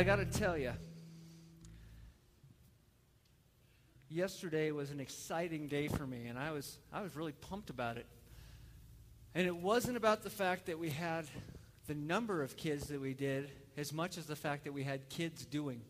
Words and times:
I 0.00 0.02
got 0.02 0.16
to 0.16 0.24
tell 0.24 0.56
you, 0.56 0.72
yesterday 4.08 4.70
was 4.70 4.90
an 4.90 4.98
exciting 4.98 5.68
day 5.68 5.88
for 5.88 6.06
me, 6.06 6.24
and 6.28 6.38
I 6.38 6.52
was, 6.52 6.78
I 6.90 7.02
was 7.02 7.14
really 7.14 7.32
pumped 7.32 7.68
about 7.68 7.98
it. 7.98 8.06
And 9.34 9.46
it 9.46 9.54
wasn't 9.54 9.98
about 9.98 10.22
the 10.22 10.30
fact 10.30 10.64
that 10.64 10.78
we 10.78 10.88
had 10.88 11.26
the 11.86 11.94
number 11.94 12.42
of 12.42 12.56
kids 12.56 12.86
that 12.86 12.98
we 12.98 13.12
did 13.12 13.50
as 13.76 13.92
much 13.92 14.16
as 14.16 14.24
the 14.24 14.36
fact 14.36 14.64
that 14.64 14.72
we 14.72 14.84
had 14.84 15.10
kids 15.10 15.44
doing. 15.44 15.82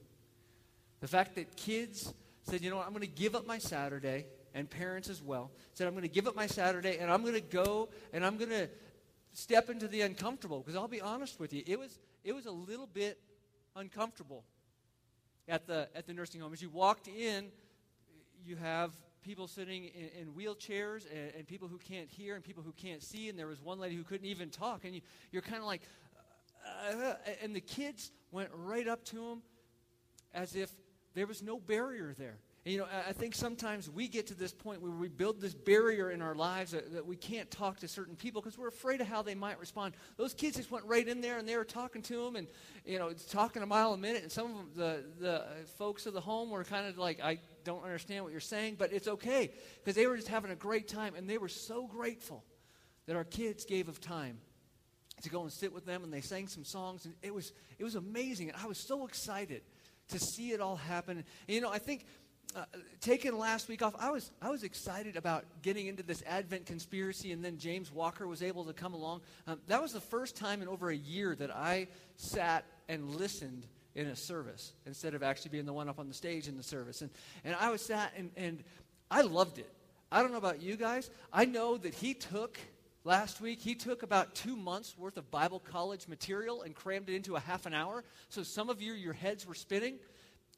The 0.98 1.06
fact 1.06 1.36
that 1.36 1.56
kids 1.56 2.12
said, 2.42 2.62
you 2.62 2.70
know 2.70 2.78
what, 2.78 2.86
I'm 2.86 2.92
going 2.92 3.02
to 3.02 3.06
give 3.06 3.36
up 3.36 3.46
my 3.46 3.58
Saturday, 3.58 4.26
and 4.54 4.68
parents 4.68 5.08
as 5.08 5.22
well, 5.22 5.52
said, 5.74 5.86
I'm 5.86 5.92
going 5.92 6.02
to 6.02 6.08
give 6.08 6.26
up 6.26 6.34
my 6.34 6.48
Saturday, 6.48 6.98
and 6.98 7.12
I'm 7.12 7.22
going 7.22 7.34
to 7.34 7.40
go 7.40 7.90
and 8.12 8.26
I'm 8.26 8.38
going 8.38 8.50
to 8.50 8.68
step 9.34 9.70
into 9.70 9.86
the 9.86 10.00
uncomfortable. 10.00 10.58
Because 10.58 10.74
I'll 10.74 10.88
be 10.88 11.00
honest 11.00 11.38
with 11.38 11.52
you, 11.52 11.62
it 11.64 11.78
was, 11.78 11.96
it 12.24 12.32
was 12.32 12.46
a 12.46 12.50
little 12.50 12.88
bit 12.88 13.16
uncomfortable 13.76 14.44
at 15.48 15.66
the, 15.66 15.88
at 15.94 16.06
the 16.06 16.12
nursing 16.12 16.40
home. 16.40 16.52
As 16.52 16.62
you 16.62 16.70
walked 16.70 17.08
in, 17.08 17.46
you 18.44 18.56
have 18.56 18.92
people 19.22 19.46
sitting 19.46 19.84
in, 19.84 20.22
in 20.22 20.28
wheelchairs 20.32 21.04
and, 21.10 21.32
and, 21.36 21.46
people 21.46 21.68
who 21.68 21.78
can't 21.78 22.08
hear 22.08 22.34
and 22.34 22.44
people 22.44 22.62
who 22.62 22.72
can't 22.72 23.02
see. 23.02 23.28
And 23.28 23.38
there 23.38 23.46
was 23.46 23.60
one 23.60 23.78
lady 23.78 23.94
who 23.94 24.02
couldn't 24.02 24.26
even 24.26 24.50
talk. 24.50 24.84
And 24.84 24.94
you, 24.94 25.00
you're 25.30 25.42
kind 25.42 25.58
of 25.58 25.64
like, 25.64 25.82
uh, 26.66 27.14
and 27.42 27.54
the 27.54 27.60
kids 27.60 28.12
went 28.30 28.50
right 28.54 28.88
up 28.88 29.04
to 29.06 29.32
him 29.32 29.42
as 30.32 30.54
if 30.54 30.70
there 31.14 31.26
was 31.26 31.42
no 31.42 31.58
barrier 31.58 32.14
there. 32.18 32.38
And, 32.66 32.74
you 32.74 32.78
know, 32.78 32.86
I 33.08 33.12
think 33.12 33.34
sometimes 33.34 33.88
we 33.88 34.06
get 34.06 34.26
to 34.26 34.34
this 34.34 34.52
point 34.52 34.82
where 34.82 34.90
we 34.90 35.08
build 35.08 35.40
this 35.40 35.54
barrier 35.54 36.10
in 36.10 36.20
our 36.20 36.34
lives 36.34 36.72
that, 36.72 36.92
that 36.92 37.06
we 37.06 37.16
can't 37.16 37.50
talk 37.50 37.80
to 37.80 37.88
certain 37.88 38.16
people 38.16 38.42
because 38.42 38.58
we're 38.58 38.68
afraid 38.68 39.00
of 39.00 39.06
how 39.06 39.22
they 39.22 39.34
might 39.34 39.58
respond. 39.58 39.94
Those 40.18 40.34
kids 40.34 40.58
just 40.58 40.70
went 40.70 40.84
right 40.84 41.06
in 41.08 41.22
there 41.22 41.38
and 41.38 41.48
they 41.48 41.56
were 41.56 41.64
talking 41.64 42.02
to 42.02 42.24
them 42.24 42.36
and, 42.36 42.46
you 42.84 42.98
know, 42.98 43.12
talking 43.30 43.62
a 43.62 43.66
mile 43.66 43.94
a 43.94 43.96
minute. 43.96 44.22
And 44.22 44.30
some 44.30 44.58
of 44.58 44.74
the, 44.74 45.04
the 45.18 45.44
folks 45.78 46.04
of 46.04 46.12
the 46.12 46.20
home 46.20 46.50
were 46.50 46.62
kind 46.64 46.86
of 46.86 46.98
like, 46.98 47.22
I 47.22 47.38
don't 47.64 47.82
understand 47.82 48.24
what 48.24 48.32
you're 48.32 48.40
saying, 48.40 48.76
but 48.78 48.92
it's 48.92 49.08
okay 49.08 49.52
because 49.82 49.94
they 49.94 50.06
were 50.06 50.16
just 50.16 50.28
having 50.28 50.50
a 50.50 50.56
great 50.56 50.86
time 50.86 51.14
and 51.14 51.28
they 51.28 51.38
were 51.38 51.48
so 51.48 51.86
grateful 51.86 52.44
that 53.06 53.16
our 53.16 53.24
kids 53.24 53.64
gave 53.64 53.88
of 53.88 54.02
time 54.02 54.38
to 55.22 55.30
go 55.30 55.42
and 55.42 55.52
sit 55.52 55.72
with 55.72 55.86
them 55.86 56.04
and 56.04 56.12
they 56.12 56.20
sang 56.20 56.46
some 56.46 56.64
songs 56.64 57.04
and 57.04 57.14
it 57.22 57.34
was 57.34 57.52
it 57.78 57.84
was 57.84 57.94
amazing 57.94 58.48
and 58.48 58.56
I 58.62 58.66
was 58.66 58.78
so 58.78 59.06
excited 59.06 59.60
to 60.10 60.18
see 60.18 60.52
it 60.52 60.60
all 60.60 60.76
happen. 60.76 61.18
And, 61.18 61.26
you 61.48 61.60
know, 61.60 61.70
I 61.70 61.78
think 61.78 62.06
uh, 62.56 63.32
last 63.32 63.68
week 63.68 63.82
off, 63.82 63.94
I 63.98 64.10
was, 64.10 64.30
I 64.40 64.50
was 64.50 64.62
excited 64.62 65.16
about 65.16 65.44
getting 65.62 65.86
into 65.86 66.02
this 66.02 66.22
Advent 66.26 66.66
conspiracy, 66.66 67.32
and 67.32 67.44
then 67.44 67.58
James 67.58 67.92
Walker 67.92 68.26
was 68.26 68.42
able 68.42 68.64
to 68.64 68.72
come 68.72 68.94
along. 68.94 69.20
Um, 69.46 69.60
that 69.68 69.80
was 69.80 69.92
the 69.92 70.00
first 70.00 70.36
time 70.36 70.62
in 70.62 70.68
over 70.68 70.90
a 70.90 70.96
year 70.96 71.34
that 71.36 71.54
I 71.54 71.88
sat 72.16 72.64
and 72.88 73.16
listened 73.16 73.66
in 73.94 74.06
a 74.06 74.16
service 74.16 74.72
instead 74.86 75.14
of 75.14 75.22
actually 75.22 75.50
being 75.50 75.66
the 75.66 75.72
one 75.72 75.88
up 75.88 75.98
on 75.98 76.08
the 76.08 76.14
stage 76.14 76.48
in 76.48 76.56
the 76.56 76.62
service. 76.62 77.02
And, 77.02 77.10
and 77.44 77.56
I 77.58 77.70
was 77.70 77.82
sat, 77.82 78.12
and, 78.16 78.30
and 78.36 78.62
I 79.10 79.22
loved 79.22 79.58
it. 79.58 79.70
I 80.12 80.22
don't 80.22 80.32
know 80.32 80.38
about 80.38 80.62
you 80.62 80.76
guys. 80.76 81.10
I 81.32 81.44
know 81.44 81.76
that 81.76 81.94
he 81.94 82.14
took 82.14 82.58
last 83.04 83.40
week, 83.40 83.60
he 83.60 83.74
took 83.74 84.02
about 84.02 84.34
two 84.34 84.56
months 84.56 84.96
worth 84.98 85.16
of 85.16 85.30
Bible 85.30 85.60
college 85.60 86.08
material 86.08 86.62
and 86.62 86.74
crammed 86.74 87.08
it 87.08 87.14
into 87.14 87.36
a 87.36 87.40
half 87.40 87.66
an 87.66 87.74
hour. 87.74 88.04
So 88.28 88.42
some 88.42 88.68
of 88.68 88.82
you, 88.82 88.92
your 88.92 89.12
heads 89.12 89.46
were 89.46 89.54
spinning, 89.54 89.98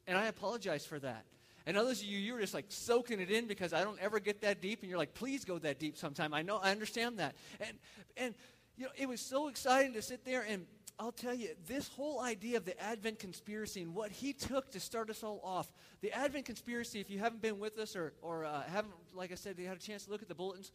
and 0.07 0.17
I 0.17 0.25
apologize 0.25 0.85
for 0.85 0.99
that. 0.99 1.25
And 1.65 1.77
others 1.77 2.01
of 2.01 2.07
you, 2.07 2.17
you 2.17 2.33
were 2.33 2.41
just 2.41 2.53
like 2.53 2.65
soaking 2.69 3.19
it 3.19 3.31
in 3.31 3.47
because 3.47 3.73
I 3.73 3.83
don't 3.83 3.99
ever 3.99 4.19
get 4.19 4.41
that 4.41 4.61
deep. 4.61 4.81
And 4.81 4.89
you're 4.89 4.97
like, 4.97 5.13
please 5.13 5.45
go 5.45 5.57
that 5.59 5.79
deep 5.79 5.97
sometime. 5.97 6.33
I 6.33 6.41
know, 6.41 6.57
I 6.57 6.71
understand 6.71 7.19
that. 7.19 7.35
And, 7.59 7.77
and 8.17 8.35
you 8.75 8.85
know, 8.85 8.91
it 8.97 9.07
was 9.07 9.21
so 9.21 9.47
exciting 9.47 9.93
to 9.93 10.01
sit 10.01 10.25
there 10.25 10.45
and 10.47 10.65
I'll 10.99 11.11
tell 11.11 11.33
you, 11.33 11.49
this 11.67 11.87
whole 11.87 12.21
idea 12.21 12.57
of 12.57 12.65
the 12.65 12.79
Advent 12.81 13.17
conspiracy 13.17 13.81
and 13.81 13.95
what 13.95 14.11
he 14.11 14.31
took 14.31 14.71
to 14.71 14.79
start 14.79 15.09
us 15.09 15.23
all 15.23 15.41
off, 15.43 15.71
the 16.01 16.11
Advent 16.11 16.45
conspiracy, 16.45 16.99
if 16.99 17.09
you 17.09 17.17
haven't 17.17 17.41
been 17.41 17.59
with 17.59 17.79
us 17.79 17.95
or, 17.95 18.13
or 18.21 18.45
uh, 18.45 18.61
haven't, 18.63 18.93
like 19.13 19.31
I 19.31 19.35
said, 19.35 19.57
you 19.57 19.67
had 19.67 19.77
a 19.77 19.81
chance 19.81 20.05
to 20.05 20.11
look 20.11 20.21
at 20.21 20.27
the 20.27 20.35
bulletins, 20.35 20.71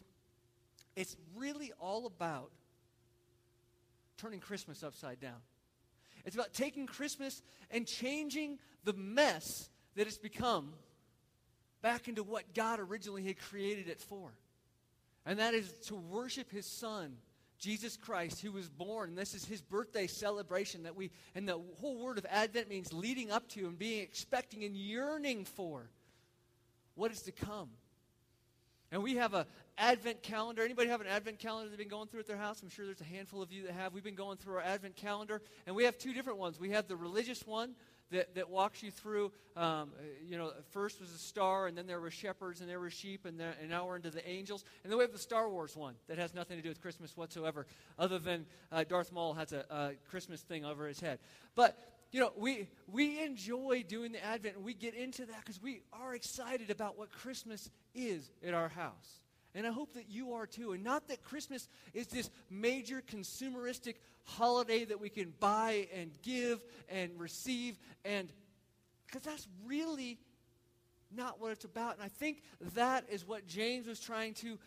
it's 0.97 1.17
really 1.37 1.73
all 1.79 2.07
about 2.07 2.51
turning 4.17 4.41
Christmas 4.41 4.83
upside 4.83 5.21
down. 5.21 5.39
It's 6.25 6.35
about 6.35 6.53
taking 6.53 6.87
Christmas 6.87 7.41
and 7.71 7.87
changing 7.87 8.59
the 8.85 8.95
mess 8.95 9.71
that 9.97 10.07
it's 10.07 10.19
become 10.19 10.73
back 11.83 12.09
into 12.09 12.23
what 12.23 12.55
God 12.55 12.81
originally 12.81 13.25
had 13.25 13.39
created 13.39 13.89
it 13.89 14.01
for. 14.01 14.31
And 15.27 15.39
that 15.39 15.55
is 15.55 15.73
to 15.87 15.95
worship 15.95 16.51
his 16.51 16.67
son, 16.67 17.17
Jesus 17.59 17.97
Christ, 17.97 18.41
who 18.41 18.53
was 18.53 18.69
born. 18.69 19.11
And 19.11 19.19
this 19.19 19.35
is 19.35 19.45
his 19.45 19.61
birthday 19.61 20.07
celebration 20.07 20.85
that 20.85 20.97
we, 20.97 21.11
and 21.35 21.49
the 21.49 21.61
whole 21.81 22.03
word 22.03 22.19
of 22.19 22.27
Advent 22.31 22.69
means 22.69 22.93
leading 22.93 23.31
up 23.31 23.49
to 23.51 23.67
and 23.67 23.79
being 23.79 24.03
expecting 24.03 24.65
and 24.65 24.77
yearning 24.77 25.45
for 25.45 25.91
what 26.95 27.13
is 27.13 27.23
to 27.23 27.33
come. 27.33 27.69
And 28.91 29.03
we 29.03 29.17
have 29.17 29.35
a 29.35 29.47
Advent 29.77 30.23
calendar. 30.23 30.65
Anybody 30.65 30.89
have 30.89 31.01
an 31.01 31.07
Advent 31.07 31.39
calendar 31.39 31.69
they've 31.69 31.79
been 31.79 31.89
going 31.89 32.09
through 32.09 32.21
at 32.21 32.27
their 32.27 32.39
house? 32.39 32.63
I'm 32.63 32.71
sure 32.71 32.87
there's 32.87 33.01
a 33.01 33.05
handful 33.05 33.43
of 33.43 33.53
you 33.53 33.65
that 33.65 33.73
have. 33.73 33.93
We've 33.93 34.03
been 34.03 34.15
going 34.15 34.39
through 34.39 34.55
our 34.55 34.63
Advent 34.63 34.97
calendar, 34.97 35.43
and 35.67 35.77
we 35.77 35.85
have 35.85 35.99
two 35.99 36.15
different 36.15 36.39
ones. 36.39 36.59
We 36.59 36.71
have 36.71 36.89
the 36.89 36.97
religious 36.97 37.47
one, 37.47 37.75
that, 38.11 38.35
that 38.35 38.49
walks 38.49 38.83
you 38.83 38.91
through, 38.91 39.33
um, 39.57 39.91
you 40.27 40.37
know, 40.39 40.53
first 40.71 41.01
was 41.01 41.13
a 41.13 41.19
star, 41.19 41.67
and 41.67 41.77
then 41.77 41.87
there 41.87 42.01
were 42.01 42.11
shepherds, 42.11 42.61
and 42.61 42.69
there 42.69 42.81
were 42.81 42.91
sheep, 42.91 43.27
and, 43.27 43.39
there, 43.39 43.55
and 43.61 43.71
now 43.71 43.87
we're 43.87 43.97
into 43.97 44.11
the 44.11 44.27
angels. 44.29 44.65
And 44.83 44.91
then 44.91 44.99
we 44.99 45.05
have 45.05 45.13
the 45.13 45.19
Star 45.19 45.49
Wars 45.49 45.77
one 45.77 45.95
that 46.09 46.19
has 46.19 46.35
nothing 46.35 46.57
to 46.57 46.63
do 46.63 46.69
with 46.69 46.81
Christmas 46.81 47.17
whatsoever, 47.17 47.67
other 47.99 48.19
than 48.19 48.47
uh, 48.73 48.85
Darth 48.85 49.13
Maul 49.13 49.35
has 49.35 49.53
a, 49.53 49.65
a 49.71 49.91
Christmas 50.11 50.41
thing 50.43 50.65
over 50.65 50.87
his 50.87 51.01
head. 51.01 51.19
But 51.55 51.79
you 52.11 52.21
know, 52.21 52.33
we, 52.37 52.69
we 52.91 53.23
enjoy 53.23 53.85
doing 53.87 54.13
the 54.13 54.25
Advent 54.25 54.57
and 54.57 54.65
we 54.65 54.73
get 54.75 54.95
into 54.95 55.27
that 55.27 55.41
because 55.41 55.61
we 55.61 55.83
are 55.93 56.15
excited 56.15 56.71
about 56.71 56.97
what 56.97 57.13
Christmas 57.13 57.71
is 57.95 58.31
at 58.47 58.55
our 58.55 58.69
house. 58.69 59.21
And 59.55 59.67
I 59.67 59.71
hope 59.71 59.95
that 59.95 60.09
you 60.09 60.35
are 60.35 60.47
too. 60.47 60.73
And 60.73 60.85
not 60.85 61.09
that 61.09 61.23
Christmas 61.23 61.69
is 61.95 62.07
this 62.07 62.31
major 62.51 63.03
consumeristic 63.03 63.95
holiday 64.25 64.85
that 64.85 65.01
we 65.01 65.09
can 65.09 65.33
buy 65.41 65.89
and 65.95 66.11
give 66.23 66.63
and 66.89 67.11
receive 67.19 67.79
and 68.05 68.31
because 69.07 69.23
that's 69.23 69.49
really 69.65 70.19
not 71.11 71.41
what 71.41 71.53
it's 71.53 71.65
about. 71.65 71.95
And 71.95 72.03
I 72.03 72.09
think 72.09 72.43
that 72.75 73.05
is 73.11 73.27
what 73.27 73.47
James 73.47 73.87
was 73.87 74.01
trying 74.01 74.35
to 74.35 74.59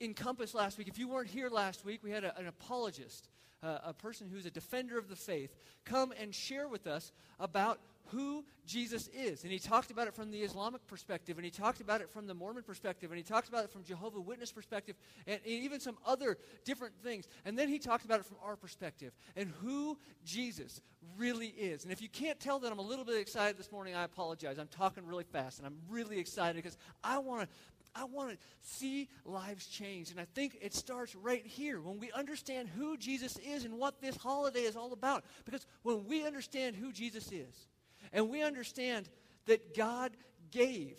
encompass 0.00 0.54
last 0.54 0.78
week. 0.78 0.88
If 0.88 0.98
you 0.98 1.08
weren't 1.08 1.28
here 1.28 1.48
last 1.48 1.84
week, 1.84 2.00
we 2.02 2.10
had 2.10 2.24
a, 2.24 2.36
an 2.38 2.46
apologist, 2.46 3.28
uh, 3.62 3.78
a 3.84 3.92
person 3.92 4.28
who's 4.32 4.46
a 4.46 4.50
defender 4.50 4.98
of 4.98 5.08
the 5.08 5.16
faith, 5.16 5.54
come 5.84 6.12
and 6.20 6.34
share 6.34 6.68
with 6.68 6.86
us 6.86 7.12
about 7.40 7.80
who 8.10 8.44
Jesus 8.66 9.08
is. 9.08 9.42
And 9.42 9.52
he 9.52 9.58
talked 9.58 9.90
about 9.90 10.06
it 10.06 10.14
from 10.14 10.30
the 10.30 10.38
Islamic 10.38 10.86
perspective, 10.86 11.38
and 11.38 11.44
he 11.44 11.50
talked 11.50 11.80
about 11.80 12.00
it 12.00 12.10
from 12.10 12.26
the 12.26 12.34
Mormon 12.34 12.62
perspective, 12.62 13.10
and 13.10 13.16
he 13.16 13.24
talked 13.24 13.48
about 13.48 13.64
it 13.64 13.70
from 13.70 13.82
Jehovah 13.82 14.20
Witness 14.20 14.52
perspective, 14.52 14.96
and, 15.26 15.40
and 15.44 15.52
even 15.52 15.80
some 15.80 15.96
other 16.06 16.38
different 16.64 16.94
things. 17.02 17.26
And 17.44 17.58
then 17.58 17.68
he 17.68 17.78
talked 17.78 18.04
about 18.04 18.20
it 18.20 18.26
from 18.26 18.36
our 18.44 18.56
perspective 18.56 19.12
and 19.34 19.52
who 19.60 19.98
Jesus 20.24 20.80
really 21.18 21.48
is. 21.48 21.84
And 21.84 21.92
if 21.92 22.00
you 22.00 22.08
can't 22.08 22.38
tell 22.38 22.58
that 22.60 22.70
I'm 22.70 22.78
a 22.78 22.82
little 22.82 23.04
bit 23.04 23.20
excited 23.20 23.58
this 23.58 23.72
morning, 23.72 23.94
I 23.94 24.04
apologize. 24.04 24.58
I'm 24.58 24.68
talking 24.68 25.06
really 25.06 25.24
fast, 25.24 25.58
and 25.58 25.66
I'm 25.66 25.78
really 25.88 26.18
excited 26.18 26.56
because 26.56 26.76
I 27.02 27.18
want 27.18 27.42
to 27.42 27.48
I 27.96 28.04
want 28.04 28.30
to 28.30 28.36
see 28.62 29.08
lives 29.24 29.66
change. 29.66 30.10
And 30.10 30.20
I 30.20 30.26
think 30.34 30.58
it 30.60 30.74
starts 30.74 31.14
right 31.14 31.44
here 31.44 31.80
when 31.80 31.98
we 31.98 32.12
understand 32.12 32.68
who 32.68 32.96
Jesus 32.96 33.36
is 33.38 33.64
and 33.64 33.78
what 33.78 34.00
this 34.00 34.16
holiday 34.16 34.60
is 34.60 34.76
all 34.76 34.92
about. 34.92 35.24
Because 35.44 35.66
when 35.82 36.06
we 36.06 36.26
understand 36.26 36.76
who 36.76 36.92
Jesus 36.92 37.32
is, 37.32 37.68
and 38.12 38.28
we 38.28 38.42
understand 38.42 39.08
that 39.46 39.74
God 39.76 40.12
gave 40.50 40.96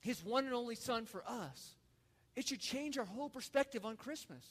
his 0.00 0.22
one 0.22 0.44
and 0.44 0.54
only 0.54 0.74
son 0.74 1.06
for 1.06 1.24
us. 1.26 1.76
It 2.36 2.48
should 2.48 2.60
change 2.60 2.98
our 2.98 3.04
whole 3.04 3.30
perspective 3.30 3.84
on 3.84 3.96
Christmas. 3.96 4.44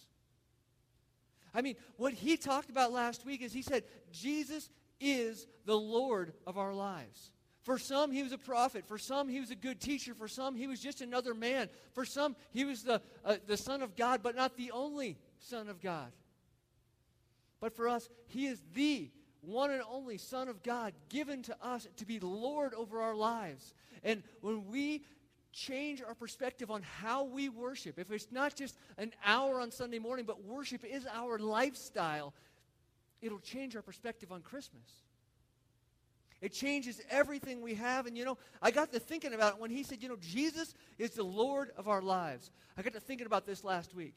I 1.54 1.62
mean, 1.62 1.76
what 1.98 2.14
he 2.14 2.38
talked 2.38 2.70
about 2.70 2.92
last 2.92 3.26
week 3.26 3.42
is 3.42 3.54
he 3.54 3.62
said, 3.62 3.84
Jesus 4.12 4.70
is 5.00 5.46
the 5.66 5.78
Lord 5.78 6.34
of 6.48 6.58
our 6.58 6.74
lives. 6.74 7.32
For 7.63 7.80
some, 7.80 8.12
he 8.12 8.24
was 8.24 8.33
a 8.33 8.38
prophet. 8.38 8.86
For 8.86 8.98
some, 8.98 9.30
he 9.30 9.39
was 9.39 9.50
a 9.50 9.56
good 9.56 9.80
teacher. 9.80 10.13
For 10.13 10.27
some, 10.27 10.56
he 10.56 10.68
was 10.68 10.81
just 10.81 11.01
another 11.01 11.33
man. 11.33 11.69
For 11.94 12.04
some, 12.04 12.36
he 12.51 12.65
was 12.65 12.83
the, 12.83 13.01
uh, 13.24 13.38
the 13.48 13.57
Son 13.57 13.81
of 13.81 13.95
God, 13.95 14.21
but 14.21 14.36
not 14.36 14.57
the 14.57 14.71
only 14.71 15.18
Son 15.39 15.69
of 15.69 15.81
God. 15.81 16.12
But 17.62 17.74
for 17.74 17.88
us, 17.88 18.10
he 18.27 18.48
is 18.48 18.62
the 18.74 19.10
one 19.39 19.71
and 19.71 19.81
only 19.89 20.18
Son 20.18 20.50
of 20.50 20.62
God, 20.62 20.94
given 21.07 21.42
to 21.44 21.56
us 21.62 21.88
to 21.98 22.06
be 22.06 22.19
Lord 22.19 22.74
over 22.74 23.01
our 23.01 23.15
lives. 23.15 23.74
And 24.04 24.24
when 24.42 24.68
we 24.68 25.06
change 25.54 26.01
our 26.01 26.15
perspective 26.15 26.69
on 26.69 26.81
how 26.81 27.24
we 27.24 27.48
worship, 27.48 27.98
if 27.98 28.12
it's 28.12 28.27
not 28.31 28.56
just 28.56 28.77
an 28.98 29.13
hour 29.25 29.62
on 29.62 29.71
Sunday 29.71 30.00
morning, 30.00 30.25
but 30.25 30.44
worship 30.44 30.83
is 30.83 31.07
our 31.13 31.39
lifestyle, 31.39 32.33
it'll 33.21 33.39
change 33.39 33.75
our 33.77 33.81
perspective 33.81 34.33
on 34.33 34.42
Christmas. 34.42 35.04
It 36.44 36.54
changes 36.54 37.01
everything 37.10 37.62
we 37.62 37.74
have. 37.74 38.06
And 38.06 38.16
you 38.16 38.24
know, 38.24 38.38
I 38.62 38.69
got 38.69 38.92
to 38.92 39.00
thinking 39.00 39.34
about 39.34 39.56
it 39.56 39.60
when 39.60 39.72
he 39.72 39.81
said, 39.81 40.04
you 40.04 40.10
know, 40.10 40.18
Jesus 40.22 40.75
is 41.00 41.12
the 41.12 41.24
Lord 41.24 41.72
of 41.75 41.88
our 41.88 42.01
lives. 42.01 42.51
I 42.78 42.84
got 42.84 42.94
to 42.94 43.00
thinking 43.00 43.25
about 43.25 43.48
this 43.48 43.63
last 43.63 43.95
week. 43.95 44.16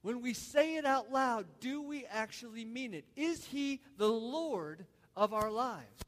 When 0.00 0.22
we 0.22 0.32
say 0.32 0.76
it 0.76 0.86
out 0.86 1.12
loud, 1.12 1.44
do 1.60 1.82
we 1.82 2.06
actually 2.06 2.64
mean 2.64 2.94
it? 2.94 3.04
Is 3.16 3.44
he 3.44 3.82
the 3.98 4.08
Lord 4.08 4.86
of 5.18 5.34
our 5.34 5.50
lives. 5.50 6.04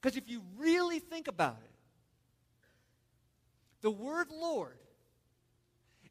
Because 0.00 0.16
if 0.16 0.28
you 0.28 0.40
really 0.56 1.00
think 1.00 1.26
about 1.26 1.58
it, 1.62 1.70
the 3.82 3.90
word 3.90 4.28
Lord 4.30 4.78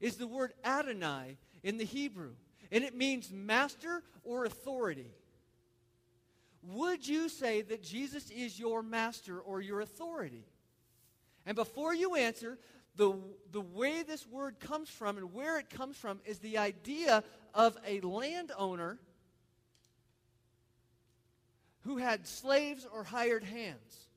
is 0.02 0.18
the 0.18 0.28
word 0.28 0.52
Adonai 0.66 1.38
in 1.64 1.78
the 1.78 1.86
Hebrew, 1.86 2.34
and 2.72 2.84
it 2.84 2.96
means 2.96 3.32
master 3.32 4.04
or 4.24 4.44
authority. 4.44 5.12
Would 6.64 7.08
you 7.08 7.28
say 7.30 7.62
that 7.64 7.84
Jesus 7.84 8.30
is 8.30 8.60
your 8.60 8.84
master 8.84 9.40
or 9.40 9.62
your 9.62 9.82
authority? 9.82 10.46
And 11.46 11.56
before 11.56 11.94
you 11.94 12.16
answer, 12.16 12.60
the, 12.96 13.16
the 13.52 13.62
way 13.62 14.04
this 14.04 14.28
word 14.28 14.60
comes 14.60 14.90
from 14.90 15.18
and 15.18 15.34
where 15.34 15.58
it 15.58 15.70
comes 15.70 15.98
from 15.98 16.20
is 16.26 16.40
the 16.40 16.58
idea 16.58 17.24
of 17.54 17.78
a 17.86 18.02
landowner 18.02 19.00
who 21.84 21.98
had 21.98 22.28
slaves 22.28 22.86
or 22.94 23.04
hired 23.04 23.44
hands. 23.44 24.08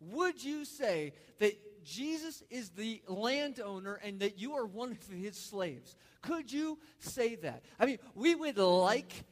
Would 0.00 0.42
you 0.44 0.64
say 0.64 1.14
that 1.38 1.54
Jesus 1.84 2.42
is 2.50 2.70
the 2.70 3.02
landowner 3.08 3.94
and 4.04 4.20
that 4.20 4.38
you 4.38 4.54
are 4.54 4.66
one 4.66 4.92
of 4.92 5.08
his 5.08 5.36
slaves? 5.36 5.96
Could 6.22 6.52
you 6.52 6.78
say 6.98 7.34
that? 7.36 7.64
I 7.78 7.86
mean, 7.86 7.98
we 8.14 8.34
would 8.34 8.58
like 8.58 9.24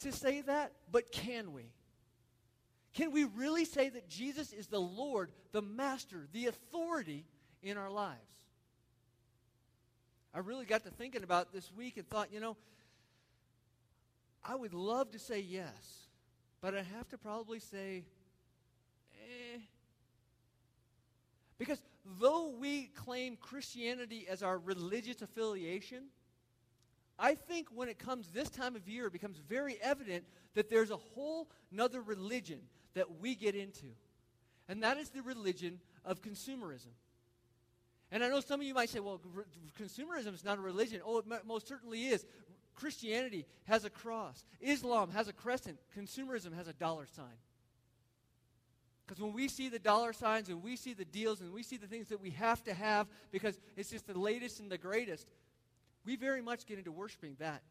to 0.00 0.12
say 0.12 0.42
that, 0.42 0.72
but 0.90 1.12
can 1.12 1.52
we? 1.52 1.72
Can 2.94 3.12
we 3.12 3.24
really 3.24 3.64
say 3.64 3.88
that 3.88 4.08
Jesus 4.08 4.52
is 4.52 4.68
the 4.68 4.80
Lord, 4.80 5.30
the 5.52 5.60
Master, 5.60 6.26
the 6.32 6.46
authority 6.46 7.26
in 7.62 7.76
our 7.76 7.90
lives? 7.90 8.20
I 10.32 10.38
really 10.40 10.64
got 10.64 10.84
to 10.84 10.90
thinking 10.90 11.22
about 11.22 11.52
this 11.52 11.70
week 11.72 11.96
and 11.96 12.08
thought, 12.08 12.32
you 12.32 12.40
know, 12.40 12.56
I 14.44 14.54
would 14.54 14.74
love 14.74 15.10
to 15.12 15.18
say 15.18 15.40
yes, 15.40 16.08
but 16.60 16.74
I 16.74 16.82
have 16.82 17.08
to 17.08 17.18
probably 17.18 17.58
say, 17.58 18.04
eh. 19.14 19.58
Because 21.58 21.82
though 22.20 22.48
we 22.48 22.84
claim 22.94 23.36
Christianity 23.36 24.26
as 24.28 24.42
our 24.42 24.58
religious 24.58 25.22
affiliation, 25.22 26.04
I 27.18 27.34
think 27.34 27.68
when 27.74 27.88
it 27.88 27.98
comes 27.98 28.28
this 28.28 28.50
time 28.50 28.76
of 28.76 28.88
year, 28.88 29.06
it 29.06 29.12
becomes 29.12 29.38
very 29.38 29.78
evident 29.82 30.24
that 30.54 30.68
there's 30.68 30.90
a 30.90 30.96
whole 30.96 31.48
nother 31.70 32.02
religion 32.02 32.60
that 32.94 33.20
we 33.20 33.34
get 33.34 33.54
into. 33.54 33.86
And 34.68 34.82
that 34.82 34.98
is 34.98 35.10
the 35.10 35.22
religion 35.22 35.80
of 36.04 36.20
consumerism. 36.20 36.92
And 38.12 38.22
I 38.22 38.28
know 38.28 38.40
some 38.40 38.60
of 38.60 38.66
you 38.66 38.74
might 38.74 38.90
say, 38.90 39.00
well, 39.00 39.20
consumerism 39.80 40.34
is 40.34 40.44
not 40.44 40.58
a 40.58 40.60
religion. 40.60 41.00
Oh, 41.04 41.18
it 41.18 41.24
most 41.44 41.66
certainly 41.66 42.06
is. 42.06 42.24
Christianity 42.74 43.46
has 43.64 43.84
a 43.84 43.90
cross, 43.90 44.44
Islam 44.60 45.10
has 45.10 45.28
a 45.28 45.32
crescent, 45.32 45.78
consumerism 45.96 46.54
has 46.54 46.68
a 46.68 46.74
dollar 46.74 47.06
sign. 47.06 47.24
Because 49.06 49.22
when 49.22 49.32
we 49.32 49.48
see 49.48 49.68
the 49.68 49.78
dollar 49.78 50.12
signs 50.12 50.48
and 50.48 50.62
we 50.62 50.76
see 50.76 50.92
the 50.92 51.04
deals 51.04 51.40
and 51.40 51.52
we 51.52 51.62
see 51.62 51.76
the 51.76 51.86
things 51.86 52.08
that 52.08 52.20
we 52.20 52.30
have 52.30 52.62
to 52.64 52.74
have 52.74 53.06
because 53.30 53.58
it's 53.76 53.90
just 53.90 54.06
the 54.06 54.18
latest 54.18 54.60
and 54.60 54.70
the 54.70 54.78
greatest, 54.78 55.28
we 56.06 56.16
very 56.16 56.40
much 56.40 56.64
get 56.64 56.78
into 56.78 56.92
worshiping 56.92 57.36
that 57.40 57.62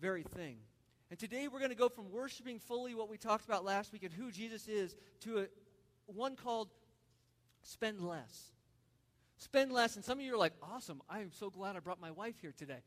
very 0.00 0.22
thing. 0.22 0.58
And 1.10 1.18
today 1.18 1.48
we're 1.48 1.58
going 1.58 1.70
to 1.70 1.76
go 1.76 1.88
from 1.88 2.12
worshiping 2.12 2.60
fully 2.60 2.94
what 2.94 3.08
we 3.08 3.16
talked 3.16 3.44
about 3.44 3.64
last 3.64 3.92
week 3.92 4.04
and 4.04 4.12
who 4.12 4.30
Jesus 4.30 4.68
is 4.68 4.94
to 5.22 5.40
a, 5.40 5.46
one 6.06 6.36
called 6.36 6.68
spend 7.62 8.00
less. 8.00 8.52
Spend 9.38 9.72
less. 9.72 9.96
And 9.96 10.04
some 10.04 10.18
of 10.18 10.24
you 10.24 10.34
are 10.34 10.38
like, 10.38 10.52
awesome. 10.62 11.00
I 11.08 11.20
am 11.20 11.32
so 11.32 11.50
glad 11.50 11.74
I 11.74 11.80
brought 11.80 12.00
my 12.00 12.10
wife 12.10 12.34
here 12.40 12.52
today. 12.56 12.82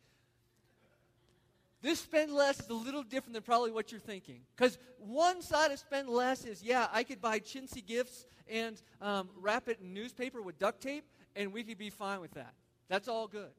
This 1.81 1.99
spend 1.99 2.31
less 2.31 2.61
is 2.61 2.69
a 2.69 2.73
little 2.73 3.03
different 3.03 3.33
than 3.33 3.43
probably 3.43 3.71
what 3.71 3.91
you're 3.91 3.99
thinking. 3.99 4.41
Because 4.55 4.77
one 4.99 5.41
side 5.41 5.71
of 5.71 5.79
spend 5.79 6.07
less 6.07 6.45
is, 6.45 6.63
yeah, 6.63 6.87
I 6.93 7.03
could 7.03 7.19
buy 7.19 7.39
chintzy 7.39 7.85
gifts 7.85 8.25
and 8.47 8.81
um, 9.01 9.29
wrap 9.41 9.67
it 9.67 9.79
in 9.81 9.93
newspaper 9.93 10.41
with 10.41 10.57
duct 10.59 10.81
tape, 10.81 11.03
and 11.35 11.51
we 11.51 11.63
could 11.63 11.77
be 11.77 11.89
fine 11.89 12.21
with 12.21 12.35
that. 12.35 12.53
That's 12.87 13.09
all 13.09 13.27
good. 13.27 13.49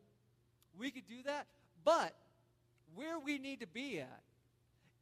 We 0.78 0.90
could 0.90 1.06
do 1.06 1.22
that. 1.26 1.46
But 1.84 2.14
where 2.94 3.18
we 3.18 3.38
need 3.38 3.60
to 3.60 3.66
be 3.66 4.00
at 4.00 4.22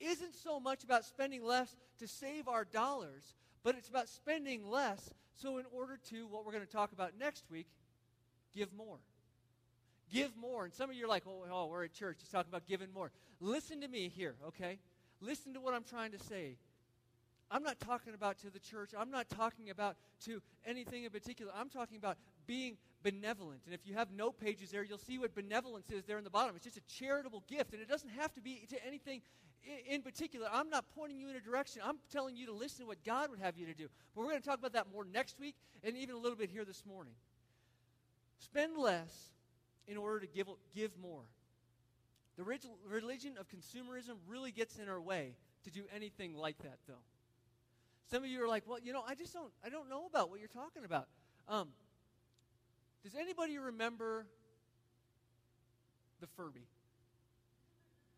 isn't 0.00 0.34
so 0.34 0.58
much 0.58 0.84
about 0.84 1.04
spending 1.04 1.44
less 1.44 1.76
to 1.98 2.08
save 2.08 2.48
our 2.48 2.64
dollars, 2.64 3.34
but 3.62 3.76
it's 3.76 3.88
about 3.88 4.08
spending 4.08 4.68
less 4.68 5.10
so 5.34 5.58
in 5.58 5.64
order 5.72 5.98
to, 6.10 6.26
what 6.26 6.44
we're 6.44 6.52
going 6.52 6.64
to 6.64 6.70
talk 6.70 6.92
about 6.92 7.12
next 7.18 7.44
week, 7.50 7.66
give 8.54 8.72
more. 8.72 8.98
Give 10.12 10.36
more. 10.36 10.64
And 10.64 10.74
some 10.74 10.90
of 10.90 10.96
you 10.96 11.04
are 11.04 11.08
like, 11.08 11.24
oh, 11.26 11.44
oh, 11.50 11.66
we're 11.66 11.84
at 11.84 11.92
church. 11.92 12.18
He's 12.20 12.28
talking 12.28 12.50
about 12.50 12.66
giving 12.66 12.92
more. 12.92 13.10
Listen 13.40 13.80
to 13.80 13.88
me 13.88 14.08
here, 14.14 14.34
okay? 14.48 14.78
Listen 15.20 15.54
to 15.54 15.60
what 15.60 15.74
I'm 15.74 15.84
trying 15.84 16.12
to 16.12 16.18
say. 16.18 16.56
I'm 17.50 17.62
not 17.62 17.80
talking 17.80 18.14
about 18.14 18.38
to 18.40 18.50
the 18.50 18.58
church. 18.58 18.90
I'm 18.98 19.10
not 19.10 19.28
talking 19.28 19.70
about 19.70 19.96
to 20.24 20.42
anything 20.66 21.04
in 21.04 21.10
particular. 21.10 21.52
I'm 21.54 21.68
talking 21.68 21.96
about 21.96 22.16
being 22.46 22.76
benevolent. 23.02 23.60
And 23.66 23.74
if 23.74 23.80
you 23.84 23.94
have 23.94 24.10
note 24.12 24.38
pages 24.38 24.70
there, 24.70 24.82
you'll 24.82 24.98
see 24.98 25.18
what 25.18 25.34
benevolence 25.34 25.90
is 25.90 26.04
there 26.04 26.18
in 26.18 26.24
the 26.24 26.30
bottom. 26.30 26.54
It's 26.56 26.64
just 26.64 26.76
a 26.76 26.94
charitable 26.98 27.44
gift, 27.48 27.72
and 27.72 27.82
it 27.82 27.88
doesn't 27.88 28.10
have 28.10 28.32
to 28.34 28.40
be 28.40 28.66
to 28.70 28.86
anything 28.86 29.22
in 29.88 30.02
particular. 30.02 30.48
I'm 30.52 30.70
not 30.70 30.84
pointing 30.94 31.18
you 31.18 31.28
in 31.28 31.36
a 31.36 31.40
direction. 31.40 31.82
I'm 31.84 31.98
telling 32.10 32.36
you 32.36 32.46
to 32.46 32.52
listen 32.52 32.80
to 32.80 32.86
what 32.86 33.04
God 33.04 33.30
would 33.30 33.38
have 33.38 33.56
you 33.56 33.66
to 33.66 33.74
do. 33.74 33.88
But 34.14 34.22
we're 34.22 34.30
going 34.30 34.42
to 34.42 34.48
talk 34.48 34.58
about 34.58 34.72
that 34.72 34.86
more 34.92 35.04
next 35.04 35.38
week 35.38 35.54
and 35.84 35.96
even 35.96 36.14
a 36.14 36.18
little 36.18 36.36
bit 36.36 36.50
here 36.50 36.64
this 36.64 36.84
morning. 36.86 37.14
Spend 38.38 38.76
less 38.76 39.32
in 39.86 39.96
order 39.96 40.20
to 40.20 40.26
give, 40.26 40.48
give 40.74 40.90
more. 41.00 41.22
The 42.36 42.44
religion 42.88 43.32
of 43.38 43.46
consumerism 43.48 44.16
really 44.26 44.52
gets 44.52 44.78
in 44.78 44.88
our 44.88 45.00
way 45.00 45.36
to 45.64 45.70
do 45.70 45.84
anything 45.94 46.34
like 46.34 46.58
that, 46.58 46.78
though. 46.88 47.02
Some 48.10 48.24
of 48.24 48.28
you 48.28 48.42
are 48.42 48.48
like, 48.48 48.64
well, 48.66 48.78
you 48.82 48.92
know, 48.92 49.02
I 49.06 49.14
just 49.14 49.32
don't, 49.32 49.52
I 49.64 49.68
don't 49.68 49.88
know 49.88 50.06
about 50.06 50.30
what 50.30 50.40
you're 50.40 50.48
talking 50.48 50.84
about. 50.84 51.06
Um, 51.48 51.68
does 53.02 53.14
anybody 53.14 53.58
remember 53.58 54.26
the 56.20 56.26
Furby? 56.26 56.66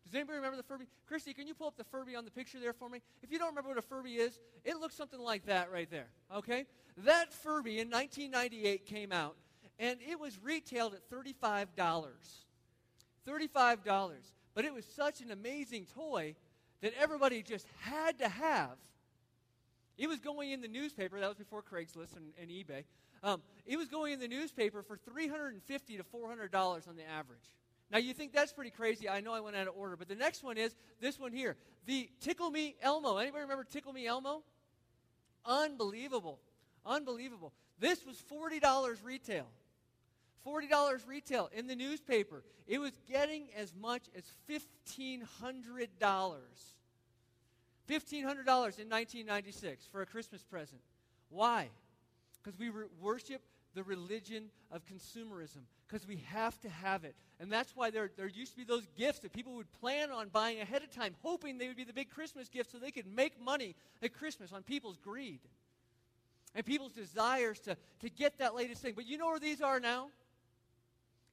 Does 0.05 0.13
anybody 0.13 0.37
remember 0.37 0.57
the 0.57 0.63
Furby? 0.63 0.85
Christy, 1.07 1.33
can 1.33 1.47
you 1.47 1.55
pull 1.55 1.67
up 1.67 1.77
the 1.77 1.83
Furby 1.83 2.15
on 2.15 2.25
the 2.25 2.31
picture 2.31 2.59
there 2.59 2.73
for 2.73 2.87
me? 2.87 3.01
If 3.23 3.31
you 3.31 3.39
don't 3.39 3.49
remember 3.49 3.69
what 3.69 3.79
a 3.79 3.81
Furby 3.81 4.15
is, 4.17 4.39
it 4.63 4.77
looks 4.79 4.95
something 4.95 5.19
like 5.19 5.47
that 5.47 5.71
right 5.71 5.89
there. 5.89 6.07
Okay? 6.33 6.65
That 6.97 7.33
Furby 7.33 7.79
in 7.79 7.89
1998 7.89 8.85
came 8.85 9.11
out, 9.11 9.35
and 9.79 9.97
it 10.07 10.19
was 10.19 10.37
retailed 10.41 10.93
at 10.93 11.09
$35. 11.09 11.67
$35. 13.27 14.09
But 14.53 14.65
it 14.65 14.73
was 14.73 14.85
such 14.85 15.21
an 15.21 15.31
amazing 15.31 15.87
toy 15.93 16.35
that 16.81 16.93
everybody 16.99 17.41
just 17.41 17.65
had 17.81 18.19
to 18.19 18.29
have. 18.29 18.77
It 19.97 20.07
was 20.07 20.19
going 20.19 20.51
in 20.51 20.61
the 20.61 20.67
newspaper. 20.67 21.19
That 21.19 21.29
was 21.29 21.37
before 21.37 21.63
Craigslist 21.63 22.15
and, 22.15 22.31
and 22.39 22.49
eBay. 22.49 22.83
Um, 23.25 23.41
it 23.65 23.75
was 23.75 23.87
going 23.87 24.13
in 24.13 24.19
the 24.19 24.27
newspaper 24.27 24.83
for 24.83 24.97
$350 24.97 25.97
to 25.97 26.03
$400 26.03 26.87
on 26.87 26.95
the 26.95 27.03
average. 27.09 27.39
Now, 27.91 27.97
you 27.97 28.13
think 28.13 28.33
that's 28.33 28.53
pretty 28.53 28.69
crazy. 28.69 29.09
I 29.09 29.19
know 29.19 29.33
I 29.33 29.39
went 29.39 29.55
out 29.55 29.67
of 29.67 29.73
order. 29.75 29.95
But 29.97 30.07
the 30.07 30.15
next 30.15 30.43
one 30.43 30.57
is 30.57 30.75
this 31.01 31.19
one 31.19 31.31
here 31.31 31.57
the 31.87 32.07
Tickle 32.21 32.51
Me 32.51 32.75
Elmo. 32.81 33.17
Anybody 33.17 33.41
remember 33.41 33.63
Tickle 33.63 33.93
Me 33.93 34.05
Elmo? 34.05 34.43
Unbelievable. 35.43 36.39
Unbelievable. 36.85 37.51
This 37.79 38.05
was 38.05 38.23
$40 38.31 39.03
retail. 39.03 39.47
$40 40.45 40.99
retail 41.07 41.49
in 41.51 41.65
the 41.65 41.75
newspaper. 41.75 42.43
It 42.67 42.79
was 42.79 42.91
getting 43.09 43.47
as 43.57 43.73
much 43.73 44.03
as 44.15 44.23
$1,500. 44.47 45.25
$1,500 47.89 48.19
in 48.19 48.27
1996 48.27 49.87
for 49.91 50.01
a 50.03 50.05
Christmas 50.05 50.43
present. 50.43 50.81
Why? 51.29 51.69
Because 52.45 52.59
we 52.59 52.69
re- 52.69 52.85
worship 53.01 53.41
the 53.73 53.83
religion 53.83 54.45
of 54.71 54.83
consumerism, 54.85 55.63
because 55.87 56.07
we 56.07 56.17
have 56.27 56.59
to 56.61 56.69
have 56.69 57.03
it. 57.03 57.15
And 57.39 57.51
that's 57.51 57.75
why 57.75 57.89
there, 57.89 58.11
there 58.15 58.27
used 58.27 58.51
to 58.51 58.57
be 58.57 58.63
those 58.63 58.87
gifts 58.95 59.19
that 59.19 59.33
people 59.33 59.53
would 59.55 59.71
plan 59.73 60.11
on 60.11 60.29
buying 60.29 60.61
ahead 60.61 60.83
of 60.83 60.91
time, 60.91 61.15
hoping 61.23 61.57
they 61.57 61.67
would 61.67 61.75
be 61.75 61.83
the 61.83 61.91
big 61.93 62.09
Christmas 62.09 62.47
gift 62.47 62.71
so 62.71 62.77
they 62.77 62.91
could 62.91 63.07
make 63.07 63.41
money 63.41 63.75
at 64.03 64.13
Christmas 64.13 64.53
on 64.53 64.61
people's 64.61 64.97
greed 64.97 65.39
and 66.53 66.65
people's 66.65 66.93
desires 66.93 67.59
to, 67.61 67.75
to 67.99 68.09
get 68.09 68.37
that 68.37 68.55
latest 68.55 68.81
thing. 68.81 68.93
But 68.95 69.07
you 69.07 69.17
know 69.17 69.27
where 69.27 69.39
these 69.39 69.61
are 69.61 69.79
now? 69.79 70.09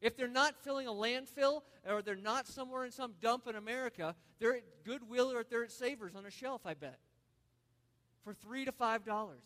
If 0.00 0.16
they're 0.16 0.26
not 0.26 0.56
filling 0.64 0.88
a 0.88 0.92
landfill 0.92 1.60
or 1.88 2.02
they're 2.02 2.16
not 2.16 2.48
somewhere 2.48 2.84
in 2.84 2.90
some 2.90 3.12
dump 3.20 3.46
in 3.46 3.54
America, 3.54 4.16
they're 4.40 4.56
at 4.56 4.84
Goodwill 4.84 5.30
or 5.30 5.44
they're 5.44 5.62
at 5.62 5.70
Savers 5.70 6.16
on 6.16 6.26
a 6.26 6.30
shelf, 6.30 6.62
I 6.64 6.74
bet, 6.74 6.98
for 8.24 8.32
three 8.34 8.64
to 8.64 8.72
five 8.72 9.04
dollars. 9.04 9.44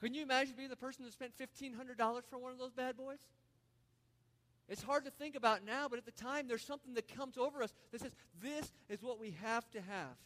Can 0.00 0.14
you 0.14 0.22
imagine 0.22 0.54
being 0.56 0.68
the 0.68 0.76
person 0.76 1.04
that 1.04 1.12
spent 1.12 1.32
$1,500 1.38 2.22
for 2.28 2.38
one 2.38 2.52
of 2.52 2.58
those 2.58 2.72
bad 2.72 2.96
boys? 2.96 3.18
It's 4.68 4.82
hard 4.82 5.04
to 5.04 5.10
think 5.10 5.36
about 5.36 5.64
now, 5.64 5.86
but 5.88 5.98
at 5.98 6.04
the 6.04 6.10
time, 6.10 6.48
there's 6.48 6.64
something 6.64 6.94
that 6.94 7.14
comes 7.14 7.38
over 7.38 7.62
us 7.62 7.72
that 7.92 8.00
says, 8.00 8.12
this 8.42 8.72
is 8.88 9.02
what 9.02 9.20
we 9.20 9.36
have 9.42 9.68
to 9.70 9.80
have. 9.80 10.16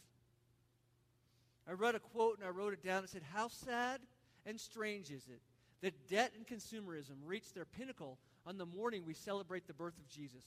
I 1.67 1.73
read 1.73 1.95
a 1.95 1.99
quote 1.99 2.37
and 2.39 2.47
I 2.47 2.49
wrote 2.49 2.73
it 2.73 2.83
down. 2.83 3.03
It 3.03 3.09
said, 3.09 3.21
How 3.33 3.47
sad 3.47 4.01
and 4.45 4.59
strange 4.59 5.11
is 5.11 5.27
it 5.27 5.41
that 5.81 6.09
debt 6.09 6.33
and 6.35 6.45
consumerism 6.45 7.15
reach 7.25 7.53
their 7.53 7.65
pinnacle 7.65 8.17
on 8.45 8.57
the 8.57 8.65
morning 8.65 9.03
we 9.05 9.13
celebrate 9.13 9.67
the 9.67 9.73
birth 9.73 9.97
of 9.97 10.07
Jesus, 10.07 10.43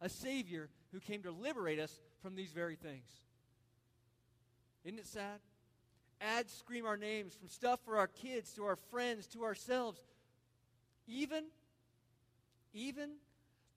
a 0.00 0.08
Savior 0.08 0.68
who 0.92 1.00
came 1.00 1.22
to 1.22 1.30
liberate 1.30 1.78
us 1.78 2.00
from 2.22 2.34
these 2.34 2.50
very 2.50 2.76
things. 2.76 3.10
Isn't 4.84 4.98
it 4.98 5.06
sad? 5.06 5.40
Ads 6.20 6.52
scream 6.52 6.86
our 6.86 6.96
names, 6.96 7.34
from 7.34 7.48
stuff 7.48 7.80
for 7.84 7.98
our 7.98 8.06
kids 8.06 8.52
to 8.54 8.64
our 8.64 8.76
friends 8.90 9.26
to 9.28 9.44
ourselves. 9.44 10.00
Even, 11.06 11.44
even 12.72 13.10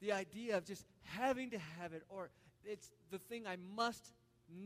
the 0.02 0.12
idea 0.12 0.58
of 0.58 0.66
just 0.66 0.86
having 1.04 1.52
to 1.52 1.60
have 1.80 1.94
it 1.94 2.04
or 2.10 2.30
it's 2.66 2.92
the 3.12 3.20
thing 3.20 3.48
I 3.48 3.58
must 3.76 4.14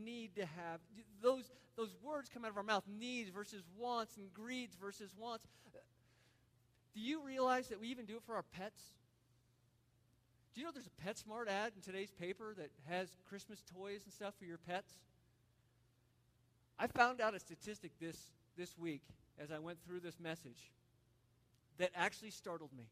need 0.04 0.34
to 0.36 0.42
have. 0.42 0.80
Those, 1.22 1.50
those 1.76 1.94
words 2.02 2.28
come 2.28 2.44
out 2.44 2.50
of 2.50 2.56
our 2.56 2.62
mouth 2.62 2.84
needs 2.86 3.30
versus 3.30 3.62
wants 3.78 4.16
and 4.16 4.32
greeds 4.34 4.74
versus 4.76 5.14
wants. 5.16 5.46
Do 6.94 7.02
you 7.02 7.22
realize 7.22 7.68
that 7.68 7.78
we 7.78 7.88
even 7.88 8.06
do 8.06 8.16
it 8.16 8.22
for 8.24 8.36
our 8.36 8.42
pets? 8.42 8.82
Do 10.54 10.60
you 10.60 10.66
know 10.66 10.72
there's 10.72 10.86
a 10.86 11.06
PetSmart 11.06 11.46
ad 11.46 11.72
in 11.76 11.82
today's 11.82 12.10
paper 12.10 12.54
that 12.56 12.70
has 12.88 13.10
Christmas 13.28 13.62
toys 13.74 14.00
and 14.04 14.12
stuff 14.12 14.32
for 14.38 14.46
your 14.46 14.56
pets? 14.56 14.94
I 16.78 16.86
found 16.86 17.20
out 17.20 17.34
a 17.34 17.40
statistic 17.40 17.92
this, 18.00 18.16
this 18.56 18.76
week 18.78 19.02
as 19.38 19.50
I 19.50 19.58
went 19.58 19.78
through 19.86 20.00
this 20.00 20.18
message 20.20 20.70
that 21.78 21.90
actually 21.94 22.30
startled 22.30 22.70
me. 22.76 22.88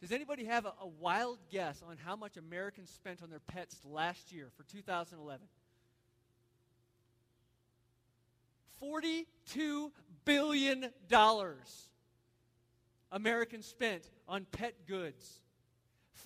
Does 0.00 0.12
anybody 0.12 0.44
have 0.44 0.64
a, 0.64 0.72
a, 0.80 0.86
wild 0.86 1.38
guess 1.50 1.80
on 1.88 1.96
how 1.96 2.16
much 2.16 2.36
Americans 2.36 2.90
spent 2.90 3.22
on 3.22 3.30
their 3.30 3.38
pets 3.38 3.76
last 3.84 4.32
year 4.32 4.48
for 4.56 4.64
2011? 4.64 5.46
$42 8.82 9.90
billion 10.24 10.90
Americans 13.12 13.66
spent 13.66 14.10
on 14.26 14.46
pet 14.50 14.74
goods. 14.88 15.40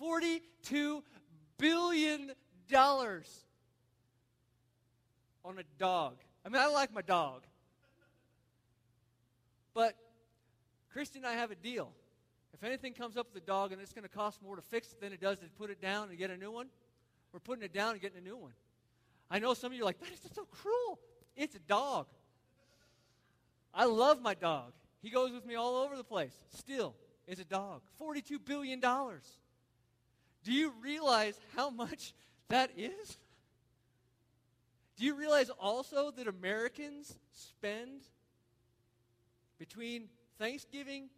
$42 0.01 1.03
billion 1.59 2.31
on 5.47 5.57
a 5.59 5.63
dog. 5.79 6.17
I 6.45 6.49
mean, 6.49 6.61
I 6.61 6.67
like 6.67 6.93
my 6.93 7.01
dog. 7.01 7.43
But 9.73 9.95
Christy 10.91 11.19
and 11.19 11.25
I 11.25 11.33
have 11.33 11.51
a 11.51 11.55
deal. 11.55 11.91
If 12.53 12.63
anything 12.63 12.93
comes 12.93 13.17
up 13.17 13.27
with 13.33 13.45
the 13.45 13.51
dog 13.51 13.71
and 13.71 13.81
it's 13.81 13.93
going 13.93 14.03
to 14.03 14.09
cost 14.09 14.41
more 14.41 14.55
to 14.55 14.61
fix 14.61 14.91
it 14.91 14.99
than 14.99 15.13
it 15.13 15.21
does 15.21 15.39
to 15.39 15.45
put 15.57 15.69
it 15.69 15.81
down 15.81 16.09
and 16.09 16.17
get 16.17 16.31
a 16.31 16.37
new 16.37 16.51
one, 16.51 16.67
we're 17.31 17.39
putting 17.39 17.63
it 17.63 17.73
down 17.73 17.91
and 17.91 18.01
getting 18.01 18.17
a 18.17 18.21
new 18.21 18.35
one. 18.35 18.53
I 19.29 19.39
know 19.39 19.53
some 19.53 19.71
of 19.71 19.77
you 19.77 19.83
are 19.83 19.85
like, 19.85 19.99
that 19.99 20.11
is 20.11 20.19
so 20.33 20.45
cruel. 20.45 20.99
It's 21.35 21.55
a 21.55 21.59
dog. 21.59 22.07
I 23.73 23.85
love 23.85 24.21
my 24.21 24.33
dog. 24.33 24.73
He 25.01 25.09
goes 25.09 25.31
with 25.31 25.45
me 25.45 25.55
all 25.55 25.75
over 25.77 25.95
the 25.95 26.03
place. 26.03 26.33
Still, 26.49 26.95
it's 27.27 27.39
a 27.39 27.45
dog. 27.45 27.81
$42 28.01 28.39
billion. 28.43 28.79
Do 28.79 30.51
you 30.51 30.73
realize 30.81 31.39
how 31.55 31.69
much 31.69 32.13
that 32.49 32.71
is? 32.75 33.17
Do 34.97 35.05
you 35.05 35.15
realize 35.15 35.49
also 35.49 36.11
that 36.11 36.27
Americans 36.27 37.15
spend 37.31 38.01
between 39.59 40.09
Thanksgiving 40.39 41.09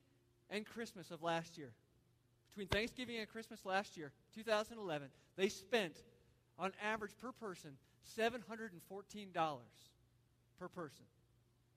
and 0.49 0.65
Christmas 0.65 1.11
of 1.11 1.23
last 1.23 1.57
year, 1.57 1.71
between 2.49 2.67
Thanksgiving 2.67 3.17
and 3.17 3.27
Christmas 3.29 3.65
last 3.65 3.95
year, 3.95 4.11
2011, 4.35 5.07
they 5.37 5.47
spent 5.47 5.95
on 6.57 6.73
average 6.83 7.11
per 7.21 7.31
person 7.31 7.71
$714 8.17 8.69
per 10.59 10.67
person 10.67 11.05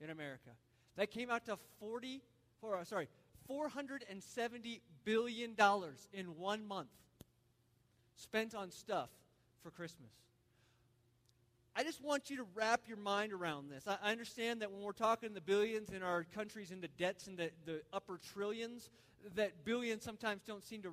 in 0.01 0.11
America. 0.11 0.51
That 0.97 1.11
came 1.11 1.31
out 1.31 1.45
to 1.47 1.57
40, 1.79 2.21
four, 2.61 2.77
uh, 2.77 2.85
sorry, 2.85 3.09
$470 3.49 4.81
billion 5.05 5.57
in 6.13 6.27
one 6.37 6.67
month 6.67 6.89
spent 8.17 8.55
on 8.55 8.71
stuff 8.71 9.11
for 9.63 9.71
Christmas. 9.71 10.11
I 11.75 11.85
just 11.85 12.03
want 12.03 12.29
you 12.29 12.37
to 12.37 12.45
wrap 12.55 12.83
your 12.87 12.99
mind 12.99 13.33
around 13.33 13.71
this. 13.71 13.85
I, 13.87 14.11
understand 14.11 14.61
that 14.61 14.71
when 14.71 14.83
we're 14.83 14.93
talking 14.93 15.33
the 15.33 15.41
billions 15.41 15.89
in 15.91 16.03
our 16.03 16.25
countries 16.25 16.71
into 16.71 16.87
debts 16.99 17.29
in 17.29 17.37
the, 17.37 17.51
the 17.65 17.81
upper 17.93 18.19
trillions, 18.35 18.91
that 19.37 19.65
billions 19.65 20.05
sometimes 20.05 20.43
don't 20.47 20.63
seem 20.63 20.83
to, 20.83 20.93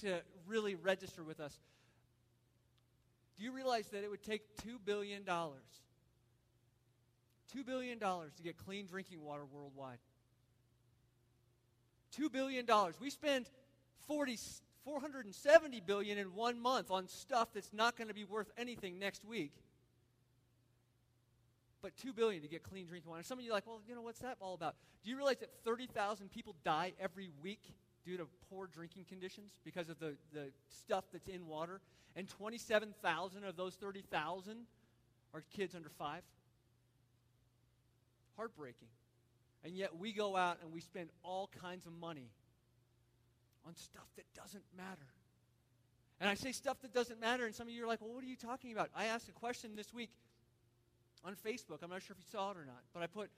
to 0.00 0.20
really 0.46 0.74
register 0.74 1.22
with 1.22 1.38
us. 1.38 1.56
Do 3.38 3.44
you 3.44 3.52
realize 3.52 3.86
that 3.88 4.02
it 4.02 4.10
would 4.10 4.24
take 4.24 4.42
$2 4.66 4.78
billion? 4.84 5.22
$2 5.22 5.52
billion 7.64 7.98
to 8.00 8.42
get 8.42 8.56
clean 8.56 8.86
drinking 8.86 9.22
water 9.22 9.44
worldwide. 9.52 9.98
$2 12.18 12.30
billion. 12.32 12.66
We 13.00 13.10
spend 13.10 13.46
40, 14.08 14.36
470 14.84 15.80
billion 15.80 16.18
in 16.18 16.34
one 16.34 16.60
month 16.60 16.90
on 16.90 17.06
stuff 17.06 17.50
that's 17.54 17.72
not 17.72 17.96
going 17.96 18.08
to 18.08 18.14
be 18.14 18.24
worth 18.24 18.50
anything 18.58 18.98
next 18.98 19.24
week 19.24 19.52
but 21.82 21.96
two 21.96 22.12
billion 22.12 22.42
to 22.42 22.48
get 22.48 22.62
clean 22.62 22.86
drinking 22.86 23.10
water. 23.10 23.22
Some 23.22 23.38
of 23.38 23.44
you 23.44 23.50
are 23.50 23.54
like, 23.54 23.66
well, 23.66 23.80
you 23.86 23.94
know, 23.94 24.02
what's 24.02 24.20
that 24.20 24.36
all 24.40 24.54
about? 24.54 24.76
Do 25.04 25.10
you 25.10 25.16
realize 25.16 25.38
that 25.38 25.50
30,000 25.64 26.30
people 26.30 26.54
die 26.64 26.92
every 27.00 27.28
week 27.42 27.74
due 28.04 28.16
to 28.16 28.26
poor 28.48 28.68
drinking 28.68 29.06
conditions 29.08 29.50
because 29.64 29.88
of 29.88 29.98
the, 29.98 30.14
the 30.32 30.50
stuff 30.68 31.04
that's 31.12 31.28
in 31.28 31.46
water? 31.46 31.80
And 32.14 32.28
27,000 32.28 33.44
of 33.44 33.56
those 33.56 33.74
30,000 33.74 34.56
are 35.34 35.42
kids 35.54 35.74
under 35.74 35.88
five? 35.88 36.22
Heartbreaking. 38.36 38.88
And 39.64 39.76
yet 39.76 39.96
we 39.96 40.12
go 40.12 40.36
out 40.36 40.58
and 40.62 40.72
we 40.72 40.80
spend 40.80 41.08
all 41.22 41.50
kinds 41.60 41.86
of 41.86 41.92
money 41.92 42.30
on 43.66 43.74
stuff 43.76 44.06
that 44.16 44.24
doesn't 44.34 44.64
matter. 44.76 45.06
And 46.20 46.28
I 46.28 46.34
say 46.34 46.52
stuff 46.52 46.80
that 46.82 46.94
doesn't 46.94 47.20
matter, 47.20 47.46
and 47.46 47.54
some 47.54 47.66
of 47.66 47.74
you 47.74 47.82
are 47.82 47.86
like, 47.86 48.00
well, 48.00 48.14
what 48.14 48.22
are 48.22 48.28
you 48.28 48.36
talking 48.36 48.72
about? 48.72 48.90
I 48.94 49.06
asked 49.06 49.28
a 49.28 49.32
question 49.32 49.72
this 49.74 49.92
week 49.92 50.10
on 51.24 51.34
Facebook. 51.34 51.82
I'm 51.82 51.90
not 51.90 52.02
sure 52.02 52.16
if 52.18 52.24
you 52.24 52.30
saw 52.30 52.50
it 52.50 52.56
or 52.56 52.64
not, 52.64 52.82
but 52.92 53.02
I 53.02 53.06
put, 53.06 53.30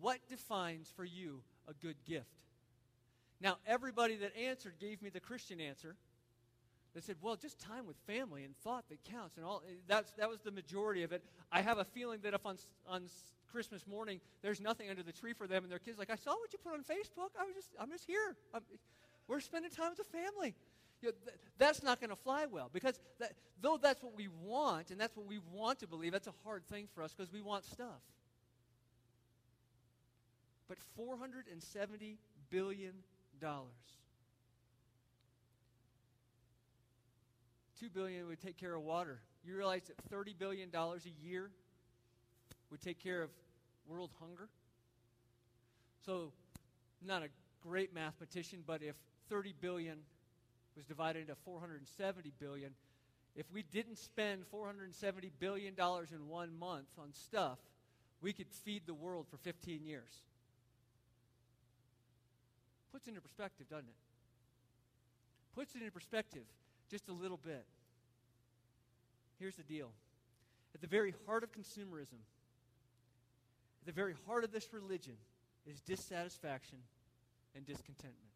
What 0.00 0.18
defines 0.28 0.92
for 0.94 1.04
you 1.04 1.42
a 1.68 1.74
good 1.74 1.96
gift? 2.06 2.26
Now, 3.40 3.56
everybody 3.66 4.16
that 4.16 4.36
answered 4.36 4.74
gave 4.80 5.02
me 5.02 5.10
the 5.10 5.20
Christian 5.20 5.60
answer. 5.60 5.96
They 6.94 7.00
said, 7.00 7.16
well, 7.22 7.36
just 7.36 7.58
time 7.58 7.86
with 7.86 7.96
family 8.06 8.44
and 8.44 8.54
thought 8.58 8.84
that 8.90 9.02
counts. 9.04 9.36
And 9.36 9.46
all 9.46 9.62
that's, 9.88 10.12
that 10.12 10.28
was 10.28 10.40
the 10.40 10.50
majority 10.50 11.02
of 11.02 11.12
it. 11.12 11.24
I 11.50 11.62
have 11.62 11.78
a 11.78 11.84
feeling 11.84 12.20
that 12.22 12.34
if 12.34 12.44
on, 12.44 12.56
on 12.86 13.04
Christmas 13.50 13.86
morning 13.86 14.20
there's 14.42 14.60
nothing 14.60 14.90
under 14.90 15.02
the 15.02 15.12
tree 15.12 15.32
for 15.32 15.46
them 15.46 15.62
and 15.62 15.72
their 15.72 15.78
kids 15.78 15.98
like, 15.98 16.10
I 16.10 16.16
saw 16.16 16.32
what 16.32 16.52
you 16.52 16.58
put 16.62 16.74
on 16.74 16.80
Facebook. 16.80 17.30
I 17.38 17.44
was 17.44 17.54
just, 17.54 17.70
I'm 17.80 17.90
just 17.90 18.04
here. 18.04 18.36
I'm, 18.54 18.60
we're 19.26 19.40
spending 19.40 19.70
time 19.70 19.90
with 19.96 19.98
the 19.98 20.18
family. 20.18 20.54
You 21.02 21.08
know, 21.08 21.14
th- 21.24 21.36
that's 21.58 21.82
not 21.82 22.00
going 22.00 22.10
to 22.10 22.16
fly 22.16 22.46
well 22.50 22.70
because 22.72 22.98
that, 23.18 23.32
though 23.60 23.76
that's 23.76 24.02
what 24.02 24.16
we 24.16 24.28
want 24.42 24.90
and 24.90 25.00
that's 25.00 25.16
what 25.16 25.26
we 25.26 25.40
want 25.52 25.80
to 25.80 25.86
believe, 25.86 26.12
that's 26.12 26.28
a 26.28 26.34
hard 26.44 26.66
thing 26.68 26.88
for 26.94 27.02
us 27.02 27.12
because 27.12 27.32
we 27.32 27.42
want 27.42 27.64
stuff. 27.64 28.00
But 30.68 30.78
$470 30.98 32.16
billion. 32.50 32.92
Two 37.78 37.90
billion 37.90 38.28
would 38.28 38.40
take 38.40 38.56
care 38.56 38.74
of 38.74 38.82
water. 38.82 39.18
You 39.44 39.56
realize 39.56 39.82
that 39.88 39.96
$30 40.10 40.38
billion 40.38 40.70
a 40.72 41.26
year 41.26 41.50
would 42.70 42.80
take 42.80 43.02
care 43.02 43.22
of 43.22 43.30
world 43.88 44.10
hunger? 44.20 44.48
So, 46.06 46.32
not 47.04 47.22
a 47.22 47.28
great 47.60 47.92
mathematician, 47.92 48.62
but 48.64 48.82
if 48.82 48.94
30 49.28 49.54
billion 49.60 49.98
was 50.76 50.84
divided 50.84 51.20
into 51.20 51.34
470 51.44 52.32
billion. 52.38 52.72
If 53.34 53.46
we 53.52 53.62
didn't 53.62 53.98
spend 53.98 54.46
470 54.50 55.30
billion 55.38 55.74
dollars 55.74 56.08
in 56.12 56.28
one 56.28 56.58
month 56.58 56.88
on 56.98 57.12
stuff, 57.12 57.58
we 58.20 58.32
could 58.32 58.48
feed 58.48 58.82
the 58.86 58.94
world 58.94 59.26
for 59.30 59.36
15 59.38 59.84
years. 59.84 60.22
Puts 62.92 63.06
it 63.06 63.10
into 63.10 63.20
perspective, 63.20 63.68
doesn't 63.68 63.88
it? 63.88 63.94
Puts 65.54 65.74
it 65.74 65.78
into 65.78 65.92
perspective 65.92 66.44
just 66.90 67.08
a 67.08 67.12
little 67.12 67.38
bit. 67.38 67.64
Here's 69.38 69.56
the 69.56 69.62
deal. 69.62 69.90
At 70.74 70.82
the 70.82 70.86
very 70.86 71.14
heart 71.26 71.42
of 71.42 71.50
consumerism, 71.52 72.20
at 73.80 73.86
the 73.86 73.92
very 73.92 74.14
heart 74.26 74.44
of 74.44 74.52
this 74.52 74.72
religion, 74.72 75.14
is 75.66 75.80
dissatisfaction 75.80 76.78
and 77.56 77.66
discontentment. 77.66 78.32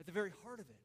At 0.00 0.06
the 0.06 0.12
very 0.12 0.32
heart 0.44 0.60
of 0.60 0.66
it. 0.68 0.76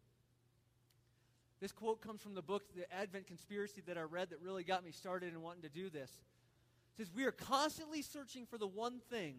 This 1.64 1.72
quote 1.72 2.02
comes 2.02 2.22
from 2.22 2.34
the 2.34 2.42
book, 2.42 2.64
The 2.76 2.94
Advent 2.94 3.26
Conspiracy, 3.26 3.82
that 3.88 3.98
I 3.98 4.02
read 4.02 4.32
that 4.32 4.42
really 4.42 4.66
got 4.66 4.84
me 4.84 4.92
started 4.92 5.32
in 5.32 5.42
wanting 5.42 5.62
to 5.62 5.70
do 5.70 5.90
this. 5.90 6.12
It 6.12 6.98
says, 6.98 7.10
We 7.16 7.24
are 7.24 7.32
constantly 7.32 8.02
searching 8.02 8.46
for 8.46 8.58
the 8.58 8.68
one 8.68 9.00
thing 9.10 9.36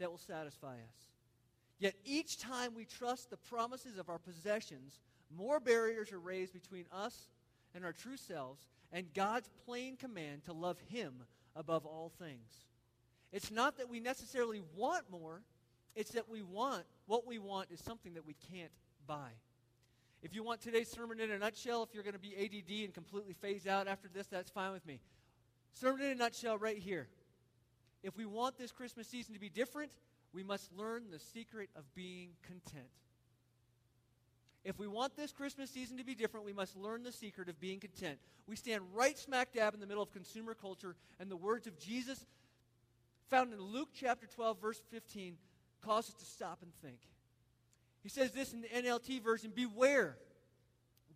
that 0.00 0.10
will 0.10 0.18
satisfy 0.18 0.72
us. 0.72 1.06
Yet 1.78 1.94
each 2.04 2.40
time 2.40 2.74
we 2.74 2.86
trust 2.86 3.30
the 3.30 3.36
promises 3.36 3.98
of 3.98 4.08
our 4.08 4.18
possessions, 4.18 4.98
more 5.30 5.60
barriers 5.60 6.10
are 6.10 6.18
raised 6.18 6.52
between 6.52 6.86
us 6.90 7.28
and 7.72 7.84
our 7.84 7.92
true 7.92 8.16
selves 8.16 8.66
and 8.90 9.14
God's 9.14 9.48
plain 9.64 9.96
command 9.96 10.46
to 10.46 10.52
love 10.52 10.80
Him 10.88 11.22
above 11.54 11.86
all 11.86 12.10
things. 12.18 12.66
It's 13.32 13.52
not 13.52 13.78
that 13.78 13.88
we 13.88 14.00
necessarily 14.00 14.60
want 14.74 15.08
more, 15.08 15.42
it's 15.94 16.10
that 16.10 16.28
we 16.28 16.42
want, 16.42 16.82
what 17.06 17.28
we 17.28 17.38
want 17.38 17.68
is 17.70 17.78
something 17.78 18.14
that 18.14 18.26
we 18.26 18.34
can't 18.50 18.72
buy. 19.06 19.30
If 20.22 20.34
you 20.34 20.42
want 20.42 20.60
today's 20.60 20.90
sermon 20.90 21.20
in 21.20 21.30
a 21.30 21.38
nutshell, 21.38 21.82
if 21.82 21.94
you're 21.94 22.02
going 22.02 22.14
to 22.14 22.18
be 22.18 22.34
ADD 22.36 22.84
and 22.84 22.94
completely 22.94 23.34
phase 23.34 23.66
out 23.66 23.86
after 23.86 24.08
this, 24.12 24.26
that's 24.26 24.50
fine 24.50 24.72
with 24.72 24.86
me. 24.86 25.00
Sermon 25.74 26.02
in 26.02 26.12
a 26.12 26.14
nutshell 26.14 26.58
right 26.58 26.78
here. 26.78 27.08
if 28.02 28.16
we 28.16 28.24
want 28.24 28.56
this 28.56 28.72
Christmas 28.72 29.08
season 29.08 29.34
to 29.34 29.40
be 29.40 29.48
different, 29.48 29.92
we 30.32 30.42
must 30.42 30.72
learn 30.76 31.04
the 31.10 31.18
secret 31.18 31.70
of 31.76 31.82
being 31.94 32.30
content. 32.42 32.88
If 34.64 34.78
we 34.78 34.88
want 34.88 35.16
this 35.16 35.32
Christmas 35.32 35.70
season 35.70 35.96
to 35.98 36.04
be 36.04 36.14
different, 36.14 36.44
we 36.44 36.52
must 36.52 36.76
learn 36.76 37.04
the 37.04 37.12
secret 37.12 37.48
of 37.48 37.60
being 37.60 37.78
content. 37.78 38.18
We 38.48 38.56
stand 38.56 38.82
right 38.94 39.16
smack 39.16 39.52
dab 39.52 39.74
in 39.74 39.80
the 39.80 39.86
middle 39.86 40.02
of 40.02 40.10
consumer 40.12 40.54
culture, 40.54 40.96
and 41.20 41.30
the 41.30 41.36
words 41.36 41.66
of 41.66 41.78
Jesus, 41.78 42.26
found 43.28 43.52
in 43.52 43.60
Luke 43.60 43.90
chapter 43.94 44.26
12, 44.26 44.60
verse 44.60 44.80
15, 44.90 45.36
cause 45.82 46.08
us 46.08 46.14
to 46.14 46.24
stop 46.24 46.58
and 46.62 46.72
think. 46.82 46.98
He 48.06 48.10
says 48.10 48.30
this 48.30 48.52
in 48.52 48.60
the 48.60 48.68
NLT 48.68 49.20
version 49.20 49.50
Beware, 49.52 50.16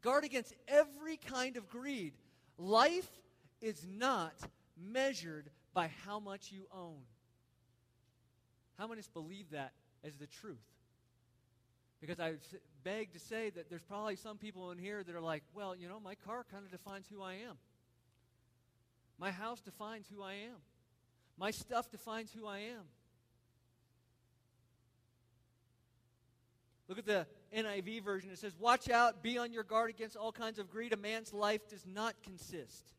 guard 0.02 0.25
against 0.25 0.52
every 0.66 1.18
kind 1.18 1.56
of 1.56 1.68
greed. 1.68 2.14
Life 2.59 3.09
is 3.61 3.87
not 3.88 4.35
measured 4.76 5.50
by 5.73 5.92
how 6.04 6.18
much 6.18 6.50
you 6.50 6.66
own. 6.75 6.99
How 8.76 8.88
many 8.88 8.99
of 8.99 9.04
us 9.04 9.09
believe 9.14 9.50
that 9.52 9.70
as 10.02 10.16
the 10.16 10.26
truth? 10.26 10.59
Because 12.00 12.18
I 12.18 12.32
beg 12.82 13.12
to 13.12 13.20
say 13.20 13.50
that 13.50 13.70
there's 13.70 13.85
probably 13.85 14.16
some 14.16 14.37
people 14.37 14.73
in 14.73 14.78
here 14.78 15.04
that 15.04 15.14
are 15.14 15.20
like, 15.20 15.44
well, 15.54 15.76
you 15.76 15.88
know, 15.88 16.00
my 16.00 16.16
car 16.16 16.44
kind 16.50 16.64
of 16.64 16.73
defines 16.73 17.06
who 17.09 17.23
I 17.23 17.35
am. 17.35 17.56
My 19.16 19.30
house 19.30 19.61
defines 19.61 20.06
who 20.12 20.25
I 20.25 20.32
am. 20.32 20.56
My 21.38 21.52
stuff 21.52 21.88
defines 21.88 22.32
who 22.32 22.49
I 22.49 22.59
am. 22.59 22.82
Look 26.90 26.99
at 26.99 27.06
the 27.06 27.25
NIV 27.56 28.02
version. 28.02 28.32
It 28.32 28.38
says, 28.40 28.56
Watch 28.59 28.90
out, 28.90 29.23
be 29.23 29.38
on 29.38 29.52
your 29.52 29.62
guard 29.62 29.90
against 29.90 30.16
all 30.16 30.32
kinds 30.32 30.59
of 30.59 30.68
greed. 30.68 30.92
A 30.92 30.97
man's 30.97 31.32
life 31.32 31.68
does 31.68 31.87
not 31.87 32.16
consist, 32.25 32.92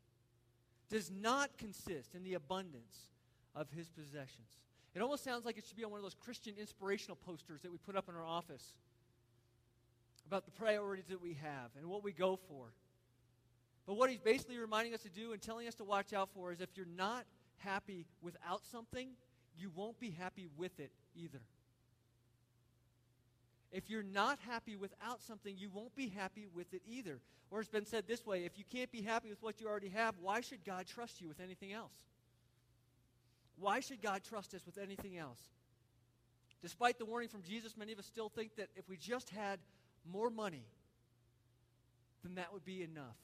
does 0.89 1.12
not 1.12 1.57
consist 1.57 2.15
in 2.15 2.24
the 2.24 2.36
abundance 2.36 3.10
of 3.53 3.69
his 3.69 3.89
possessions. 3.89 4.48
It 4.95 5.01
almost 5.01 5.25
sounds 5.25 5.43
like 5.43 5.57
it 5.57 5.65
should 5.67 5.75
be 5.75 5.83
on 5.83 5.91
one 5.91 5.98
of 5.98 6.03
those 6.03 6.15
Christian 6.15 6.53
inspirational 6.57 7.17
posters 7.17 7.63
that 7.63 7.71
we 7.71 7.77
put 7.79 7.98
up 7.98 8.07
in 8.07 8.15
our 8.15 8.25
office 8.25 8.75
about 10.25 10.45
the 10.45 10.51
priorities 10.51 11.07
that 11.10 11.21
we 11.21 11.33
have 11.41 11.71
and 11.77 11.86
what 11.86 12.01
we 12.01 12.13
go 12.13 12.39
for. 12.48 12.67
But 13.86 13.95
what 13.98 14.10
he's 14.10 14.19
basically 14.19 14.57
reminding 14.57 14.93
us 14.93 15.01
to 15.01 15.10
do 15.10 15.33
and 15.33 15.41
telling 15.41 15.67
us 15.67 15.75
to 15.75 15.83
watch 15.83 16.13
out 16.13 16.29
for 16.33 16.53
is 16.53 16.62
if 16.62 16.69
you're 16.77 16.86
not 16.95 17.25
happy 17.57 18.05
without 18.21 18.63
something, 18.63 19.10
you 19.57 19.69
won't 19.75 20.00
be 20.00 20.12
happy 20.12 20.48
with 20.55 20.79
it 20.79 20.91
either. 21.13 21.41
If 23.71 23.89
you're 23.89 24.03
not 24.03 24.37
happy 24.47 24.75
without 24.75 25.21
something, 25.21 25.55
you 25.57 25.69
won't 25.69 25.95
be 25.95 26.09
happy 26.09 26.47
with 26.53 26.73
it 26.73 26.81
either. 26.85 27.19
Or 27.49 27.59
it's 27.59 27.69
been 27.69 27.85
said 27.85 28.07
this 28.07 28.25
way 28.25 28.45
if 28.45 28.57
you 28.57 28.63
can't 28.69 28.91
be 28.91 29.01
happy 29.01 29.29
with 29.29 29.41
what 29.41 29.61
you 29.61 29.67
already 29.67 29.89
have, 29.89 30.15
why 30.21 30.41
should 30.41 30.63
God 30.65 30.87
trust 30.87 31.21
you 31.21 31.27
with 31.27 31.39
anything 31.39 31.71
else? 31.71 31.93
Why 33.57 33.79
should 33.79 34.01
God 34.01 34.23
trust 34.23 34.53
us 34.53 34.65
with 34.65 34.77
anything 34.77 35.17
else? 35.17 35.39
Despite 36.61 36.97
the 36.97 37.05
warning 37.05 37.29
from 37.29 37.43
Jesus, 37.43 37.77
many 37.77 37.91
of 37.91 37.99
us 37.99 38.05
still 38.05 38.29
think 38.29 38.55
that 38.55 38.69
if 38.75 38.87
we 38.89 38.97
just 38.97 39.29
had 39.29 39.59
more 40.11 40.29
money, 40.29 40.65
then 42.23 42.35
that 42.35 42.53
would 42.53 42.65
be 42.65 42.83
enough. 42.83 43.17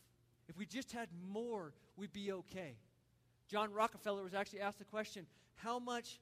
If 0.47 0.57
we 0.57 0.65
just 0.65 0.91
had 0.91 1.09
more, 1.29 1.73
we'd 1.97 2.13
be 2.13 2.31
okay. 2.31 2.75
John 3.49 3.73
Rockefeller 3.73 4.23
was 4.23 4.33
actually 4.33 4.61
asked 4.61 4.79
the 4.79 4.85
question, 4.85 5.25
How 5.55 5.79
much 5.79 6.19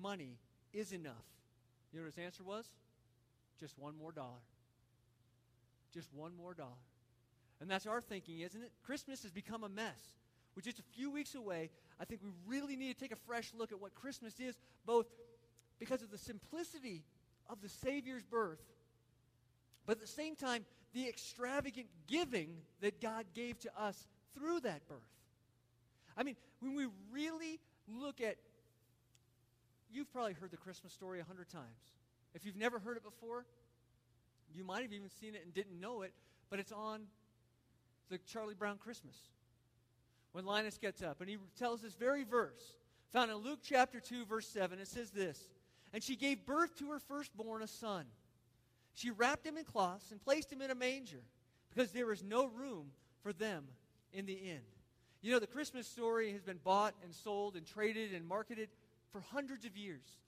money 0.00 0.38
is 0.72 0.92
enough? 0.92 1.12
You 1.92 1.98
know 1.98 2.04
what 2.04 2.14
his 2.14 2.24
answer 2.24 2.42
was? 2.42 2.66
Just 3.58 3.78
one 3.78 3.96
more 3.96 4.12
dollar. 4.12 4.42
Just 5.92 6.12
one 6.12 6.32
more 6.36 6.54
dollar. 6.54 6.70
And 7.60 7.70
that's 7.70 7.86
our 7.86 8.00
thinking, 8.00 8.40
isn't 8.40 8.62
it? 8.62 8.70
Christmas 8.84 9.22
has 9.22 9.32
become 9.32 9.64
a 9.64 9.68
mess. 9.68 10.16
We're 10.54 10.62
just 10.62 10.78
a 10.78 10.96
few 10.96 11.10
weeks 11.10 11.34
away. 11.34 11.70
I 12.00 12.04
think 12.04 12.20
we 12.22 12.30
really 12.46 12.76
need 12.76 12.96
to 12.96 13.00
take 13.00 13.12
a 13.12 13.20
fresh 13.26 13.52
look 13.56 13.72
at 13.72 13.80
what 13.80 13.94
Christmas 13.94 14.38
is, 14.38 14.56
both 14.86 15.06
because 15.78 16.02
of 16.02 16.10
the 16.10 16.18
simplicity 16.18 17.04
of 17.48 17.60
the 17.60 17.68
Savior's 17.68 18.22
birth 18.22 18.60
but 19.88 19.96
at 19.96 20.00
the 20.02 20.06
same 20.06 20.36
time, 20.36 20.66
the 20.92 21.08
extravagant 21.08 21.86
giving 22.06 22.50
that 22.82 23.00
God 23.00 23.24
gave 23.34 23.58
to 23.60 23.70
us 23.74 24.06
through 24.34 24.60
that 24.60 24.86
birth. 24.86 24.98
I 26.14 26.24
mean, 26.24 26.36
when 26.60 26.74
we 26.74 26.88
really 27.10 27.58
look 27.88 28.20
at, 28.20 28.36
you've 29.90 30.12
probably 30.12 30.34
heard 30.34 30.50
the 30.50 30.58
Christmas 30.58 30.92
story 30.92 31.20
a 31.20 31.24
hundred 31.24 31.48
times. 31.48 31.64
If 32.34 32.44
you've 32.44 32.56
never 32.56 32.78
heard 32.78 32.96
it 32.96 33.04
before, 33.04 33.44
you 34.54 34.64
might 34.64 34.82
have 34.82 34.92
even 34.92 35.08
seen 35.08 35.34
it 35.34 35.42
and 35.44 35.52
didn't 35.52 35.80
know 35.80 36.02
it, 36.02 36.12
but 36.50 36.58
it's 36.58 36.72
on 36.72 37.02
the 38.10 38.18
Charlie 38.18 38.54
Brown 38.54 38.78
Christmas. 38.78 39.16
When 40.32 40.44
Linus 40.44 40.78
gets 40.78 41.02
up 41.02 41.20
and 41.20 41.28
he 41.28 41.36
tells 41.58 41.80
this 41.80 41.94
very 41.94 42.24
verse, 42.24 42.76
found 43.12 43.30
in 43.30 43.38
Luke 43.38 43.60
chapter 43.62 44.00
2, 44.00 44.26
verse 44.26 44.46
7, 44.48 44.78
it 44.78 44.88
says 44.88 45.10
this 45.10 45.50
And 45.92 46.02
she 46.02 46.16
gave 46.16 46.46
birth 46.46 46.76
to 46.78 46.90
her 46.90 46.98
firstborn, 46.98 47.62
a 47.62 47.66
son. 47.66 48.06
She 48.94 49.10
wrapped 49.10 49.46
him 49.46 49.56
in 49.56 49.64
cloths 49.64 50.10
and 50.10 50.20
placed 50.20 50.52
him 50.52 50.60
in 50.60 50.70
a 50.70 50.74
manger 50.74 51.22
because 51.70 51.92
there 51.92 52.06
was 52.06 52.22
no 52.22 52.46
room 52.46 52.90
for 53.22 53.32
them 53.32 53.64
in 54.12 54.26
the 54.26 54.32
inn. 54.32 54.60
You 55.20 55.32
know, 55.32 55.38
the 55.38 55.46
Christmas 55.46 55.86
story 55.86 56.32
has 56.32 56.42
been 56.42 56.58
bought 56.62 56.94
and 57.02 57.14
sold 57.14 57.56
and 57.56 57.66
traded 57.66 58.12
and 58.12 58.26
marketed 58.26 58.68
for 59.10 59.20
hundreds 59.20 59.64
of 59.64 59.76
years. 59.76 60.18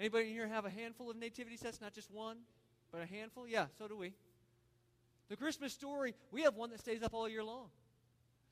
Anybody 0.00 0.32
here 0.32 0.48
have 0.48 0.64
a 0.64 0.70
handful 0.70 1.10
of 1.10 1.18
nativity 1.18 1.58
sets? 1.58 1.78
Not 1.78 1.92
just 1.92 2.10
one, 2.10 2.38
but 2.90 3.02
a 3.02 3.06
handful? 3.06 3.46
Yeah, 3.46 3.66
so 3.76 3.86
do 3.86 3.98
we. 3.98 4.14
The 5.28 5.36
Christmas 5.36 5.74
story, 5.74 6.14
we 6.32 6.40
have 6.42 6.56
one 6.56 6.70
that 6.70 6.80
stays 6.80 7.02
up 7.02 7.12
all 7.12 7.28
year 7.28 7.44
long. 7.44 7.66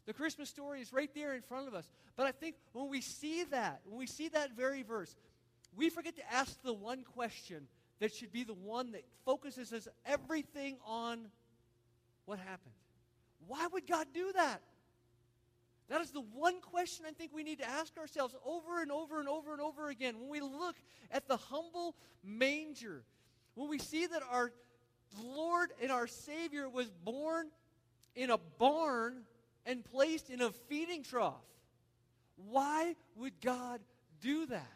The 0.04 0.12
Christmas 0.12 0.50
story 0.50 0.82
is 0.82 0.92
right 0.92 1.08
there 1.14 1.34
in 1.34 1.40
front 1.40 1.66
of 1.66 1.72
us. 1.72 1.88
But 2.16 2.26
I 2.26 2.32
think 2.32 2.56
when 2.74 2.90
we 2.90 3.00
see 3.00 3.44
that, 3.44 3.80
when 3.86 3.98
we 3.98 4.06
see 4.06 4.28
that 4.28 4.50
very 4.54 4.82
verse, 4.82 5.16
we 5.74 5.88
forget 5.88 6.16
to 6.16 6.32
ask 6.32 6.62
the 6.62 6.74
one 6.74 7.02
question 7.02 7.66
that 7.98 8.14
should 8.14 8.30
be 8.30 8.44
the 8.44 8.52
one 8.52 8.92
that 8.92 9.04
focuses 9.24 9.72
us 9.72 9.88
everything 10.04 10.76
on 10.86 11.28
what 12.26 12.38
happened. 12.38 12.74
Why 13.46 13.66
would 13.72 13.86
God 13.86 14.06
do 14.12 14.32
that? 14.34 14.60
That 15.88 16.02
is 16.02 16.10
the 16.10 16.20
one 16.20 16.60
question 16.60 17.06
I 17.08 17.12
think 17.12 17.32
we 17.32 17.42
need 17.42 17.60
to 17.60 17.68
ask 17.68 17.96
ourselves 17.96 18.34
over 18.44 18.82
and 18.82 18.92
over 18.92 19.20
and 19.20 19.28
over 19.28 19.52
and 19.52 19.60
over 19.60 19.88
again. 19.88 20.18
When 20.18 20.28
we 20.28 20.40
look 20.40 20.76
at 21.10 21.26
the 21.26 21.38
humble 21.38 21.96
manger, 22.22 23.04
when 23.54 23.70
we 23.70 23.78
see 23.78 24.06
that 24.06 24.22
our 24.30 24.52
Lord 25.22 25.70
and 25.80 25.90
our 25.90 26.06
Savior 26.06 26.68
was 26.68 26.90
born 26.90 27.48
in 28.14 28.30
a 28.30 28.38
barn 28.58 29.22
and 29.64 29.82
placed 29.82 30.28
in 30.28 30.42
a 30.42 30.50
feeding 30.50 31.02
trough, 31.02 31.34
why 32.36 32.94
would 33.16 33.40
God 33.40 33.80
do 34.20 34.44
that? 34.46 34.72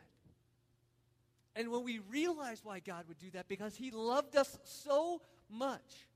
And 1.54 1.70
when 1.70 1.84
we 1.84 1.98
realize 2.10 2.62
why 2.64 2.80
God 2.80 3.04
would 3.08 3.18
do 3.18 3.30
that, 3.32 3.48
because 3.48 3.76
He 3.76 3.90
loved 3.90 4.34
us 4.34 4.58
so 4.64 5.20
much, 5.50 6.08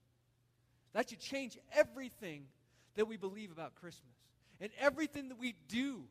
that 0.94 1.10
should 1.10 1.20
change 1.20 1.58
everything 1.74 2.46
that 2.94 3.06
we 3.06 3.18
believe 3.18 3.52
about 3.52 3.74
Christmas 3.74 4.15
and 4.60 4.70
everything 4.78 5.28
that 5.28 5.38
we 5.38 5.54
do 5.68 6.04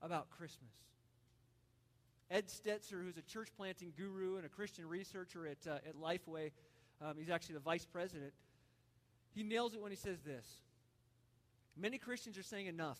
about 0.00 0.30
Christmas. 0.30 0.72
Ed 2.30 2.46
Stetzer, 2.46 3.02
who's 3.02 3.18
a 3.18 3.22
church 3.22 3.48
planting 3.56 3.92
guru 3.96 4.36
and 4.36 4.46
a 4.46 4.48
Christian 4.48 4.86
researcher 4.88 5.46
at, 5.46 5.66
uh, 5.70 5.76
at 5.86 5.96
Lifeway, 5.96 6.50
um, 7.02 7.16
he's 7.18 7.28
actually 7.28 7.54
the 7.54 7.60
vice 7.60 7.84
president. 7.84 8.32
He 9.34 9.42
nails 9.42 9.74
it 9.74 9.80
when 9.80 9.90
he 9.90 9.96
says 9.96 10.20
this 10.20 10.46
Many 11.76 11.98
Christians 11.98 12.38
are 12.38 12.42
saying 12.42 12.66
enough. 12.66 12.98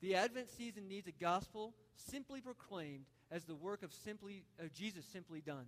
The 0.00 0.14
Advent 0.14 0.50
season 0.50 0.88
needs 0.88 1.08
a 1.08 1.12
gospel 1.12 1.74
simply 1.96 2.40
proclaimed 2.40 3.04
as 3.30 3.44
the 3.44 3.54
work 3.54 3.82
of 3.82 3.92
simply 3.92 4.44
of 4.58 4.72
Jesus 4.72 5.04
simply 5.04 5.40
done. 5.40 5.66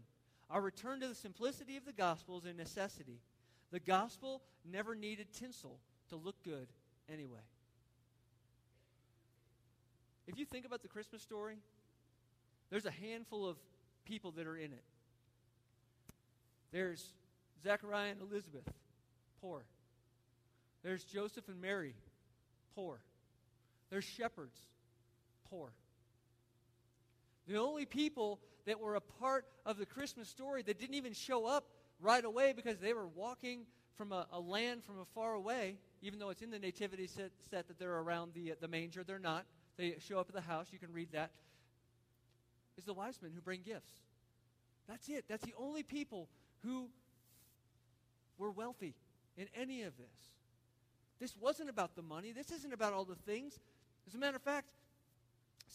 Our 0.51 0.61
return 0.61 1.01
to 1.01 1.09
the 1.09 1.15
simplicity 1.15 1.77
of 1.77 1.85
the 1.85 1.93
gospel 1.93 2.39
is 2.39 2.45
a 2.45 2.53
necessity. 2.53 3.21
The 3.71 3.81
gospel 3.81 4.43
never 4.71 4.95
needed 4.95 5.29
tinsel 5.33 5.79
to 6.11 6.17
look 6.17 6.43
good 6.43 6.69
anyway. 7.11 7.41
If 10.33 10.39
you 10.39 10.47
think 10.47 10.65
about 10.65 10.81
the 10.81 10.89
Christmas 10.89 11.21
story, 11.21 11.59
there's 12.71 12.87
a 12.87 12.91
handful 12.91 13.47
of 13.47 13.59
people 14.07 14.31
that 14.33 14.47
are 14.47 14.57
in 14.57 14.73
it. 14.73 14.83
There's 16.73 17.13
Zechariah 17.63 18.13
and 18.13 18.23
Elizabeth, 18.23 18.65
poor. 19.43 19.67
There's 20.83 21.05
Joseph 21.05 21.49
and 21.49 21.61
Mary, 21.61 21.95
poor. 22.75 23.01
There's 23.91 24.05
shepherds, 24.05 24.59
poor. 25.51 25.71
The 27.47 27.59
only 27.59 27.85
people 27.85 28.41
that 28.65 28.81
were 28.81 28.95
a 28.95 29.01
part 29.03 29.45
of 29.67 29.77
the 29.77 29.85
Christmas 29.85 30.29
story 30.29 30.63
that 30.63 30.81
didn't 30.81 30.95
even 30.95 31.13
show 31.13 31.45
up 31.45 31.67
right 32.01 32.25
away 32.25 32.55
because 32.55 32.79
they 32.79 32.95
were 32.95 33.07
walking 33.07 33.67
from 33.99 34.13
a, 34.13 34.27
a 34.33 34.41
land 34.41 34.83
from 34.83 34.99
a 34.99 35.05
far 35.15 35.35
away, 35.35 35.77
even 36.01 36.19
though 36.19 36.31
it's 36.31 36.41
in 36.41 36.51
the 36.51 36.59
nativity 36.59 37.07
set, 37.07 37.33
set 37.51 37.69
that 37.69 37.79
they're 37.79 37.99
around 37.99 38.33
the, 38.33 38.55
the 38.61 38.69
manger, 38.69 39.05
they're 39.05 39.19
not. 39.19 39.45
They 39.83 39.97
show 39.99 40.21
up 40.21 40.29
at 40.29 40.35
the 40.37 40.41
house. 40.41 40.69
You 40.71 40.79
can 40.79 40.93
read 40.93 41.09
that. 41.11 41.33
Is 42.79 42.85
the 42.85 42.95
wise 42.95 43.19
men 43.21 43.33
who 43.35 43.41
bring 43.41 43.63
gifts. 43.63 43.91
That's 44.89 45.09
it. 45.09 45.25
That's 45.29 45.45
the 45.45 45.55
only 45.59 45.83
people 45.83 46.29
who 46.63 46.89
were 48.39 48.53
wealthy 48.53 48.95
in 49.37 49.49
any 49.61 49.83
of 49.83 49.97
this. 49.97 50.07
This 51.19 51.37
wasn't 51.37 51.69
about 51.69 51.97
the 51.97 52.03
money. 52.03 52.31
This 52.31 52.53
isn't 52.53 52.73
about 52.73 52.93
all 52.93 53.05
the 53.05 53.17
things. 53.17 53.59
As 54.07 54.15
a 54.15 54.19
matter 54.19 54.37
of 54.37 54.43
fact, 54.43 54.69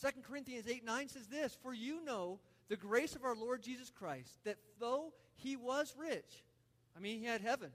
2 0.01 0.21
Corinthians 0.21 0.69
8 0.69 0.85
9 0.85 1.09
says 1.09 1.27
this 1.27 1.57
For 1.61 1.73
you 1.73 2.01
know 2.05 2.39
the 2.69 2.77
grace 2.77 3.13
of 3.13 3.25
our 3.25 3.35
Lord 3.35 3.61
Jesus 3.61 3.89
Christ, 3.89 4.39
that 4.45 4.55
though 4.79 5.11
he 5.35 5.57
was 5.57 5.93
rich, 5.97 6.45
I 6.95 7.01
mean, 7.01 7.19
he 7.19 7.25
had 7.25 7.41
heaven, 7.41 7.71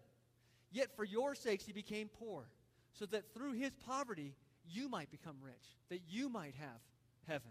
yet 0.71 0.97
for 0.97 1.05
your 1.05 1.35
sakes 1.35 1.67
he 1.67 1.73
became 1.75 2.09
poor, 2.09 2.49
so 2.95 3.05
that 3.05 3.35
through 3.35 3.53
his 3.53 3.75
poverty 3.87 4.35
you 4.69 4.89
might 4.89 5.11
become 5.11 5.37
rich, 5.43 5.77
that 5.89 6.01
you 6.09 6.29
might 6.29 6.55
have 6.59 6.81
heaven. 7.27 7.51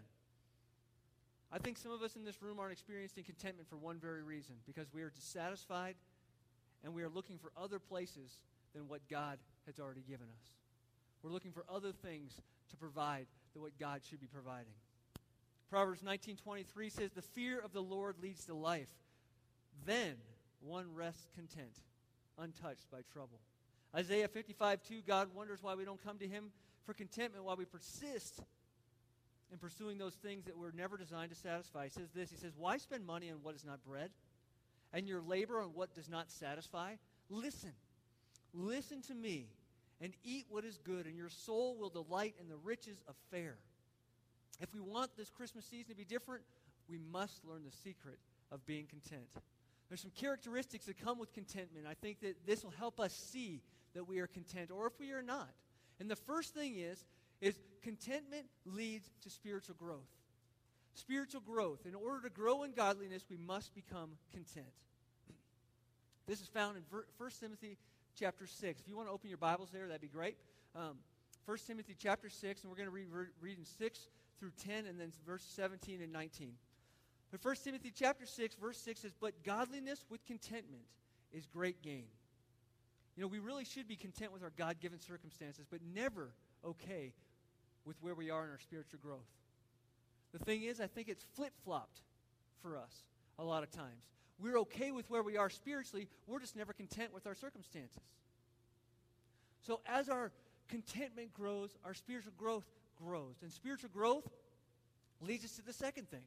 I 1.52 1.58
think 1.58 1.76
some 1.76 1.92
of 1.92 2.02
us 2.02 2.16
in 2.16 2.24
this 2.24 2.40
room 2.40 2.58
aren't 2.58 2.72
experiencing 2.72 3.24
contentment 3.24 3.68
for 3.68 3.76
one 3.76 3.98
very 3.98 4.22
reason 4.22 4.54
because 4.66 4.86
we 4.92 5.02
are 5.02 5.10
dissatisfied 5.10 5.96
and 6.82 6.94
we 6.94 7.02
are 7.02 7.10
looking 7.10 7.38
for 7.38 7.52
other 7.56 7.78
places 7.78 8.38
than 8.74 8.88
what 8.88 9.06
God 9.08 9.38
has 9.66 9.78
already 9.78 10.02
given 10.08 10.26
us. 10.28 10.44
We're 11.22 11.30
looking 11.30 11.52
for 11.52 11.64
other 11.68 11.92
things 11.92 12.32
to 12.70 12.76
provide 12.76 13.26
than 13.52 13.62
what 13.62 13.78
God 13.78 14.00
should 14.08 14.20
be 14.20 14.26
providing. 14.26 14.72
Proverbs 15.70 16.02
19:23 16.02 16.90
says 16.90 17.12
the 17.12 17.22
fear 17.22 17.58
of 17.58 17.72
the 17.72 17.82
Lord 17.82 18.16
leads 18.20 18.44
to 18.46 18.54
life. 18.54 18.90
Then 19.84 20.16
one 20.60 20.94
rests 20.94 21.28
content, 21.34 21.80
untouched 22.38 22.90
by 22.90 23.02
trouble. 23.12 23.40
Isaiah 23.94 24.28
55:2 24.28 25.02
God 25.02 25.34
wonders 25.34 25.62
why 25.62 25.74
we 25.74 25.84
don't 25.84 26.02
come 26.02 26.18
to 26.18 26.28
him 26.28 26.52
for 26.84 26.94
contentment 26.94 27.44
while 27.44 27.56
we 27.56 27.64
persist 27.64 28.40
in 29.50 29.58
pursuing 29.58 29.98
those 29.98 30.14
things 30.14 30.44
that 30.46 30.56
were 30.56 30.72
never 30.72 30.96
designed 30.96 31.30
to 31.30 31.36
satisfy. 31.36 31.84
He 31.84 31.90
says 31.90 32.10
this, 32.14 32.30
he 32.30 32.36
says, 32.36 32.56
"Why 32.56 32.78
spend 32.78 33.06
money 33.06 33.30
on 33.30 33.42
what 33.42 33.54
is 33.54 33.64
not 33.64 33.84
bread 33.84 34.10
and 34.92 35.06
your 35.06 35.20
labor 35.20 35.60
on 35.60 35.74
what 35.74 35.94
does 35.94 36.08
not 36.08 36.30
satisfy? 36.30 36.96
Listen. 37.28 37.72
Listen 38.54 39.02
to 39.02 39.14
me 39.14 39.48
and 40.00 40.14
eat 40.24 40.46
what 40.48 40.64
is 40.64 40.78
good, 40.78 41.06
and 41.06 41.16
your 41.16 41.28
soul 41.28 41.76
will 41.76 41.90
delight 41.90 42.34
in 42.40 42.48
the 42.48 42.56
riches 42.56 43.02
of 43.06 43.14
fare." 43.30 43.58
If 44.60 44.72
we 44.74 44.80
want 44.80 45.16
this 45.16 45.30
Christmas 45.30 45.64
season 45.66 45.90
to 45.90 45.94
be 45.96 46.04
different, 46.04 46.44
we 46.88 46.98
must 46.98 47.44
learn 47.44 47.64
the 47.64 47.70
secret 47.70 48.18
of 48.50 48.64
being 48.66 48.86
content. 48.86 49.28
There's 49.88 50.00
some 50.00 50.10
characteristics 50.12 50.86
that 50.86 50.98
come 50.98 51.18
with 51.18 51.32
contentment. 51.32 51.86
I 51.86 51.94
think 51.94 52.20
that 52.20 52.46
this 52.46 52.62
will 52.64 52.70
help 52.70 53.00
us 53.00 53.12
see 53.12 53.62
that 53.94 54.04
we 54.04 54.20
are 54.20 54.26
content 54.26 54.70
or 54.70 54.86
if 54.86 54.98
we 54.98 55.12
are 55.12 55.22
not. 55.22 55.50
And 56.02 56.10
the 56.10 56.16
first 56.16 56.52
thing 56.52 56.78
is 56.78 57.04
is 57.40 57.54
contentment 57.80 58.46
leads 58.64 59.08
to 59.22 59.30
spiritual 59.30 59.76
growth. 59.78 60.10
Spiritual 60.94 61.42
growth. 61.42 61.86
In 61.86 61.94
order 61.94 62.22
to 62.22 62.28
grow 62.28 62.64
in 62.64 62.72
godliness, 62.72 63.24
we 63.30 63.36
must 63.36 63.72
become 63.72 64.10
content. 64.32 64.66
This 66.26 66.40
is 66.40 66.48
found 66.48 66.76
in 66.76 66.82
1 66.90 67.30
Timothy 67.38 67.78
chapter 68.18 68.48
6. 68.48 68.80
If 68.80 68.88
you 68.88 68.96
want 68.96 69.08
to 69.08 69.12
open 69.12 69.28
your 69.28 69.38
Bibles 69.38 69.70
there, 69.70 69.86
that'd 69.86 70.00
be 70.00 70.08
great. 70.08 70.36
Um, 70.74 70.98
1 71.46 71.58
Timothy 71.68 71.94
chapter 71.96 72.28
6, 72.28 72.62
and 72.62 72.70
we're 72.70 72.76
going 72.76 72.88
to 72.88 72.94
read, 72.94 73.06
read 73.40 73.58
in 73.58 73.64
6 73.64 74.08
through 74.40 74.52
10 74.64 74.86
and 74.86 74.98
then 74.98 75.12
verse 75.24 75.44
17 75.54 76.02
and 76.02 76.12
19. 76.12 76.52
But 77.30 77.44
1 77.44 77.56
Timothy 77.62 77.92
chapter 77.94 78.26
6, 78.26 78.56
verse 78.56 78.78
6 78.78 79.00
says, 79.02 79.12
But 79.20 79.44
godliness 79.44 80.04
with 80.10 80.24
contentment 80.26 80.82
is 81.32 81.46
great 81.46 81.80
gain. 81.80 82.06
You 83.16 83.22
know, 83.22 83.28
we 83.28 83.38
really 83.38 83.64
should 83.64 83.86
be 83.86 83.96
content 83.96 84.32
with 84.32 84.42
our 84.42 84.52
God 84.56 84.80
given 84.80 85.00
circumstances, 85.00 85.66
but 85.70 85.80
never 85.94 86.30
okay 86.64 87.12
with 87.84 87.96
where 88.00 88.14
we 88.14 88.30
are 88.30 88.44
in 88.44 88.50
our 88.50 88.58
spiritual 88.58 88.98
growth. 89.02 89.28
The 90.32 90.38
thing 90.38 90.62
is, 90.62 90.80
I 90.80 90.86
think 90.86 91.08
it's 91.08 91.24
flip 91.34 91.52
flopped 91.64 92.00
for 92.62 92.76
us 92.76 93.04
a 93.38 93.44
lot 93.44 93.62
of 93.62 93.70
times. 93.70 94.08
We're 94.38 94.58
okay 94.60 94.90
with 94.90 95.08
where 95.10 95.22
we 95.22 95.36
are 95.36 95.50
spiritually, 95.50 96.08
we're 96.26 96.40
just 96.40 96.56
never 96.56 96.72
content 96.72 97.12
with 97.12 97.26
our 97.26 97.34
circumstances. 97.34 98.02
So, 99.60 99.80
as 99.86 100.08
our 100.08 100.32
contentment 100.68 101.34
grows, 101.34 101.76
our 101.84 101.94
spiritual 101.94 102.32
growth 102.36 102.64
grows. 102.96 103.36
And 103.42 103.52
spiritual 103.52 103.90
growth 103.92 104.28
leads 105.20 105.44
us 105.44 105.52
to 105.56 105.62
the 105.62 105.72
second 105.72 106.10
thing. 106.10 106.24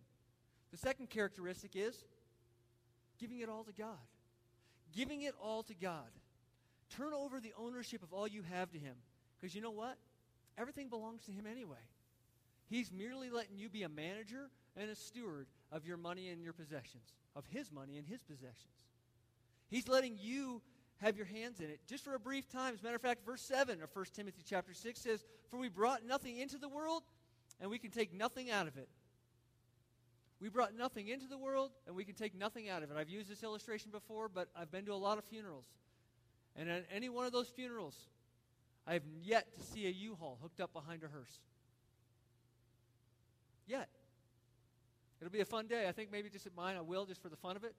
The 0.71 0.78
second 0.78 1.10
characteristic 1.10 1.71
is 1.76 2.06
giving 3.19 3.39
it 3.39 3.50
all 3.50 3.63
to 3.63 3.74
God. 3.74 3.98
Giving 4.95 5.24
it 5.24 5.34
all 5.41 5.63
to 5.63 5.74
God. 5.74 6.10
Turn 6.89 7.13
over 7.13 7.39
the 7.39 7.54
ownership 7.58 8.04
of 8.04 8.13
all 8.13 8.28
you 8.28 8.43
have 8.43 8.71
to 8.71 8.80
Him. 8.80 8.95
Because 9.39 9.56
you 9.56 9.62
know 9.62 9.71
what? 9.71 9.98
Everything 10.58 10.89
belongs 10.89 11.24
to 11.26 11.32
Him 11.32 11.45
anyway. 11.50 11.76
He's 12.67 12.91
merely 12.91 13.30
letting 13.30 13.58
you 13.58 13.69
be 13.69 13.84
a 13.84 13.89
manager 13.89 14.50
and 14.76 14.89
a 14.89 14.95
steward 14.95 15.48
of 15.71 15.86
your 15.86 15.98
money 15.98 16.30
and 16.30 16.41
your 16.41 16.54
possessions, 16.54 17.13
of 17.36 17.45
His 17.48 17.71
money 17.71 17.98
and 17.98 18.08
His 18.08 18.21
possessions. 18.24 18.74
He's 19.67 19.88
letting 19.88 20.17
you 20.19 20.62
have 20.98 21.17
your 21.17 21.26
hands 21.26 21.60
in 21.60 21.65
it 21.65 21.80
just 21.88 22.04
for 22.04 22.15
a 22.15 22.19
brief 22.19 22.50
time. 22.50 22.74
As 22.74 22.82
a 22.82 22.84
matter 22.84 22.95
of 22.95 23.02
fact, 23.02 23.26
verse 23.26 23.41
7 23.41 23.82
of 23.82 23.89
1 23.93 24.06
Timothy 24.13 24.41
chapter 24.48 24.74
6 24.74 25.00
says, 25.00 25.26
For 25.50 25.58
we 25.58 25.69
brought 25.69 26.06
nothing 26.06 26.38
into 26.38 26.58
the 26.58 26.69
world, 26.69 27.04
and 27.60 27.69
we 27.69 27.78
can 27.78 27.91
take 27.91 28.13
nothing 28.13 28.50
out 28.50 28.67
of 28.67 28.78
it. 28.78 28.89
We 30.41 30.50
brought 30.50 30.76
nothing 30.76 31.08
into 31.08 31.28
the 31.28 31.38
world, 31.38 31.71
and 31.88 31.95
we 31.95 32.04
can 32.06 32.15
take 32.15 32.36
nothing 32.36 32.69
out 32.69 32.84
of 32.84 32.91
it. 32.91 32.98
I've 32.98 33.10
used 33.10 33.30
this 33.30 33.43
illustration 33.43 33.91
before, 33.91 34.30
but 34.30 34.50
I've 34.56 34.71
been 34.71 34.86
to 34.86 34.93
a 34.93 34.95
lot 34.95 35.17
of 35.17 35.24
funerals. 35.26 35.65
And 36.56 36.70
at 36.70 36.86
any 36.94 37.10
one 37.10 37.26
of 37.26 37.32
those 37.32 37.50
funerals, 37.50 37.96
I 38.88 38.94
have 38.94 39.04
yet 39.22 39.54
to 39.56 39.62
see 39.62 39.88
a 39.88 39.89
U-Haul 39.89 40.38
hooked 40.41 40.62
up 40.62 40.74
behind 40.74 41.04
a 41.04 41.08
hearse. 41.08 41.39
Yet. 43.68 43.89
It'll 45.20 45.32
be 45.32 45.41
a 45.41 45.46
fun 45.46 45.68
day. 45.68 45.88
I 45.88 45.91
think 45.91 46.12
maybe 46.12 46.30
just 46.30 46.46
at 46.46 46.56
mine 46.56 46.76
I 46.78 46.82
will, 46.82 47.06
just 47.06 47.22
for 47.22 47.30
the 47.30 47.36
fun 47.36 47.56
of 47.56 47.63
it. 47.63 47.74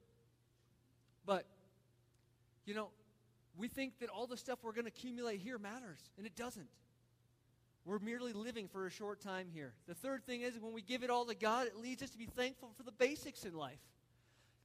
But, 1.24 1.46
you 2.64 2.74
know, 2.74 2.88
we 3.56 3.68
think 3.68 3.98
that 4.00 4.08
all 4.08 4.26
the 4.26 4.36
stuff 4.36 4.58
we're 4.62 4.72
going 4.72 4.84
to 4.84 4.88
accumulate 4.88 5.40
here 5.40 5.58
matters, 5.58 6.00
and 6.18 6.26
it 6.26 6.36
doesn't. 6.36 6.68
We're 7.84 8.00
merely 8.00 8.32
living 8.32 8.68
for 8.68 8.86
a 8.86 8.90
short 8.90 9.20
time 9.20 9.46
here. 9.52 9.72
The 9.86 9.94
third 9.94 10.26
thing 10.26 10.42
is 10.42 10.58
when 10.58 10.72
we 10.72 10.82
give 10.82 11.04
it 11.04 11.10
all 11.10 11.24
to 11.26 11.34
God, 11.34 11.68
it 11.68 11.76
leads 11.76 12.02
us 12.02 12.10
to 12.10 12.18
be 12.18 12.26
thankful 12.26 12.72
for 12.76 12.82
the 12.82 12.92
basics 12.92 13.44
in 13.44 13.54
life. 13.54 13.78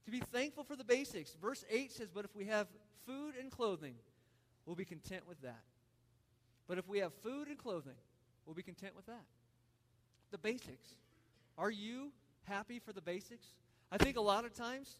To 0.05 0.11
be 0.11 0.19
thankful 0.19 0.63
for 0.63 0.75
the 0.75 0.83
basics. 0.83 1.35
Verse 1.41 1.63
8 1.69 1.91
says, 1.91 2.09
But 2.13 2.25
if 2.25 2.35
we 2.35 2.45
have 2.45 2.67
food 3.05 3.35
and 3.39 3.51
clothing, 3.51 3.95
we'll 4.65 4.75
be 4.75 4.85
content 4.85 5.27
with 5.27 5.41
that. 5.41 5.61
But 6.67 6.77
if 6.77 6.87
we 6.87 6.99
have 6.99 7.13
food 7.21 7.47
and 7.47 7.57
clothing, 7.57 7.97
we'll 8.45 8.55
be 8.55 8.63
content 8.63 8.95
with 8.95 9.05
that. 9.07 9.25
The 10.31 10.37
basics. 10.37 10.95
Are 11.57 11.69
you 11.69 12.11
happy 12.43 12.79
for 12.79 12.93
the 12.93 13.01
basics? 13.01 13.45
I 13.91 13.97
think 13.97 14.17
a 14.17 14.21
lot 14.21 14.45
of 14.45 14.53
times, 14.53 14.97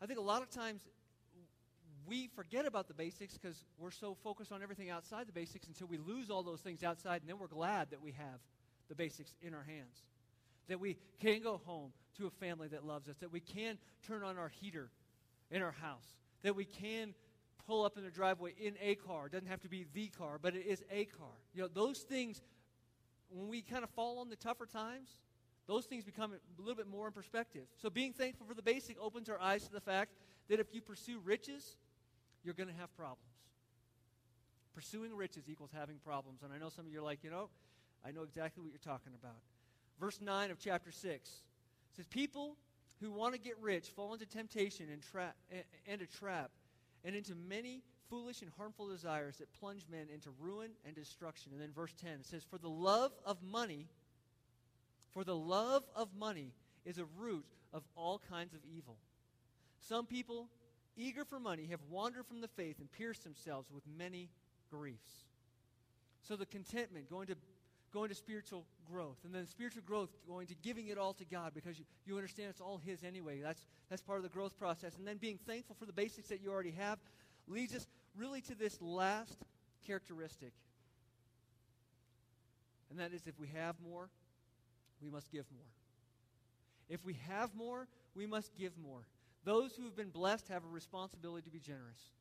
I 0.00 0.06
think 0.06 0.18
a 0.18 0.22
lot 0.22 0.42
of 0.42 0.50
times 0.50 0.80
we 2.06 2.28
forget 2.34 2.66
about 2.66 2.88
the 2.88 2.94
basics 2.94 3.34
because 3.34 3.64
we're 3.78 3.90
so 3.90 4.16
focused 4.24 4.50
on 4.50 4.62
everything 4.62 4.90
outside 4.90 5.28
the 5.28 5.32
basics 5.32 5.68
until 5.68 5.86
we 5.86 5.98
lose 5.98 6.30
all 6.30 6.42
those 6.42 6.60
things 6.60 6.82
outside, 6.82 7.20
and 7.20 7.28
then 7.28 7.38
we're 7.38 7.46
glad 7.46 7.90
that 7.90 8.02
we 8.02 8.12
have 8.12 8.40
the 8.88 8.94
basics 8.94 9.34
in 9.42 9.54
our 9.54 9.62
hands. 9.62 10.02
That 10.68 10.80
we 10.80 10.96
can 11.20 11.42
go 11.42 11.60
home 11.64 11.92
to 12.20 12.26
a 12.26 12.30
family 12.30 12.68
that 12.68 12.86
loves 12.86 13.08
us, 13.08 13.16
that 13.18 13.32
we 13.32 13.40
can 13.40 13.78
turn 14.06 14.22
on 14.22 14.38
our 14.38 14.48
heater 14.48 14.90
in 15.50 15.62
our 15.62 15.72
house, 15.72 16.14
that 16.42 16.54
we 16.54 16.64
can 16.64 17.14
pull 17.66 17.84
up 17.84 17.96
in 17.96 18.04
the 18.04 18.10
driveway 18.10 18.54
in 18.60 18.74
a 18.80 18.94
car. 18.94 19.26
It 19.26 19.32
doesn't 19.32 19.48
have 19.48 19.60
to 19.62 19.68
be 19.68 19.86
the 19.92 20.08
car, 20.08 20.38
but 20.40 20.54
it 20.54 20.66
is 20.66 20.82
a 20.90 21.06
car. 21.06 21.28
You 21.54 21.62
know, 21.62 21.68
those 21.68 22.00
things, 22.00 22.42
when 23.30 23.48
we 23.48 23.62
kind 23.62 23.84
of 23.84 23.90
fall 23.90 24.18
on 24.18 24.28
the 24.28 24.36
tougher 24.36 24.66
times, 24.66 25.08
those 25.66 25.86
things 25.86 26.04
become 26.04 26.32
a 26.32 26.60
little 26.60 26.74
bit 26.74 26.88
more 26.88 27.06
in 27.06 27.12
perspective. 27.12 27.66
So 27.80 27.90
being 27.90 28.12
thankful 28.12 28.46
for 28.46 28.54
the 28.54 28.62
basic 28.62 29.00
opens 29.00 29.28
our 29.28 29.40
eyes 29.40 29.64
to 29.64 29.72
the 29.72 29.80
fact 29.80 30.12
that 30.48 30.58
if 30.60 30.74
you 30.74 30.80
pursue 30.80 31.20
riches, 31.24 31.76
you're 32.42 32.54
going 32.54 32.68
to 32.68 32.74
have 32.74 32.94
problems. 32.96 33.24
Pursuing 34.74 35.14
riches 35.14 35.44
equals 35.48 35.70
having 35.72 35.96
problems. 36.04 36.42
And 36.42 36.52
I 36.52 36.58
know 36.58 36.70
some 36.70 36.86
of 36.86 36.92
you 36.92 37.00
are 37.00 37.04
like, 37.04 37.22
you 37.22 37.30
know, 37.30 37.50
I 38.04 38.10
know 38.10 38.22
exactly 38.22 38.62
what 38.62 38.70
you're 38.70 38.78
talking 38.78 39.12
about. 39.20 39.36
Verse 40.00 40.20
9 40.20 40.50
of 40.50 40.58
chapter 40.58 40.90
6 40.90 41.30
says, 41.96 42.06
People 42.06 42.56
who 43.00 43.10
want 43.10 43.34
to 43.34 43.40
get 43.40 43.58
rich 43.60 43.88
fall 43.88 44.12
into 44.12 44.26
temptation 44.26 44.86
and, 44.92 45.02
tra- 45.02 45.34
and 45.86 46.02
a 46.02 46.06
trap 46.06 46.50
and 47.04 47.16
into 47.16 47.34
many 47.34 47.82
foolish 48.10 48.42
and 48.42 48.50
harmful 48.58 48.88
desires 48.88 49.36
that 49.38 49.52
plunge 49.54 49.86
men 49.90 50.08
into 50.12 50.30
ruin 50.40 50.70
and 50.84 50.94
destruction. 50.94 51.52
And 51.52 51.60
then 51.60 51.70
verse 51.74 51.94
10 52.00 52.10
it 52.12 52.26
says, 52.26 52.44
For 52.44 52.58
the 52.58 52.68
love 52.68 53.12
of 53.24 53.42
money, 53.42 53.86
for 55.14 55.24
the 55.24 55.36
love 55.36 55.84
of 55.94 56.08
money 56.18 56.52
is 56.84 56.98
a 56.98 57.06
root 57.18 57.46
of 57.72 57.82
all 57.96 58.20
kinds 58.30 58.54
of 58.54 58.60
evil. 58.70 58.96
Some 59.80 60.06
people 60.06 60.48
eager 61.00 61.24
for 61.24 61.40
money, 61.40 61.66
have 61.70 61.80
wandered 61.88 62.26
from 62.26 62.40
the 62.40 62.48
faith 62.48 62.78
and 62.78 62.90
pierced 62.92 63.24
themselves 63.24 63.70
with 63.72 63.82
many 63.98 64.28
griefs. 64.70 65.24
So 66.22 66.36
the 66.36 66.46
contentment, 66.46 67.08
going 67.08 67.26
to 67.28 67.36
going 67.92 68.08
to 68.08 68.14
spiritual 68.14 68.64
growth. 68.90 69.18
And 69.24 69.34
then 69.34 69.46
spiritual 69.46 69.82
growth, 69.86 70.10
going 70.28 70.46
to 70.48 70.54
giving 70.62 70.88
it 70.88 70.98
all 70.98 71.14
to 71.14 71.24
God 71.24 71.52
because 71.54 71.78
you, 71.78 71.84
you 72.06 72.16
understand 72.16 72.48
it's 72.50 72.60
all 72.60 72.78
His 72.78 73.04
anyway. 73.04 73.40
That's, 73.40 73.64
that's 73.88 74.02
part 74.02 74.18
of 74.18 74.22
the 74.22 74.28
growth 74.28 74.58
process. 74.58 74.96
And 74.96 75.06
then 75.06 75.16
being 75.16 75.38
thankful 75.46 75.76
for 75.78 75.86
the 75.86 75.92
basics 75.92 76.28
that 76.28 76.40
you 76.42 76.50
already 76.50 76.72
have 76.72 76.98
leads 77.48 77.74
us 77.74 77.86
really 78.16 78.40
to 78.42 78.54
this 78.54 78.80
last 78.80 79.38
characteristic. 79.86 80.52
And 82.90 82.98
that 82.98 83.12
is 83.12 83.26
if 83.26 83.38
we 83.38 83.48
have 83.48 83.76
more, 83.82 84.08
we 85.02 85.10
must 85.10 85.30
give 85.30 85.46
more. 85.52 85.66
If 86.88 87.04
we 87.04 87.16
have 87.28 87.54
more, 87.54 87.86
we 88.14 88.26
must 88.26 88.54
give 88.56 88.72
more. 88.76 89.06
Those 89.44 89.74
who 89.74 89.84
have 89.84 89.96
been 89.96 90.10
blessed 90.10 90.48
have 90.48 90.64
a 90.64 90.68
responsibility 90.68 91.44
to 91.44 91.50
be 91.50 91.60
generous. 91.60 92.12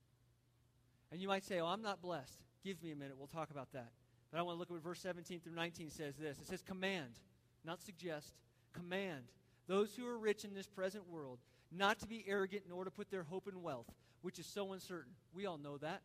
And 1.12 1.20
you 1.20 1.28
might 1.28 1.44
say, 1.44 1.60
Oh, 1.60 1.66
I'm 1.66 1.82
not 1.82 2.02
blessed. 2.02 2.40
Give 2.64 2.82
me 2.84 2.92
a 2.92 2.96
minute. 2.96 3.16
We'll 3.18 3.28
talk 3.28 3.50
about 3.50 3.72
that. 3.74 3.90
But 4.32 4.40
I 4.40 4.42
want 4.44 4.56
to 4.56 4.60
look 4.60 4.70
at 4.70 4.74
what 4.74 4.84
verse 4.84 5.00
17 5.02 5.40
through 5.40 5.56
19 5.56 5.90
says 5.90 6.16
this. 6.16 6.40
It 6.40 6.48
says, 6.48 6.62
Command. 6.62 7.20
not 7.66 7.82
suggest, 7.82 8.34
command 8.74 9.24
those 9.68 9.96
who 9.96 10.06
are 10.08 10.18
rich 10.18 10.44
in 10.44 10.54
this 10.54 10.68
present 10.68 11.08
world 11.08 11.40
not 11.72 12.00
to 12.00 12.08
be 12.08 12.26
arrogant 12.28 12.64
nor 12.68 12.84
to 12.84 12.92
put 12.92 13.12
their 13.12 13.24
hope 13.24 13.48
in 13.48 13.62
wealth, 13.62 13.86
which 14.22 14.40
is 14.40 14.46
so 14.48 14.74
uncertain. 14.74 15.14
We 15.34 15.46
all 15.46 15.60
know 15.60 15.78
that. 15.78 16.02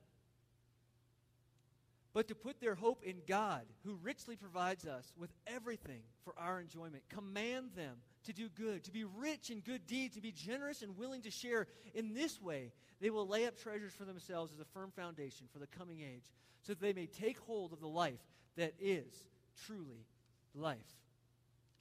But 2.12 2.28
to 2.28 2.34
put 2.34 2.60
their 2.60 2.74
hope 2.74 3.02
in 3.02 3.16
God, 3.26 3.62
who 3.84 3.98
richly 4.02 4.36
provides 4.36 4.86
us 4.86 5.12
with 5.16 5.30
everything 5.46 6.02
for 6.24 6.34
our 6.38 6.60
enjoyment. 6.60 7.02
Command 7.08 7.70
them 7.74 7.96
to 8.24 8.32
do 8.32 8.48
good, 8.48 8.84
to 8.84 8.90
be 8.90 9.04
rich 9.04 9.50
in 9.50 9.60
good 9.60 9.86
deeds, 9.86 10.14
to 10.14 10.20
be 10.20 10.32
generous 10.32 10.82
and 10.82 10.96
willing 10.96 11.22
to 11.22 11.30
share. 11.30 11.66
In 11.94 12.14
this 12.14 12.40
way, 12.40 12.72
they 13.00 13.10
will 13.10 13.26
lay 13.26 13.46
up 13.46 13.56
treasures 13.58 13.92
for 13.92 14.04
themselves 14.04 14.52
as 14.52 14.60
a 14.60 14.64
firm 14.64 14.90
foundation 14.90 15.46
for 15.52 15.58
the 15.58 15.66
coming 15.66 16.00
age, 16.00 16.30
so 16.62 16.72
that 16.72 16.80
they 16.80 16.92
may 16.92 17.06
take 17.06 17.38
hold 17.40 17.72
of 17.72 17.80
the 17.80 17.88
life 17.88 18.20
that 18.56 18.74
is 18.80 19.24
truly 19.66 20.06
life. 20.54 20.78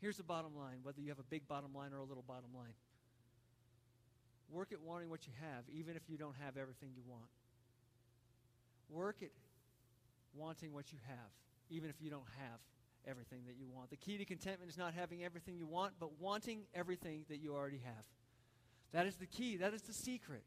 Here's 0.02 0.18
the 0.18 0.24
bottom 0.24 0.56
line 0.56 0.80
whether 0.84 1.00
you 1.00 1.10
have 1.10 1.20
a 1.20 1.30
big 1.30 1.48
bottom 1.48 1.74
line 1.74 1.94
or 1.94 2.00
a 2.00 2.04
little 2.04 2.26
bottom 2.28 2.50
line. 2.56 2.74
Work 4.50 4.72
at 4.72 4.82
wanting 4.82 5.10
what 5.10 5.26
you 5.26 5.34
have, 5.42 5.64
even 5.74 5.96
if 5.96 6.04
you 6.10 6.18
don't 6.18 6.36
have 6.44 6.58
everything 6.58 6.90
you 6.96 7.04
want. 7.08 7.30
Work 8.90 9.18
at 9.24 9.32
wanting 10.36 10.74
what 10.74 10.92
you 10.92 11.00
have, 11.08 11.32
even 11.70 11.90
if 11.90 11.96
you 12.02 12.10
don't 12.10 12.28
have 12.38 12.60
everything 13.08 13.40
that 13.48 13.56
you 13.58 13.68
want. 13.74 13.90
The 13.90 13.98
key 13.98 14.18
to 14.18 14.26
contentment 14.26 14.72
is 14.72 14.78
not 14.78 14.94
having 14.94 15.24
everything 15.24 15.58
you 15.58 15.66
want, 15.66 15.94
but 16.00 16.20
wanting 16.20 16.62
everything 16.74 17.26
that 17.30 17.38
you 17.38 17.54
already 17.54 17.82
have. 17.84 18.04
That 18.92 19.08
is 19.08 19.16
the 19.16 19.26
key, 19.26 19.58
that 19.58 19.74
is 19.74 19.82
the 19.82 19.94
secret. 19.94 20.44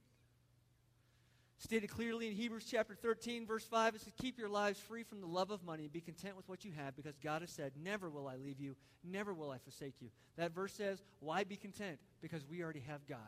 Stated 1.58 1.88
clearly 1.88 2.28
in 2.28 2.34
Hebrews 2.34 2.66
chapter 2.70 2.94
13, 2.94 3.46
verse 3.46 3.64
5, 3.64 3.94
it 3.94 4.00
says, 4.02 4.12
Keep 4.20 4.38
your 4.38 4.48
lives 4.48 4.78
free 4.78 5.02
from 5.02 5.20
the 5.20 5.26
love 5.26 5.50
of 5.50 5.64
money 5.64 5.84
and 5.84 5.92
be 5.92 6.02
content 6.02 6.36
with 6.36 6.46
what 6.48 6.64
you 6.64 6.72
have, 6.76 6.94
because 6.94 7.16
God 7.18 7.40
has 7.40 7.50
said, 7.50 7.72
Never 7.82 8.10
will 8.10 8.28
I 8.28 8.36
leave 8.36 8.60
you, 8.60 8.76
never 9.02 9.32
will 9.32 9.50
I 9.50 9.58
forsake 9.58 9.94
you. 10.00 10.08
That 10.36 10.54
verse 10.54 10.74
says, 10.74 11.02
Why 11.20 11.44
be 11.44 11.56
content? 11.56 11.98
Because 12.20 12.44
we 12.46 12.62
already 12.62 12.84
have 12.86 13.06
God. 13.08 13.18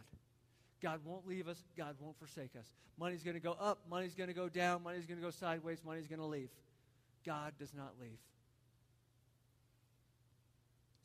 God 0.82 1.00
won't 1.04 1.26
leave 1.26 1.48
us, 1.48 1.64
God 1.76 1.96
won't 1.98 2.18
forsake 2.18 2.54
us. 2.56 2.66
Money's 2.98 3.22
going 3.22 3.34
to 3.34 3.40
go 3.40 3.56
up, 3.58 3.78
money's 3.88 4.14
going 4.14 4.28
to 4.28 4.34
go 4.34 4.48
down, 4.48 4.82
money's 4.82 5.06
going 5.06 5.18
to 5.18 5.24
go 5.24 5.30
sideways, 5.30 5.82
money's 5.84 6.06
going 6.06 6.20
to 6.20 6.26
leave. 6.26 6.50
God 7.24 7.54
does 7.58 7.74
not 7.74 7.94
leave. 8.00 8.18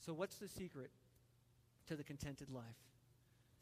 So, 0.05 0.13
what's 0.13 0.35
the 0.35 0.49
secret 0.49 0.91
to 1.87 1.95
the 1.95 2.03
contented 2.03 2.49
life? 2.49 2.63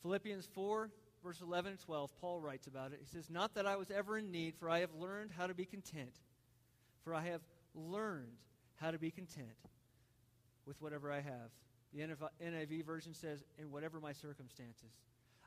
Philippians 0.02 0.48
4, 0.48 0.90
verse 1.24 1.40
11 1.42 1.72
and 1.72 1.80
12, 1.80 2.12
Paul 2.20 2.40
writes 2.40 2.66
about 2.66 2.94
it. 2.94 3.00
He 3.00 3.06
says, 3.06 3.30
Not 3.30 3.54
that 3.54 3.68
I 3.68 3.76
was 3.76 3.92
ever 3.92 4.18
in 4.18 4.32
need, 4.32 4.56
for 4.56 4.68
I 4.70 4.80
have 4.80 4.94
learned 4.96 5.32
how 5.38 5.46
to 5.46 5.54
be 5.54 5.66
content. 5.66 6.20
For 7.04 7.14
I 7.14 7.22
have 7.22 7.42
learned 7.76 8.38
how 8.78 8.90
to 8.90 8.98
be 8.98 9.12
content 9.12 9.50
with 10.66 10.82
whatever 10.82 11.12
I 11.12 11.22
have. 11.22 11.52
The 11.94 12.00
NIV 12.44 12.86
version 12.86 13.14
says, 13.14 13.44
In 13.60 13.70
whatever 13.70 14.00
my 14.00 14.14
circumstances. 14.14 14.94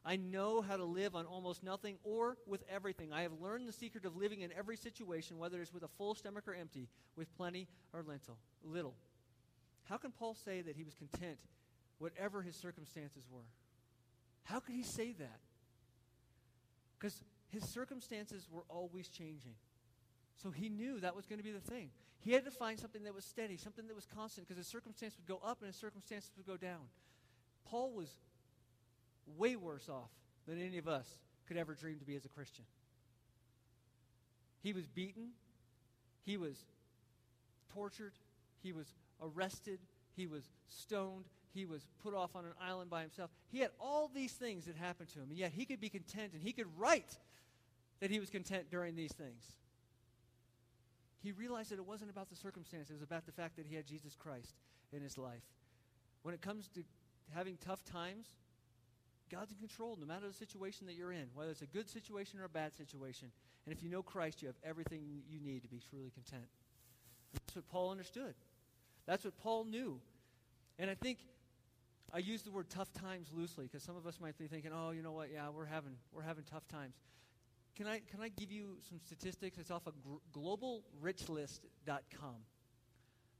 I 0.04 0.16
know 0.16 0.60
how 0.60 0.76
to 0.76 0.84
live 0.84 1.16
on 1.16 1.24
almost 1.24 1.64
nothing 1.64 1.96
or 2.04 2.36
with 2.46 2.62
everything. 2.68 3.12
I 3.12 3.22
have 3.22 3.32
learned 3.40 3.66
the 3.66 3.72
secret 3.72 4.04
of 4.04 4.16
living 4.16 4.42
in 4.42 4.52
every 4.52 4.76
situation, 4.76 5.38
whether 5.38 5.60
it's 5.60 5.72
with 5.72 5.82
a 5.82 5.88
full 5.88 6.14
stomach 6.14 6.46
or 6.46 6.54
empty, 6.54 6.88
with 7.16 7.34
plenty 7.36 7.66
or 7.92 8.04
little. 8.62 8.94
How 9.88 9.96
can 9.96 10.12
Paul 10.12 10.34
say 10.34 10.62
that 10.62 10.76
he 10.76 10.84
was 10.84 10.94
content, 10.94 11.38
whatever 11.98 12.42
his 12.42 12.56
circumstances 12.56 13.24
were? 13.30 13.46
How 14.44 14.60
could 14.60 14.74
he 14.74 14.82
say 14.82 15.12
that? 15.12 15.40
Because 16.98 17.22
his 17.48 17.64
circumstances 17.68 18.48
were 18.50 18.64
always 18.68 19.08
changing. 19.08 19.54
So 20.42 20.50
he 20.50 20.68
knew 20.68 21.00
that 21.00 21.14
was 21.14 21.26
going 21.26 21.38
to 21.38 21.44
be 21.44 21.52
the 21.52 21.60
thing. 21.60 21.90
He 22.20 22.32
had 22.32 22.44
to 22.46 22.50
find 22.50 22.78
something 22.78 23.04
that 23.04 23.14
was 23.14 23.24
steady, 23.24 23.56
something 23.56 23.86
that 23.86 23.94
was 23.94 24.06
constant, 24.06 24.46
because 24.46 24.58
his 24.58 24.66
circumstance 24.66 25.14
would 25.16 25.26
go 25.26 25.40
up 25.46 25.58
and 25.60 25.66
his 25.66 25.76
circumstances 25.76 26.30
would 26.36 26.46
go 26.46 26.56
down. 26.56 26.80
Paul 27.66 27.92
was 27.92 28.08
way 29.36 29.56
worse 29.56 29.88
off 29.88 30.10
than 30.46 30.60
any 30.60 30.78
of 30.78 30.88
us 30.88 31.06
could 31.46 31.56
ever 31.56 31.74
dream 31.74 31.98
to 31.98 32.04
be 32.04 32.16
as 32.16 32.24
a 32.24 32.28
Christian. 32.28 32.64
He 34.62 34.72
was 34.72 34.86
beaten, 34.86 35.30
he 36.22 36.38
was 36.38 36.56
tortured, 37.74 38.14
he 38.62 38.72
was 38.72 38.86
arrested, 39.22 39.80
he 40.16 40.26
was 40.26 40.44
stoned, 40.68 41.24
he 41.52 41.64
was 41.64 41.86
put 42.02 42.14
off 42.14 42.34
on 42.34 42.44
an 42.44 42.52
island 42.60 42.90
by 42.90 43.02
himself. 43.02 43.30
He 43.48 43.60
had 43.60 43.70
all 43.80 44.10
these 44.12 44.32
things 44.32 44.66
that 44.66 44.76
happened 44.76 45.08
to 45.10 45.20
him, 45.20 45.26
and 45.30 45.38
yet 45.38 45.52
he 45.52 45.64
could 45.64 45.80
be 45.80 45.88
content 45.88 46.32
and 46.32 46.42
he 46.42 46.52
could 46.52 46.66
write 46.76 47.18
that 48.00 48.10
he 48.10 48.20
was 48.20 48.28
content 48.28 48.70
during 48.70 48.96
these 48.96 49.12
things. 49.12 49.44
He 51.22 51.32
realized 51.32 51.70
that 51.70 51.78
it 51.78 51.86
wasn't 51.86 52.10
about 52.10 52.28
the 52.28 52.36
circumstances, 52.36 52.90
it 52.90 52.94
was 52.94 53.02
about 53.02 53.24
the 53.24 53.32
fact 53.32 53.56
that 53.56 53.66
he 53.66 53.74
had 53.74 53.86
Jesus 53.86 54.14
Christ 54.14 54.54
in 54.92 55.00
his 55.00 55.16
life. 55.16 55.44
When 56.22 56.34
it 56.34 56.42
comes 56.42 56.68
to 56.74 56.82
having 57.34 57.56
tough 57.64 57.84
times, 57.84 58.26
God's 59.30 59.52
in 59.52 59.58
control 59.58 59.96
no 59.98 60.06
matter 60.06 60.26
the 60.26 60.34
situation 60.34 60.86
that 60.86 60.94
you're 60.94 61.12
in, 61.12 61.28
whether 61.34 61.50
it's 61.50 61.62
a 61.62 61.66
good 61.66 61.88
situation 61.88 62.40
or 62.40 62.44
a 62.44 62.48
bad 62.48 62.74
situation. 62.74 63.28
And 63.64 63.74
if 63.74 63.82
you 63.82 63.88
know 63.88 64.02
Christ, 64.02 64.42
you 64.42 64.48
have 64.48 64.56
everything 64.62 65.22
you 65.28 65.40
need 65.40 65.62
to 65.62 65.68
be 65.68 65.80
truly 65.90 66.10
content. 66.10 66.48
That's 67.32 67.56
what 67.56 67.68
Paul 67.68 67.90
understood. 67.90 68.34
That's 69.06 69.24
what 69.24 69.36
Paul 69.38 69.64
knew. 69.64 70.00
And 70.78 70.90
I 70.90 70.94
think 70.94 71.18
I 72.12 72.18
use 72.18 72.42
the 72.42 72.50
word 72.50 72.70
tough 72.70 72.92
times 72.92 73.28
loosely 73.34 73.66
because 73.66 73.82
some 73.82 73.96
of 73.96 74.06
us 74.06 74.18
might 74.20 74.38
be 74.38 74.46
thinking, 74.46 74.70
oh, 74.74 74.90
you 74.90 75.02
know 75.02 75.12
what? 75.12 75.30
Yeah, 75.32 75.48
we're 75.50 75.66
having, 75.66 75.96
we're 76.12 76.22
having 76.22 76.44
tough 76.44 76.66
times. 76.68 76.94
Can 77.76 77.86
I, 77.86 78.00
can 78.10 78.20
I 78.20 78.28
give 78.28 78.52
you 78.52 78.76
some 78.88 78.98
statistics? 79.04 79.58
It's 79.58 79.70
off 79.70 79.86
of 79.86 79.94
globalrichlist.com. 80.34 82.36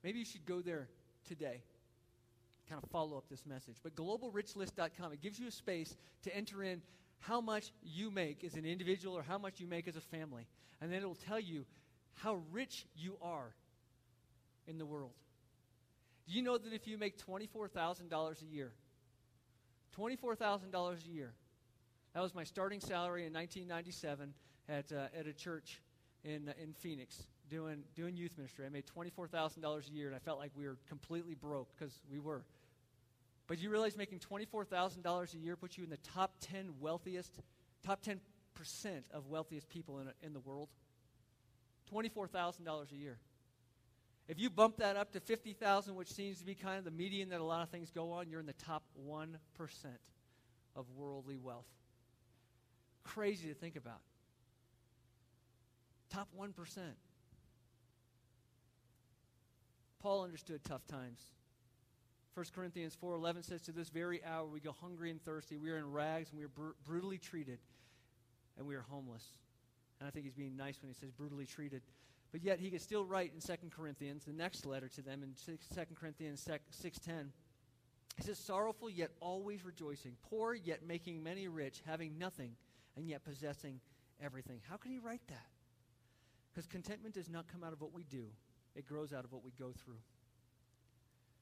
Maybe 0.03 0.19
you 0.19 0.25
should 0.25 0.45
go 0.45 0.61
there 0.61 0.89
today 1.27 1.63
kind 2.69 2.83
of 2.83 2.91
follow 2.91 3.17
up 3.17 3.29
this 3.29 3.45
message. 3.47 3.77
But 3.83 3.95
globalrichlist.com, 3.95 5.13
it 5.13 5.21
gives 5.21 5.39
you 5.39 5.47
a 5.47 5.51
space 5.51 5.97
to 6.23 6.35
enter 6.35 6.63
in 6.63 6.83
how 7.21 7.41
much 7.41 7.73
you 7.83 8.11
make 8.11 8.45
as 8.45 8.55
an 8.55 8.65
individual 8.65 9.17
or 9.17 9.23
how 9.23 9.39
much 9.39 9.61
you 9.61 9.67
make 9.67 9.89
as 9.89 9.97
a 9.97 10.01
family. 10.01 10.47
And 10.81 10.93
then 10.93 10.99
it'll 10.99 11.15
tell 11.15 11.41
you 11.41 11.65
how 12.15 12.41
rich 12.53 12.87
you 12.97 13.17
are 13.23 13.55
in 14.67 14.79
the 14.79 14.87
world. 14.87 15.13
Do 16.27 16.35
you 16.35 16.43
know 16.43 16.57
that 16.57 16.73
if 16.73 16.87
you 16.87 16.97
make 16.97 17.19
$24,000 17.19 18.43
a 18.43 18.47
year, 18.47 18.73
$24,000 19.97 21.07
a 21.07 21.11
year, 21.11 21.33
that 22.15 22.23
was 22.23 22.35
my 22.35 22.45
starting 22.45 22.81
salary 22.81 23.27
in 23.27 23.33
1997 23.33 24.33
at, 24.69 24.93
uh, 24.93 25.19
at 25.19 25.27
a 25.27 25.33
church 25.33 25.83
in, 26.25 26.53
in 26.63 26.73
Phoenix 26.73 27.25
doing, 27.51 27.83
doing 27.95 28.17
youth 28.17 28.37
ministry. 28.37 28.67
I 28.67 28.69
made 28.71 28.85
$24,000 28.87 29.89
a 29.89 29.93
year, 29.93 30.07
and 30.07 30.17
I 30.17 30.19
felt 30.19 30.39
like 30.39 30.53
we 30.57 30.67
were 30.67 30.79
completely 30.89 31.35
broke 31.35 31.69
because 31.77 32.01
we 32.11 32.19
were. 32.19 32.45
But 33.47 33.59
do 33.59 33.63
you 33.63 33.71
realize 33.71 33.97
making 33.97 34.21
$24,000 34.21 35.35
a 35.35 35.39
year 35.39 35.57
puts 35.57 35.77
you 35.77 35.85
in 35.85 35.91
the 35.91 35.99
top 35.99 36.37
10 36.41 36.75
wealthiest, 36.81 37.41
top 37.85 38.03
10% 38.03 38.19
of 39.13 39.27
wealthiest 39.27 39.69
people 39.69 39.99
in, 39.99 40.09
in 40.23 40.33
the 40.33 40.41
world? 40.41 40.69
$24,000 41.93 42.93
a 42.93 42.97
year. 42.97 43.19
If 44.27 44.39
you 44.39 44.49
bump 44.49 44.79
that 44.79 44.97
up 44.97 45.13
to 45.13 45.21
50,000, 45.21 45.95
which 45.95 46.11
seems 46.11 46.39
to 46.39 46.47
be 46.47 46.55
kind 46.55 46.79
of 46.79 46.85
the 46.85 46.91
median 46.91 47.29
that 47.29 47.41
a 47.41 47.45
lot 47.45 47.63
of 47.63 47.69
things 47.69 47.91
go 47.91 48.13
on, 48.13 48.29
you're 48.29 48.41
in 48.41 48.47
the 48.47 48.55
top 48.55 48.83
1% 49.07 49.37
of 50.77 50.87
worldly 50.97 51.37
wealth. 51.37 51.67
Crazy 53.05 53.49
to 53.49 53.55
think 53.55 53.77
about. 53.77 54.01
Top 56.11 56.29
1%. 56.39 56.53
Paul 60.01 60.23
understood 60.23 60.63
tough 60.65 60.87
times. 60.87 61.21
1 62.35 62.47
Corinthians 62.55 62.97
4:11 63.01 63.45
says 63.45 63.63
to 63.63 63.73
this 63.73 63.89
very 63.89 64.23
hour 64.25 64.47
we 64.47 64.59
go 64.59 64.73
hungry 64.73 65.11
and 65.11 65.23
thirsty, 65.25 65.57
we 65.57 65.71
are 65.71 65.79
in 65.79 65.91
rags 65.91 66.31
and 66.31 66.39
we 66.39 66.45
are 66.45 66.49
br- 66.49 66.73
brutally 66.85 67.17
treated 67.17 67.59
and 68.59 68.67
we 68.67 68.75
are 68.75 68.83
homeless. 68.83 69.25
And 70.01 70.09
I 70.09 70.11
think 70.11 70.25
he's 70.25 70.35
being 70.35 70.57
nice 70.57 70.83
when 70.83 70.91
he 70.91 70.95
says 70.95 71.11
brutally 71.13 71.47
treated. 71.47 71.83
But 72.35 72.43
yet 72.43 72.59
he 72.59 72.69
could 72.69 72.83
still 72.83 73.05
write 73.05 73.31
in 73.33 73.41
2 73.41 73.71
Corinthians, 73.71 74.25
the 74.25 74.33
next 74.33 74.67
letter 74.67 74.89
to 74.89 75.03
them 75.03 75.23
in 75.23 75.37
2 75.37 75.57
Corinthians 75.95 76.45
6:10. 76.45 77.33
He 78.17 78.23
says 78.25 78.41
sorrowful 78.41 78.91
yet 78.91 79.13
always 79.21 79.65
rejoicing, 79.65 80.17
poor 80.21 80.53
yet 80.53 80.83
making 80.83 81.23
many 81.23 81.47
rich, 81.47 81.81
having 81.87 82.19
nothing 82.19 82.57
and 82.97 83.09
yet 83.09 83.23
possessing 83.23 83.81
everything. 84.21 84.61
How 84.69 84.77
can 84.77 84.91
he 84.91 84.99
write 84.99 85.25
that? 85.29 85.47
Because 86.51 86.67
contentment 86.67 87.15
does 87.15 87.29
not 87.29 87.47
come 87.47 87.63
out 87.63 87.73
of 87.73 87.81
what 87.81 87.93
we 87.93 88.03
do, 88.03 88.27
it 88.75 88.85
grows 88.85 89.13
out 89.13 89.25
of 89.25 89.31
what 89.31 89.45
we 89.45 89.53
go 89.53 89.71
through. 89.71 90.03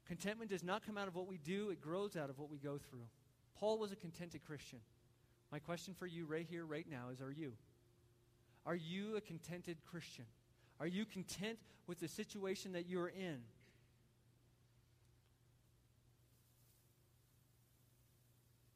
Contentment 0.05 0.51
does 0.51 0.63
not 0.63 0.85
come 0.85 0.99
out 0.99 1.09
of 1.09 1.15
what 1.15 1.27
we 1.27 1.39
do, 1.39 1.71
it 1.71 1.81
grows 1.81 2.17
out 2.17 2.29
of 2.29 2.39
what 2.39 2.51
we 2.51 2.59
go 2.59 2.77
through. 2.77 3.09
Paul 3.55 3.79
was 3.79 3.93
a 3.93 3.97
contented 3.97 4.45
Christian. 4.45 4.81
My 5.51 5.59
question 5.59 5.95
for 5.95 6.07
you 6.07 6.27
right 6.27 6.47
here, 6.47 6.67
right 6.67 6.87
now, 6.87 7.09
is 7.09 7.23
Are 7.23 7.33
you? 7.33 7.55
Are 8.67 8.77
you 8.77 9.17
a 9.17 9.23
contented 9.23 9.79
Christian? 9.87 10.27
Are 10.83 10.89
you 10.89 11.05
content 11.05 11.59
with 11.87 12.01
the 12.01 12.09
situation 12.09 12.73
that 12.73 12.89
you're 12.89 13.07
in? 13.07 13.39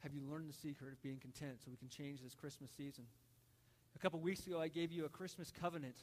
Have 0.05 0.15
you 0.15 0.21
learned 0.31 0.49
the 0.49 0.53
secret 0.53 0.93
of 0.93 1.03
being 1.03 1.19
content 1.19 1.55
so 1.65 1.69
we 1.69 1.77
can 1.77 1.89
change 1.89 2.23
this 2.23 2.33
Christmas 2.33 2.71
season? 2.71 3.07
A 3.97 3.99
couple 3.99 4.21
weeks 4.21 4.47
ago, 4.47 4.61
I 4.61 4.69
gave 4.69 4.93
you 4.93 5.05
a 5.05 5.09
Christmas 5.09 5.51
covenant 5.51 5.97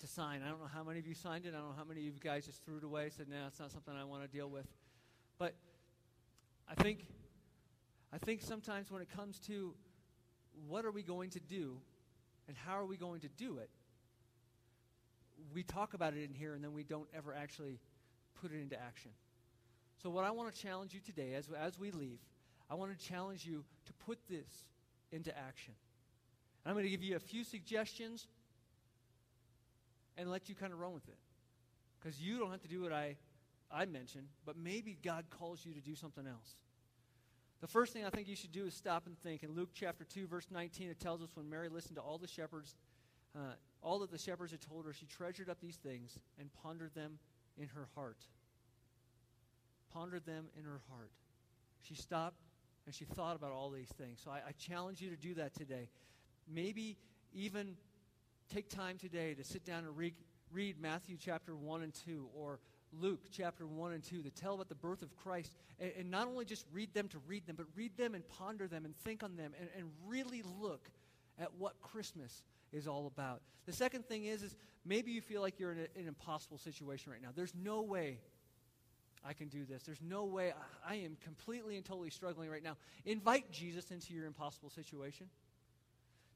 to 0.00 0.08
sign. 0.08 0.42
I 0.44 0.48
don't 0.48 0.58
know 0.58 0.68
how 0.74 0.82
many 0.82 0.98
of 0.98 1.06
you 1.06 1.14
signed 1.14 1.46
it. 1.46 1.50
I 1.54 1.58
don't 1.58 1.68
know 1.68 1.76
how 1.78 1.84
many 1.84 2.00
of 2.00 2.14
you 2.14 2.20
guys 2.20 2.44
just 2.44 2.64
threw 2.64 2.78
it 2.78 2.82
away, 2.82 3.08
said, 3.16 3.28
no, 3.28 3.46
it's 3.46 3.60
not 3.60 3.70
something 3.70 3.94
I 3.94 4.02
want 4.02 4.22
to 4.24 4.28
deal 4.28 4.50
with. 4.50 4.66
But 5.38 5.54
I 6.68 6.74
think, 6.82 7.06
I 8.12 8.18
think 8.18 8.42
sometimes 8.42 8.90
when 8.90 9.02
it 9.02 9.08
comes 9.14 9.38
to 9.46 9.72
what 10.66 10.84
are 10.84 10.90
we 10.90 11.04
going 11.04 11.30
to 11.30 11.40
do 11.40 11.76
and 12.48 12.56
how 12.56 12.76
are 12.76 12.86
we 12.86 12.96
going 12.96 13.20
to 13.20 13.28
do 13.28 13.58
it, 13.58 13.70
we 15.54 15.62
talk 15.62 15.94
about 15.94 16.14
it 16.14 16.22
in 16.22 16.34
here 16.34 16.54
and 16.54 16.62
then 16.62 16.72
we 16.72 16.82
don't 16.82 17.08
ever 17.14 17.34
actually 17.34 17.78
put 18.40 18.52
it 18.52 18.60
into 18.60 18.80
action. 18.80 19.10
So, 20.02 20.10
what 20.10 20.24
I 20.24 20.30
want 20.30 20.54
to 20.54 20.60
challenge 20.60 20.94
you 20.94 21.00
today 21.00 21.34
as, 21.34 21.48
as 21.58 21.78
we 21.78 21.90
leave, 21.90 22.18
I 22.70 22.74
want 22.74 22.96
to 22.96 23.06
challenge 23.06 23.46
you 23.46 23.64
to 23.86 23.92
put 23.94 24.18
this 24.28 24.66
into 25.12 25.36
action. 25.36 25.74
And 26.64 26.70
I'm 26.70 26.74
going 26.74 26.84
to 26.84 26.90
give 26.90 27.02
you 27.02 27.16
a 27.16 27.20
few 27.20 27.44
suggestions 27.44 28.26
and 30.16 30.30
let 30.30 30.48
you 30.48 30.54
kind 30.54 30.72
of 30.72 30.80
run 30.80 30.92
with 30.92 31.08
it. 31.08 31.18
Because 31.98 32.20
you 32.20 32.38
don't 32.38 32.50
have 32.50 32.62
to 32.62 32.68
do 32.68 32.82
what 32.82 32.92
I, 32.92 33.16
I 33.70 33.86
mentioned, 33.86 34.26
but 34.44 34.56
maybe 34.56 34.98
God 35.02 35.24
calls 35.30 35.64
you 35.64 35.72
to 35.74 35.80
do 35.80 35.94
something 35.94 36.26
else. 36.26 36.56
The 37.60 37.66
first 37.66 37.92
thing 37.92 38.04
I 38.04 38.10
think 38.10 38.28
you 38.28 38.36
should 38.36 38.52
do 38.52 38.66
is 38.66 38.74
stop 38.74 39.06
and 39.06 39.18
think. 39.18 39.42
In 39.42 39.54
Luke 39.54 39.70
chapter 39.74 40.04
2, 40.04 40.26
verse 40.26 40.46
19, 40.50 40.90
it 40.90 41.00
tells 41.00 41.22
us 41.22 41.30
when 41.34 41.48
Mary 41.48 41.68
listened 41.68 41.96
to 41.96 42.02
all 42.02 42.18
the 42.18 42.28
shepherds, 42.28 42.74
uh, 43.34 43.54
all 43.86 44.00
that 44.00 44.10
the 44.10 44.18
shepherds 44.18 44.50
had 44.50 44.60
told 44.60 44.84
her, 44.84 44.92
she 44.92 45.06
treasured 45.06 45.48
up 45.48 45.60
these 45.60 45.76
things 45.76 46.18
and 46.40 46.50
pondered 46.62 46.92
them 46.94 47.20
in 47.56 47.68
her 47.68 47.88
heart. 47.94 48.18
Pondered 49.92 50.26
them 50.26 50.46
in 50.58 50.64
her 50.64 50.80
heart. 50.90 51.12
She 51.82 51.94
stopped 51.94 52.42
and 52.84 52.94
she 52.94 53.04
thought 53.04 53.36
about 53.36 53.52
all 53.52 53.70
these 53.70 53.92
things. 53.96 54.20
So 54.24 54.30
I, 54.32 54.38
I 54.48 54.52
challenge 54.58 55.00
you 55.00 55.10
to 55.10 55.16
do 55.16 55.34
that 55.34 55.54
today. 55.54 55.88
Maybe 56.52 56.96
even 57.32 57.76
take 58.52 58.68
time 58.68 58.98
today 58.98 59.34
to 59.34 59.44
sit 59.44 59.64
down 59.64 59.84
and 59.84 59.96
read, 59.96 60.14
read 60.52 60.80
Matthew 60.80 61.16
chapter 61.16 61.54
1 61.54 61.82
and 61.82 61.94
2 61.94 62.26
or 62.34 62.58
Luke 62.92 63.20
chapter 63.30 63.68
1 63.68 63.92
and 63.92 64.02
2 64.02 64.22
that 64.22 64.34
tell 64.34 64.54
about 64.54 64.68
the 64.68 64.74
birth 64.74 65.02
of 65.02 65.14
Christ. 65.14 65.54
And, 65.78 65.92
and, 65.96 66.10
not 66.10 66.26
only 66.26 66.44
just 66.44 66.64
read 66.72 66.92
them 66.92 67.08
to 67.08 67.18
read 67.26 67.46
them, 67.46 67.54
but 67.56 67.66
read 67.76 67.96
them 67.96 68.16
and 68.16 68.28
ponder 68.28 68.66
them 68.66 68.84
and 68.84 68.96
think 68.96 69.22
on 69.22 69.36
them 69.36 69.52
and, 69.60 69.68
and 69.76 69.90
really 70.06 70.42
look 70.60 70.88
at 71.38 71.54
what 71.54 71.80
Christmas 71.80 72.42
is 72.76 72.86
all 72.86 73.06
about. 73.06 73.40
The 73.64 73.72
second 73.72 74.06
thing 74.06 74.24
is, 74.24 74.42
is 74.42 74.54
maybe 74.84 75.10
you 75.10 75.20
feel 75.20 75.40
like 75.40 75.58
you're 75.58 75.72
in 75.72 75.78
a, 75.78 75.98
an 75.98 76.06
impossible 76.06 76.58
situation 76.58 77.10
right 77.10 77.22
now. 77.22 77.30
There's 77.34 77.54
no 77.54 77.82
way 77.82 78.18
I 79.24 79.32
can 79.32 79.48
do 79.48 79.64
this. 79.64 79.82
There's 79.82 80.02
no 80.02 80.24
way 80.24 80.52
I, 80.86 80.92
I 80.92 80.94
am 80.96 81.16
completely 81.24 81.76
and 81.76 81.84
totally 81.84 82.10
struggling 82.10 82.50
right 82.50 82.62
now. 82.62 82.76
Invite 83.04 83.50
Jesus 83.50 83.90
into 83.90 84.14
your 84.14 84.26
impossible 84.26 84.70
situation. 84.70 85.28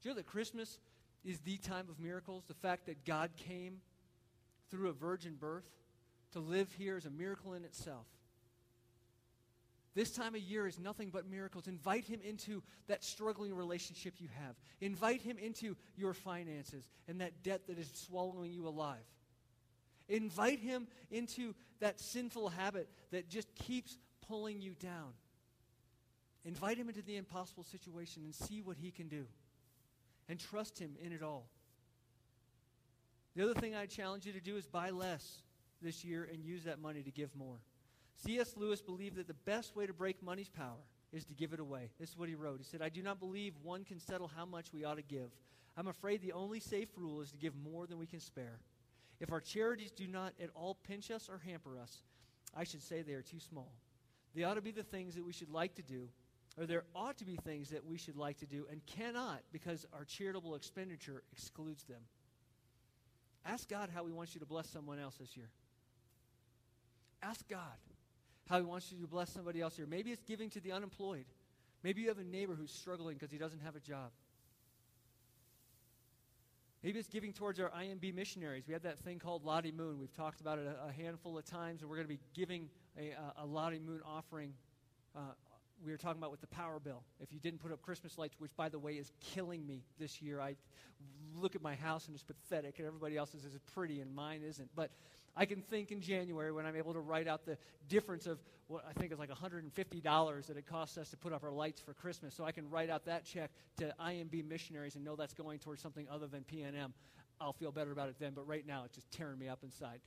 Do 0.03 0.09
you 0.09 0.14
know 0.14 0.16
that 0.16 0.26
Christmas 0.26 0.79
is 1.24 1.38
the 1.40 1.59
time 1.59 1.87
of 1.88 2.00
miracles? 2.00 2.44
The 2.48 2.55
fact 2.55 2.87
that 2.87 3.05
God 3.05 3.31
came 3.37 3.81
through 4.70 4.88
a 4.88 4.92
virgin 4.92 5.37
birth 5.38 5.68
to 6.33 6.40
live 6.40 6.72
here 6.79 6.96
is 6.96 7.05
a 7.05 7.11
miracle 7.11 7.53
in 7.53 7.64
itself. 7.64 8.07
This 9.94 10.12
time 10.12 10.35
of 10.35 10.40
year 10.40 10.66
is 10.66 10.79
nothing 10.79 11.11
but 11.11 11.29
miracles. 11.29 11.66
Invite 11.66 12.05
him 12.05 12.20
into 12.22 12.62
that 12.87 13.03
struggling 13.03 13.55
relationship 13.55 14.14
you 14.18 14.29
have. 14.44 14.55
Invite 14.81 15.20
him 15.20 15.37
into 15.37 15.76
your 15.96 16.14
finances 16.14 16.88
and 17.09 17.20
that 17.20 17.42
debt 17.42 17.66
that 17.66 17.79
is 17.79 17.90
swallowing 17.94 18.53
you 18.53 18.68
alive. 18.68 18.98
Invite 20.09 20.61
him 20.61 20.87
into 21.11 21.55
that 21.81 22.00
sinful 22.00 22.50
habit 22.50 22.88
that 23.11 23.29
just 23.29 23.53
keeps 23.55 23.98
pulling 24.29 24.61
you 24.61 24.74
down. 24.74 25.12
Invite 26.44 26.79
him 26.79 26.88
into 26.88 27.03
the 27.03 27.16
impossible 27.16 27.64
situation 27.64 28.22
and 28.24 28.35
see 28.35 28.62
what 28.62 28.76
he 28.76 28.90
can 28.90 29.09
do. 29.09 29.26
And 30.29 30.38
trust 30.38 30.79
him 30.79 30.96
in 31.03 31.12
it 31.12 31.22
all. 31.22 31.48
The 33.35 33.42
other 33.42 33.55
thing 33.55 33.74
I 33.74 33.87
challenge 33.87 34.26
you 34.26 34.33
to 34.33 34.40
do 34.40 34.57
is 34.57 34.66
buy 34.66 34.90
less 34.90 35.42
this 35.83 36.05
year 36.05 36.29
and 36.31 36.44
use 36.44 36.64
that 36.64 36.81
money 36.81 37.03
to 37.03 37.11
give 37.11 37.35
more. 37.35 37.59
C.S. 38.25 38.55
Lewis 38.57 38.83
believed 38.83 39.17
that 39.17 39.27
the 39.27 39.35
best 39.35 39.75
way 39.75 39.87
to 39.87 39.93
break 39.93 40.23
money's 40.23 40.49
power 40.49 40.85
is 41.13 41.25
to 41.25 41.35
give 41.35 41.53
it 41.53 41.61
away. 41.61 41.91
This 41.99 42.11
is 42.11 42.19
what 42.19 42.29
he 42.29 42.35
wrote. 42.35 42.59
He 42.59 42.65
said, 42.65 42.83
I 42.83 42.89
do 42.89 43.03
not 43.03 43.19
believe 43.19 43.55
one 43.63 43.85
can 43.85 43.99
settle 43.99 44.31
how 44.35 44.45
much 44.45 44.73
we 44.73 44.85
ought 44.85 44.97
to 44.97 45.03
give. 45.03 45.31
I'm 45.77 45.89
afraid 45.89 46.21
the 46.21 46.33
only 46.33 46.61
safe 46.61 46.89
rule 46.97 47.21
is 47.21 47.31
to 47.31 47.39
give 47.39 47.55
more 47.57 47.87
than 47.87 47.99
we 47.99 48.07
can 48.07 48.21
spare. 48.21 48.61
If 49.21 49.33
our 49.33 49.41
charities 49.41 49.91
do 49.91 50.07
not 50.07 50.35
at 50.43 50.51
all 50.55 50.77
pinch 50.87 51.11
us 51.11 51.29
or 51.29 51.41
hamper 51.45 51.79
us, 51.79 52.03
I 52.57 52.65
should 52.65 52.83
say 52.83 53.03
they 53.03 53.15
are 53.15 53.23
too 53.23 53.41
small. 53.41 53.73
They 54.35 54.45
ought 54.45 54.55
to 54.55 54.63
be 54.63 54.71
the 54.71 54.83
things 54.83 55.15
that 55.15 55.25
we 55.25 55.33
should 55.33 55.51
like 55.51 55.75
to 55.77 55.83
do, 55.83 56.09
or 56.59 56.67
there 56.67 56.85
ought 56.95 57.19
to 57.19 57.25
be 57.25 57.37
things 57.37 57.71
that 57.71 57.85
we 57.87 57.99
should 57.99 58.17
like 58.17 58.39
to 58.39 58.47
do 58.47 58.67
and 58.71 58.85
cannot 58.87 59.41
because 59.53 59.87
our 59.93 60.05
charitable 60.05 60.55
expenditure 60.55 61.23
excludes 61.33 61.85
them. 61.85 62.01
Ask 63.45 63.69
God 63.69 63.91
how 63.93 64.05
He 64.05 64.13
wants 64.13 64.35
you 64.35 64.41
to 64.41 64.47
bless 64.47 64.69
someone 64.69 64.99
else 64.99 65.17
this 65.17 65.37
year. 65.37 65.49
Ask 67.23 67.49
God 67.49 67.77
how 68.51 68.59
He 68.59 68.65
wants 68.65 68.93
you 68.93 69.01
to 69.01 69.07
bless 69.07 69.31
somebody 69.31 69.61
else 69.61 69.77
here. 69.77 69.87
Maybe 69.87 70.11
it's 70.11 70.23
giving 70.25 70.51
to 70.51 70.61
the 70.61 70.73
unemployed. 70.73 71.25
Maybe 71.83 72.03
you 72.03 72.09
have 72.09 72.19
a 72.19 72.25
neighbor 72.25 72.55
who's 72.55 72.73
struggling 72.73 73.15
because 73.15 73.31
he 73.31 73.39
doesn't 73.39 73.61
have 73.61 73.77
a 73.77 73.81
job. 73.81 74.11
Maybe 76.83 76.99
it's 76.99 77.09
giving 77.09 77.33
towards 77.33 77.61
our 77.61 77.71
IMB 77.71 78.15
missionaries. 78.15 78.65
We 78.67 78.73
have 78.73 78.83
that 78.83 78.99
thing 78.99 79.19
called 79.19 79.45
Lottie 79.45 79.73
Moon. 79.73 79.99
We've 79.99 80.15
talked 80.15 80.41
about 80.41 80.59
it 80.59 80.67
a, 80.67 80.89
a 80.89 80.93
handful 80.93 81.39
of 81.39 81.45
times, 81.45 81.81
and 81.81 81.91
we're 81.91 81.97
going 81.97 82.09
to 82.09 82.15
be 82.15 82.21
giving 82.35 82.69
a, 82.99 83.15
a, 83.39 83.47
Lottie 83.47 83.79
Moon 83.79 84.01
offering 84.05 84.53
uh, 85.15 85.21
we 85.85 85.93
were 85.93 85.99
talking 85.99 86.21
about 86.21 86.31
with 86.31 86.41
the 86.41 86.47
power 86.49 86.79
bill. 86.79 87.03
If 87.21 87.33
you 87.33 87.39
didn't 87.39 87.61
put 87.61 87.73
up 87.73 87.81
Christmas 87.83 88.19
lights, 88.19 88.35
which 88.39 88.55
by 88.57 88.69
the 88.69 88.79
way 88.79 88.93
is 88.95 89.13
killing 89.21 89.67
me 89.67 89.83
this 89.99 90.21
year, 90.21 90.41
I 90.41 90.57
look 91.35 91.55
at 91.55 91.63
my 91.63 91.75
house 91.75 92.07
and 92.07 92.15
it's 92.15 92.23
pathetic, 92.23 92.79
and 92.79 92.87
everybody 92.87 93.17
else's 93.17 93.45
is 93.45 93.57
pretty 93.75 94.01
and 94.01 94.15
mine 94.15 94.43
isn't. 94.47 94.69
But 94.75 94.91
I 95.37 95.47
can 95.47 95.62
think 95.62 95.93
in 95.93 96.01
January 96.01 96.53
when 96.53 96.66
I'm 96.66 96.77
able 96.77 96.93
to 96.93 97.01
write 97.01 97.29
out 97.29 97.47
the 97.47 97.57
difference 97.88 98.27
of 98.27 98.38
what 98.69 98.85
I 98.88 98.93
think 98.93 99.12
is 99.12 99.19
like 99.19 99.31
$150 99.31 100.47
that 100.47 100.57
it 100.57 100.66
costs 100.66 100.99
us 100.99 101.11
to 101.11 101.16
put 101.16 101.33
up 101.33 101.43
our 101.43 101.51
lights 101.51 101.81
for 101.81 101.93
Christmas. 101.95 102.35
So 102.35 102.45
I 102.45 102.53
can 102.53 102.69
write 102.71 102.90
out 102.90 103.05
that 103.07 103.25
check 103.25 103.51
to 103.79 103.95
IMB 104.01 104.49
missionaries 104.49 104.97
and 104.97 105.05
know 105.05 105.16
that's 105.16 105.35
going 105.35 105.59
towards 105.59 105.83
something 105.83 106.07
other 106.11 106.27
than 106.27 106.45
PNM. 106.45 106.93
I'll 107.40 107.53
feel 107.53 107.73
better 107.73 107.90
about 107.90 108.09
it 108.09 108.16
then, 108.19 108.33
but 108.35 108.47
right 108.47 108.66
now 108.66 108.85
it's 108.85 108.95
just 108.95 109.11
tearing 109.11 109.38
me 109.38 109.49
up 109.49 109.61
inside. 109.62 110.01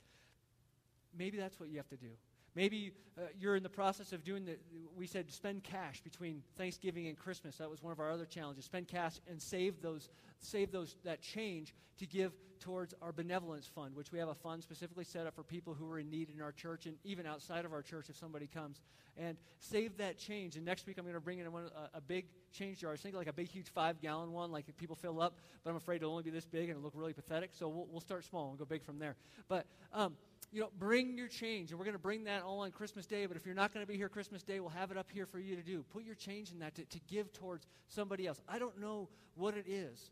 Maybe 1.16 1.36
that's 1.36 1.58
what 1.58 1.68
you 1.68 1.76
have 1.76 1.88
to 1.88 1.96
do. 1.96 2.10
Maybe 2.54 2.92
uh, 3.18 3.22
you're 3.38 3.56
in 3.56 3.62
the 3.62 3.68
process 3.68 4.12
of 4.12 4.24
doing 4.24 4.44
the, 4.44 4.56
we 4.96 5.06
said 5.06 5.30
spend 5.32 5.64
cash 5.64 6.00
between 6.00 6.42
Thanksgiving 6.56 7.08
and 7.08 7.16
Christmas. 7.16 7.56
That 7.56 7.70
was 7.70 7.82
one 7.82 7.92
of 7.92 8.00
our 8.00 8.10
other 8.10 8.26
challenges. 8.26 8.64
Spend 8.64 8.88
cash 8.88 9.20
and 9.28 9.40
save 9.40 9.80
those, 9.82 10.08
save 10.38 10.70
those, 10.70 10.96
that 11.04 11.20
change 11.20 11.74
to 11.98 12.06
give 12.06 12.32
towards 12.60 12.94
our 13.02 13.12
benevolence 13.12 13.66
fund, 13.66 13.94
which 13.94 14.10
we 14.10 14.18
have 14.18 14.28
a 14.28 14.34
fund 14.34 14.62
specifically 14.62 15.04
set 15.04 15.26
up 15.26 15.34
for 15.34 15.42
people 15.42 15.74
who 15.74 15.90
are 15.90 15.98
in 15.98 16.08
need 16.10 16.30
in 16.34 16.40
our 16.40 16.52
church 16.52 16.86
and 16.86 16.96
even 17.04 17.26
outside 17.26 17.64
of 17.64 17.72
our 17.72 17.82
church 17.82 18.08
if 18.08 18.16
somebody 18.16 18.46
comes. 18.46 18.80
And 19.16 19.36
save 19.58 19.98
that 19.98 20.18
change. 20.18 20.56
And 20.56 20.64
next 20.64 20.86
week 20.86 20.96
I'm 20.98 21.04
going 21.04 21.14
to 21.14 21.20
bring 21.20 21.40
in 21.40 21.52
one, 21.52 21.64
a, 21.64 21.98
a 21.98 22.00
big 22.00 22.26
change 22.52 22.80
jar. 22.80 22.90
I 22.90 22.92
was 22.92 23.00
thinking 23.00 23.18
like 23.18 23.28
a 23.28 23.32
big, 23.32 23.48
huge 23.48 23.68
five 23.68 24.00
gallon 24.00 24.32
one, 24.32 24.50
like 24.50 24.64
people 24.76 24.96
fill 24.96 25.20
up, 25.20 25.38
but 25.62 25.70
I'm 25.70 25.76
afraid 25.76 25.96
it'll 25.96 26.10
only 26.10 26.22
be 26.22 26.30
this 26.30 26.46
big 26.46 26.62
and 26.62 26.70
it'll 26.70 26.82
look 26.82 26.94
really 26.96 27.12
pathetic. 27.12 27.50
So 27.52 27.68
we'll, 27.68 27.86
we'll 27.90 28.00
start 28.00 28.24
small 28.24 28.50
and 28.50 28.58
go 28.58 28.64
big 28.64 28.82
from 28.82 28.98
there. 28.98 29.16
But, 29.48 29.66
um, 29.92 30.16
you 30.54 30.60
know, 30.60 30.70
bring 30.78 31.18
your 31.18 31.26
change. 31.26 31.70
And 31.70 31.78
we're 31.80 31.84
going 31.84 31.96
to 31.96 32.02
bring 32.02 32.24
that 32.24 32.44
all 32.44 32.60
on 32.60 32.70
Christmas 32.70 33.06
Day. 33.06 33.26
But 33.26 33.36
if 33.36 33.44
you're 33.44 33.56
not 33.56 33.74
going 33.74 33.84
to 33.84 33.90
be 33.90 33.98
here 33.98 34.08
Christmas 34.08 34.44
Day, 34.44 34.60
we'll 34.60 34.70
have 34.70 34.92
it 34.92 34.96
up 34.96 35.10
here 35.12 35.26
for 35.26 35.40
you 35.40 35.56
to 35.56 35.62
do. 35.62 35.84
Put 35.92 36.04
your 36.04 36.14
change 36.14 36.52
in 36.52 36.60
that 36.60 36.76
to, 36.76 36.84
to 36.84 37.00
give 37.08 37.32
towards 37.32 37.66
somebody 37.88 38.28
else. 38.28 38.40
I 38.48 38.60
don't 38.60 38.80
know 38.80 39.08
what 39.34 39.56
it 39.56 39.66
is. 39.66 40.10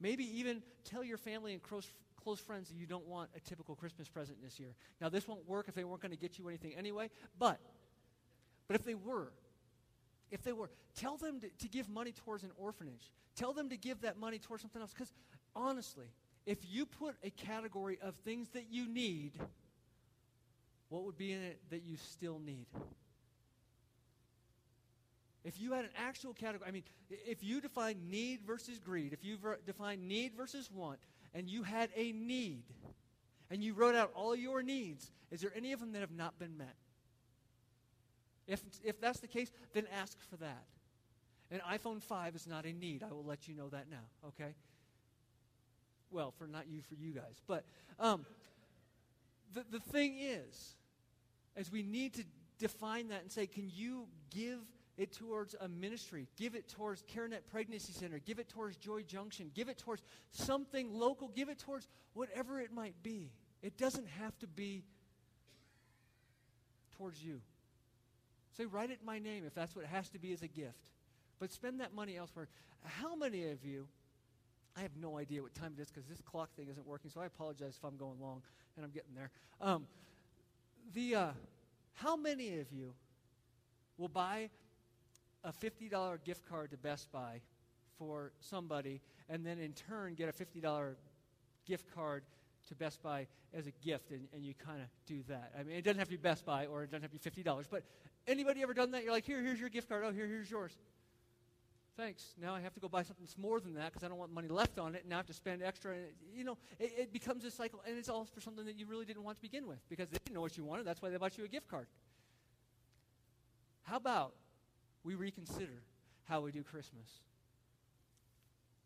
Maybe 0.00 0.24
even 0.40 0.60
tell 0.82 1.04
your 1.04 1.18
family 1.18 1.52
and 1.52 1.62
close, 1.62 1.86
close 2.20 2.40
friends 2.40 2.68
that 2.68 2.74
you 2.74 2.86
don't 2.86 3.06
want 3.06 3.30
a 3.36 3.40
typical 3.40 3.76
Christmas 3.76 4.08
present 4.08 4.42
this 4.42 4.58
year. 4.58 4.74
Now, 5.00 5.08
this 5.08 5.28
won't 5.28 5.48
work 5.48 5.68
if 5.68 5.76
they 5.76 5.84
weren't 5.84 6.02
going 6.02 6.10
to 6.10 6.18
get 6.18 6.36
you 6.36 6.48
anything 6.48 6.74
anyway, 6.76 7.08
but, 7.38 7.60
but 8.66 8.74
if 8.74 8.84
they 8.84 8.96
were, 8.96 9.32
if 10.32 10.42
they 10.42 10.52
were, 10.52 10.68
tell 10.96 11.16
them 11.16 11.38
to, 11.40 11.48
to 11.48 11.68
give 11.68 11.88
money 11.88 12.10
towards 12.10 12.42
an 12.42 12.50
orphanage. 12.56 13.12
Tell 13.36 13.52
them 13.52 13.68
to 13.68 13.76
give 13.76 14.00
that 14.00 14.18
money 14.18 14.40
towards 14.40 14.62
something 14.62 14.82
else. 14.82 14.92
Because 14.92 15.12
honestly, 15.54 16.06
if 16.46 16.58
you 16.70 16.86
put 16.86 17.14
a 17.22 17.30
category 17.30 17.98
of 18.02 18.14
things 18.24 18.48
that 18.50 18.66
you 18.70 18.86
need, 18.86 19.32
what 20.88 21.04
would 21.04 21.16
be 21.16 21.32
in 21.32 21.42
it 21.42 21.58
that 21.70 21.82
you 21.84 21.96
still 21.96 22.38
need? 22.38 22.66
If 25.44 25.60
you 25.60 25.72
had 25.72 25.84
an 25.84 25.90
actual 25.98 26.32
category, 26.32 26.68
I 26.68 26.72
mean, 26.72 26.84
if 27.10 27.42
you 27.42 27.60
define 27.60 27.96
need 28.10 28.40
versus 28.46 28.78
greed, 28.78 29.12
if 29.12 29.24
you 29.24 29.38
define 29.66 30.08
need 30.08 30.32
versus 30.34 30.70
want, 30.70 30.98
and 31.34 31.48
you 31.48 31.62
had 31.62 31.90
a 31.96 32.12
need, 32.12 32.64
and 33.50 33.62
you 33.62 33.74
wrote 33.74 33.94
out 33.94 34.10
all 34.14 34.34
your 34.34 34.62
needs, 34.62 35.10
is 35.30 35.40
there 35.40 35.52
any 35.54 35.72
of 35.72 35.80
them 35.80 35.92
that 35.92 36.00
have 36.00 36.12
not 36.12 36.38
been 36.38 36.56
met? 36.56 36.74
If, 38.46 38.62
if 38.82 39.00
that's 39.00 39.20
the 39.20 39.26
case, 39.26 39.50
then 39.72 39.86
ask 39.92 40.18
for 40.30 40.36
that. 40.36 40.64
An 41.50 41.60
iPhone 41.70 42.02
5 42.02 42.34
is 42.34 42.46
not 42.46 42.64
a 42.64 42.72
need. 42.72 43.02
I 43.02 43.12
will 43.12 43.24
let 43.24 43.46
you 43.46 43.54
know 43.54 43.68
that 43.68 43.86
now, 43.90 44.28
okay? 44.28 44.54
Well, 46.14 46.32
for 46.38 46.46
not 46.46 46.68
you, 46.68 46.80
for 46.88 46.94
you 46.94 47.10
guys. 47.10 47.42
But 47.48 47.64
um, 47.98 48.24
the, 49.52 49.64
the 49.68 49.80
thing 49.80 50.16
is, 50.20 50.76
as 51.56 51.72
we 51.72 51.82
need 51.82 52.14
to 52.14 52.24
define 52.58 53.08
that 53.08 53.22
and 53.22 53.32
say, 53.32 53.48
can 53.48 53.68
you 53.74 54.06
give 54.30 54.60
it 54.96 55.12
towards 55.12 55.56
a 55.60 55.66
ministry. 55.66 56.28
Give 56.36 56.54
it 56.54 56.68
towards 56.68 57.02
CareNet 57.02 57.40
Pregnancy 57.50 57.92
Center. 57.92 58.20
Give 58.20 58.38
it 58.38 58.48
towards 58.48 58.76
Joy 58.76 59.02
Junction. 59.02 59.50
Give 59.52 59.68
it 59.68 59.76
towards 59.76 60.02
something 60.30 60.92
local. 60.92 61.26
Give 61.26 61.48
it 61.48 61.58
towards 61.58 61.88
whatever 62.12 62.60
it 62.60 62.72
might 62.72 62.94
be. 63.02 63.32
It 63.60 63.76
doesn't 63.76 64.06
have 64.20 64.38
to 64.38 64.46
be 64.46 64.84
towards 66.96 67.20
you. 67.20 67.40
Say, 68.56 68.66
write 68.66 68.90
it 68.90 68.98
in 69.00 69.06
my 69.06 69.18
name 69.18 69.42
if 69.44 69.52
that's 69.52 69.74
what 69.74 69.84
it 69.84 69.88
has 69.88 70.08
to 70.10 70.20
be 70.20 70.32
as 70.32 70.42
a 70.42 70.48
gift. 70.48 70.90
But 71.40 71.50
spend 71.50 71.80
that 71.80 71.92
money 71.92 72.16
elsewhere. 72.16 72.46
How 72.84 73.16
many 73.16 73.50
of 73.50 73.64
you, 73.64 73.88
I 74.76 74.80
have 74.80 74.96
no 75.00 75.18
idea 75.18 75.42
what 75.42 75.54
time 75.54 75.74
it 75.78 75.80
is 75.82 75.88
because 75.88 76.08
this 76.08 76.20
clock 76.20 76.54
thing 76.56 76.68
isn't 76.68 76.86
working, 76.86 77.10
so 77.10 77.20
I 77.20 77.26
apologize 77.26 77.76
if 77.78 77.84
I'm 77.84 77.96
going 77.96 78.20
long 78.20 78.42
and 78.76 78.84
I'm 78.84 78.90
getting 78.90 79.14
there. 79.14 79.30
Um, 79.60 79.86
the, 80.92 81.14
uh, 81.14 81.26
how 81.94 82.16
many 82.16 82.58
of 82.58 82.72
you 82.72 82.92
will 83.96 84.08
buy 84.08 84.50
a 85.44 85.52
$50 85.52 86.24
gift 86.24 86.48
card 86.48 86.70
to 86.72 86.76
Best 86.76 87.12
Buy 87.12 87.40
for 87.98 88.32
somebody 88.40 89.00
and 89.28 89.46
then 89.46 89.58
in 89.58 89.72
turn 89.72 90.14
get 90.14 90.28
a 90.28 90.32
$50 90.32 90.94
gift 91.66 91.94
card 91.94 92.24
to 92.68 92.74
Best 92.74 93.02
Buy 93.02 93.26
as 93.52 93.66
a 93.66 93.72
gift 93.84 94.10
and, 94.10 94.26
and 94.32 94.44
you 94.44 94.54
kind 94.54 94.80
of 94.80 94.88
do 95.06 95.22
that. 95.28 95.52
I 95.58 95.62
mean, 95.62 95.76
it 95.76 95.84
doesn't 95.84 95.98
have 95.98 96.08
to 96.08 96.14
be 96.14 96.20
Best 96.22 96.44
Buy 96.44 96.66
or 96.66 96.82
it 96.82 96.90
doesn't 96.90 97.02
have 97.02 97.12
to 97.12 97.30
be 97.30 97.42
$50, 97.42 97.64
but 97.70 97.84
anybody 98.26 98.62
ever 98.62 98.74
done 98.74 98.90
that? 98.92 99.04
You're 99.04 99.12
like, 99.12 99.24
here, 99.24 99.42
here's 99.42 99.60
your 99.60 99.68
gift 99.68 99.88
card. 99.88 100.02
Oh, 100.04 100.10
here, 100.10 100.26
here's 100.26 100.50
yours. 100.50 100.76
Thanks. 101.96 102.34
Now 102.40 102.54
I 102.54 102.60
have 102.60 102.74
to 102.74 102.80
go 102.80 102.88
buy 102.88 103.02
something 103.02 103.24
that's 103.24 103.38
more 103.38 103.60
than 103.60 103.74
that 103.74 103.92
because 103.92 104.02
I 104.02 104.08
don't 104.08 104.18
want 104.18 104.32
money 104.32 104.48
left 104.48 104.78
on 104.78 104.96
it, 104.96 105.02
and 105.02 105.10
now 105.10 105.16
I 105.16 105.18
have 105.18 105.26
to 105.26 105.32
spend 105.34 105.62
extra. 105.62 105.92
And 105.92 106.02
it, 106.02 106.14
you 106.34 106.42
know, 106.42 106.58
it, 106.80 106.92
it 106.98 107.12
becomes 107.12 107.44
a 107.44 107.50
cycle, 107.50 107.80
and 107.86 107.96
it's 107.96 108.08
all 108.08 108.24
for 108.24 108.40
something 108.40 108.64
that 108.66 108.76
you 108.76 108.86
really 108.86 109.04
didn't 109.04 109.22
want 109.22 109.36
to 109.36 109.42
begin 109.42 109.68
with 109.68 109.78
because 109.88 110.08
they 110.08 110.18
didn't 110.24 110.34
know 110.34 110.40
what 110.40 110.56
you 110.56 110.64
wanted. 110.64 110.86
That's 110.86 111.00
why 111.00 111.10
they 111.10 111.16
bought 111.18 111.38
you 111.38 111.44
a 111.44 111.48
gift 111.48 111.68
card. 111.68 111.86
How 113.84 113.96
about 113.96 114.34
we 115.04 115.14
reconsider 115.14 115.82
how 116.24 116.40
we 116.40 116.50
do 116.50 116.64
Christmas? 116.64 117.06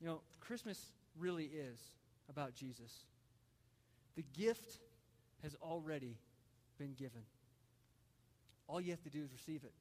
You 0.01 0.09
know, 0.09 0.21
Christmas 0.41 0.93
really 1.19 1.45
is 1.47 1.79
about 2.29 2.55
Jesus. 2.55 3.07
The 4.17 4.25
gift 4.37 4.81
has 5.43 5.57
already 5.63 6.19
been 6.79 6.95
given. 6.95 7.23
All 8.67 8.81
you 8.81 8.91
have 8.91 9.03
to 9.03 9.11
do 9.11 9.23
is 9.23 9.33
receive 9.33 9.65
it. 9.65 9.73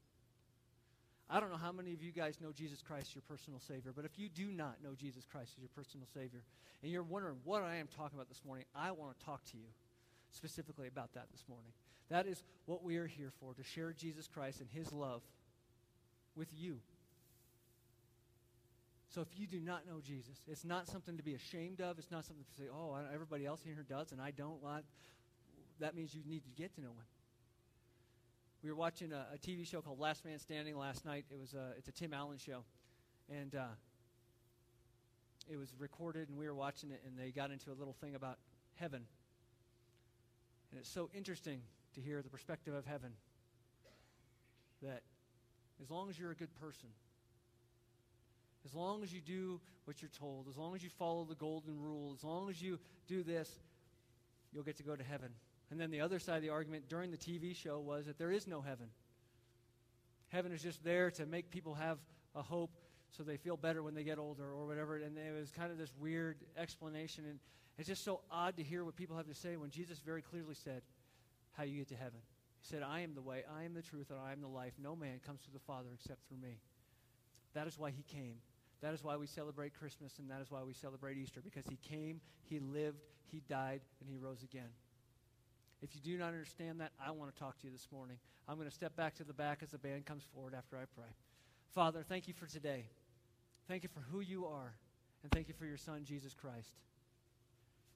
I 1.29 1.39
don't 1.39 1.51
know 1.51 1.57
how 1.57 1.73
many 1.73 1.93
of 1.93 2.01
you 2.01 2.11
guys 2.11 2.39
know 2.41 2.51
Jesus 2.53 2.81
Christ, 2.81 3.13
your 3.13 3.23
personal 3.27 3.59
Savior, 3.59 3.91
but 3.93 4.05
if 4.05 4.17
you 4.17 4.29
do 4.29 4.47
not 4.47 4.77
know 4.81 4.93
Jesus 4.95 5.25
Christ 5.29 5.51
as 5.57 5.61
your 5.61 5.69
personal 5.75 6.07
Savior, 6.13 6.41
and 6.81 6.91
you're 6.91 7.03
wondering 7.03 7.35
what 7.43 7.63
I 7.63 7.75
am 7.75 7.87
talking 7.87 8.17
about 8.17 8.29
this 8.29 8.41
morning, 8.45 8.65
I 8.73 8.91
want 8.91 9.17
to 9.17 9.25
talk 9.25 9.43
to 9.51 9.57
you 9.57 9.65
specifically 10.31 10.87
about 10.87 11.13
that 11.15 11.25
this 11.31 11.43
morning. 11.49 11.71
That 12.09 12.27
is 12.27 12.43
what 12.65 12.83
we 12.83 12.95
are 12.97 13.07
here 13.07 13.31
for, 13.41 13.53
to 13.53 13.63
share 13.63 13.91
Jesus 13.91 14.27
Christ 14.27 14.61
and 14.61 14.69
His 14.71 14.93
love 14.93 15.21
with 16.35 16.47
you. 16.55 16.77
So 19.09 19.21
if 19.21 19.27
you 19.37 19.47
do 19.47 19.59
not 19.59 19.85
know 19.85 19.99
Jesus, 20.01 20.37
it's 20.47 20.63
not 20.63 20.87
something 20.87 21.17
to 21.17 21.23
be 21.23 21.33
ashamed 21.33 21.81
of. 21.81 21.97
It's 21.97 22.11
not 22.11 22.23
something 22.25 22.45
to 22.45 22.61
say, 22.61 22.69
oh, 22.71 22.95
everybody 23.13 23.45
else 23.45 23.61
in 23.65 23.73
here 23.73 23.85
does 23.87 24.11
and 24.11 24.21
I 24.21 24.31
don't. 24.31 24.61
Well, 24.61 24.81
that 25.79 25.95
means 25.95 26.13
you 26.13 26.21
need 26.25 26.43
to 26.43 26.49
get 26.61 26.73
to 26.75 26.81
know 26.81 26.89
Him. 26.89 27.05
We 28.63 28.69
were 28.71 28.75
watching 28.75 29.13
a, 29.13 29.25
a, 29.35 29.37
TV 29.37 29.67
show 29.67 29.81
called 29.81 29.99
Last 29.99 30.25
Man 30.25 30.39
Standing 30.39 30.75
last 30.75 31.05
night. 31.05 31.25
It 31.29 31.39
was 31.39 31.53
a, 31.53 31.73
it's 31.77 31.89
a 31.89 31.91
Tim 31.91 32.11
Allen 32.11 32.39
show, 32.39 32.63
and 33.29 33.53
uh, 33.53 33.65
it 35.47 35.57
was 35.57 35.69
recorded, 35.77 36.29
and 36.29 36.37
we 36.37 36.47
were 36.47 36.55
watching 36.55 36.89
it, 36.89 37.01
and 37.05 37.17
they 37.17 37.29
got 37.31 37.51
into 37.51 37.71
a 37.71 37.75
little 37.77 37.93
thing 37.93 38.15
about 38.15 38.39
heaven. 38.75 39.03
And 40.71 40.79
it's 40.79 40.89
so 40.89 41.09
interesting 41.13 41.61
to 41.93 42.01
hear 42.01 42.23
the 42.23 42.29
perspective 42.29 42.73
of 42.73 42.85
heaven 42.85 43.11
that 44.81 45.03
as 45.81 45.91
long 45.91 46.09
as 46.09 46.17
you're 46.17 46.31
a 46.31 46.35
good 46.35 46.53
person, 46.55 46.89
as 48.65 48.73
long 48.73 49.03
as 49.03 49.13
you 49.13 49.21
do 49.21 49.61
what 49.85 50.01
you're 50.01 50.11
told, 50.17 50.47
as 50.49 50.57
long 50.57 50.75
as 50.75 50.83
you 50.83 50.89
follow 50.89 51.25
the 51.25 51.35
golden 51.35 51.79
rule, 51.79 52.13
as 52.17 52.23
long 52.23 52.49
as 52.49 52.59
you 52.59 52.79
do 53.07 53.21
this, 53.21 53.51
you'll 54.51 54.63
get 54.63 54.77
to 54.77 54.83
go 54.83 54.95
to 54.95 55.03
heaven. 55.03 55.29
And 55.69 55.79
then 55.79 55.91
the 55.91 56.01
other 56.01 56.19
side 56.19 56.37
of 56.37 56.41
the 56.41 56.49
argument 56.49 56.87
during 56.87 57.11
the 57.11 57.17
TV 57.17 57.55
show 57.55 57.79
was 57.79 58.05
that 58.05 58.17
there 58.17 58.31
is 58.31 58.47
no 58.47 58.61
heaven. 58.61 58.87
Heaven 60.29 60.51
is 60.51 60.61
just 60.61 60.83
there 60.83 61.11
to 61.11 61.25
make 61.25 61.49
people 61.51 61.73
have 61.75 61.97
a 62.35 62.41
hope 62.41 62.71
so 63.09 63.23
they 63.23 63.37
feel 63.37 63.57
better 63.57 63.81
when 63.83 63.93
they 63.93 64.03
get 64.03 64.19
older 64.19 64.51
or 64.51 64.65
whatever. 64.65 64.97
And 64.97 65.17
it 65.17 65.37
was 65.37 65.51
kind 65.51 65.71
of 65.71 65.77
this 65.77 65.91
weird 65.99 66.37
explanation. 66.57 67.25
And 67.25 67.39
it's 67.77 67.87
just 67.87 68.03
so 68.03 68.21
odd 68.31 68.57
to 68.57 68.63
hear 68.63 68.83
what 68.83 68.95
people 68.95 69.17
have 69.17 69.27
to 69.27 69.35
say 69.35 69.55
when 69.57 69.69
Jesus 69.69 69.99
very 69.99 70.21
clearly 70.21 70.55
said 70.55 70.81
how 71.53 71.63
you 71.63 71.77
get 71.77 71.89
to 71.89 71.95
heaven. 71.95 72.19
He 72.61 72.67
said, 72.67 72.83
I 72.83 73.01
am 73.01 73.13
the 73.13 73.21
way, 73.21 73.43
I 73.57 73.63
am 73.63 73.73
the 73.73 73.81
truth, 73.81 74.09
and 74.09 74.19
I 74.19 74.31
am 74.31 74.41
the 74.41 74.47
life. 74.47 74.73
No 74.81 74.95
man 74.95 75.19
comes 75.25 75.41
to 75.43 75.51
the 75.51 75.59
Father 75.59 75.89
except 75.93 76.27
through 76.27 76.37
me. 76.37 76.59
That 77.53 77.67
is 77.67 77.77
why 77.77 77.91
he 77.91 78.03
came. 78.03 78.35
That 78.81 78.93
is 78.93 79.03
why 79.03 79.17
we 79.17 79.25
celebrate 79.25 79.73
Christmas, 79.73 80.19
and 80.19 80.29
that 80.29 80.41
is 80.41 80.51
why 80.51 80.63
we 80.63 80.73
celebrate 80.73 81.17
Easter, 81.17 81.41
because 81.41 81.65
he 81.67 81.77
came, 81.77 82.21
he 82.43 82.59
lived, 82.59 83.01
he 83.25 83.41
died, 83.47 83.81
and 83.99 84.09
he 84.09 84.17
rose 84.17 84.43
again. 84.43 84.69
If 85.81 85.95
you 85.95 86.01
do 86.01 86.17
not 86.17 86.29
understand 86.29 86.81
that, 86.81 86.91
I 87.03 87.11
want 87.11 87.33
to 87.33 87.39
talk 87.39 87.59
to 87.59 87.65
you 87.65 87.71
this 87.71 87.87
morning. 87.91 88.17
I'm 88.47 88.55
going 88.55 88.67
to 88.67 88.73
step 88.73 88.95
back 88.95 89.15
to 89.15 89.23
the 89.23 89.33
back 89.33 89.59
as 89.61 89.71
the 89.71 89.77
band 89.77 90.05
comes 90.05 90.23
forward 90.33 90.53
after 90.55 90.77
I 90.77 90.85
pray. 90.95 91.09
Father, 91.73 92.03
thank 92.07 92.27
you 92.27 92.33
for 92.33 92.47
today. 92.47 92.85
Thank 93.67 93.83
you 93.83 93.89
for 93.89 93.99
who 94.11 94.21
you 94.21 94.45
are, 94.45 94.73
and 95.23 95.31
thank 95.31 95.47
you 95.47 95.53
for 95.53 95.65
your 95.65 95.77
Son, 95.77 96.03
Jesus 96.03 96.33
Christ. 96.33 96.79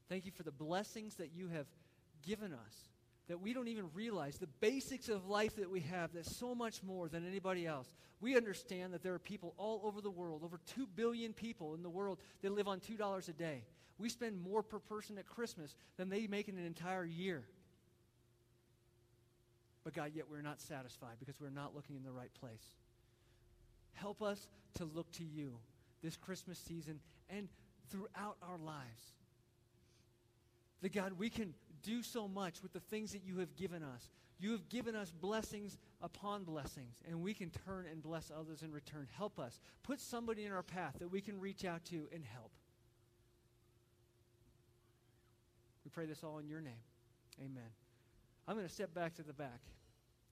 Thank 0.09 0.25
you 0.25 0.31
for 0.31 0.43
the 0.43 0.51
blessings 0.51 1.15
that 1.15 1.31
you 1.33 1.47
have 1.47 1.67
given 2.21 2.53
us 2.53 2.89
that 3.31 3.39
we 3.39 3.53
don't 3.53 3.69
even 3.69 3.85
realize 3.93 4.37
the 4.37 4.47
basics 4.59 5.07
of 5.07 5.25
life 5.25 5.55
that 5.55 5.69
we 5.69 5.79
have 5.79 6.11
that's 6.13 6.35
so 6.35 6.53
much 6.53 6.83
more 6.83 7.07
than 7.07 7.25
anybody 7.25 7.65
else. 7.65 7.89
We 8.19 8.35
understand 8.35 8.93
that 8.93 9.03
there 9.03 9.13
are 9.13 9.19
people 9.19 9.53
all 9.57 9.79
over 9.85 10.01
the 10.01 10.11
world, 10.11 10.43
over 10.43 10.59
2 10.75 10.85
billion 10.85 11.31
people 11.31 11.73
in 11.73 11.81
the 11.81 11.89
world 11.89 12.19
that 12.41 12.51
live 12.51 12.67
on 12.67 12.81
$2 12.81 13.29
a 13.29 13.31
day. 13.31 13.63
We 13.97 14.09
spend 14.09 14.41
more 14.41 14.61
per 14.61 14.79
person 14.79 15.17
at 15.17 15.27
Christmas 15.27 15.75
than 15.95 16.09
they 16.09 16.27
make 16.27 16.49
in 16.49 16.57
an 16.57 16.65
entire 16.65 17.05
year. 17.05 17.45
But 19.83 19.93
God, 19.93 20.11
yet 20.13 20.25
we're 20.29 20.41
not 20.41 20.61
satisfied 20.61 21.15
because 21.19 21.39
we're 21.39 21.49
not 21.49 21.75
looking 21.75 21.95
in 21.95 22.03
the 22.03 22.11
right 22.11 22.33
place. 22.39 22.73
Help 23.93 24.21
us 24.21 24.47
to 24.75 24.85
look 24.85 25.11
to 25.13 25.23
you 25.23 25.57
this 26.03 26.15
Christmas 26.15 26.59
season 26.59 26.99
and 27.29 27.47
throughout 27.89 28.37
our 28.41 28.57
lives. 28.57 29.13
That 30.81 30.93
God, 30.93 31.13
we 31.13 31.29
can 31.29 31.53
do 31.83 32.03
so 32.03 32.27
much 32.27 32.61
with 32.61 32.73
the 32.73 32.79
things 32.79 33.11
that 33.11 33.23
you 33.23 33.39
have 33.39 33.55
given 33.55 33.83
us. 33.83 34.09
You 34.39 34.51
have 34.53 34.69
given 34.69 34.95
us 34.95 35.11
blessings 35.11 35.77
upon 36.01 36.43
blessings, 36.43 36.97
and 37.07 37.21
we 37.21 37.33
can 37.33 37.51
turn 37.65 37.85
and 37.85 38.01
bless 38.01 38.31
others 38.35 38.63
in 38.63 38.71
return. 38.71 39.07
Help 39.15 39.39
us. 39.39 39.59
Put 39.83 39.99
somebody 39.99 40.45
in 40.45 40.51
our 40.51 40.63
path 40.63 40.95
that 40.99 41.11
we 41.11 41.21
can 41.21 41.39
reach 41.39 41.63
out 41.63 41.85
to 41.85 42.07
and 42.11 42.23
help. 42.23 42.51
We 45.85 45.91
pray 45.91 46.07
this 46.07 46.23
all 46.23 46.39
in 46.39 46.47
your 46.47 46.61
name. 46.61 46.73
Amen. 47.39 47.69
I'm 48.51 48.57
going 48.57 48.67
to 48.67 48.73
step 48.73 48.93
back 48.93 49.13
to 49.13 49.23
the 49.23 49.31
back. 49.31 49.61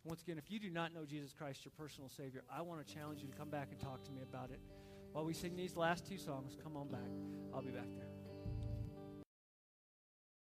Once 0.03 0.21
again, 0.21 0.37
if 0.37 0.51
you 0.51 0.59
do 0.59 0.69
not 0.69 0.93
know 0.93 1.05
Jesus 1.05 1.31
Christ, 1.31 1.63
your 1.63 1.71
personal 1.77 2.09
Savior, 2.09 2.43
I 2.53 2.61
want 2.61 2.85
to 2.85 2.93
challenge 2.93 3.21
you 3.21 3.29
to 3.29 3.33
come 3.33 3.49
back 3.49 3.69
and 3.71 3.79
talk 3.79 4.03
to 4.03 4.11
me 4.11 4.23
about 4.23 4.51
it. 4.51 4.59
While 5.13 5.23
we 5.23 5.33
sing 5.33 5.55
these 5.55 5.77
last 5.77 6.05
two 6.05 6.17
songs, 6.17 6.57
come 6.61 6.75
on 6.75 6.89
back. 6.89 6.99
I'll 7.53 7.61
be 7.61 7.71
back 7.71 7.87
there. 7.95 8.08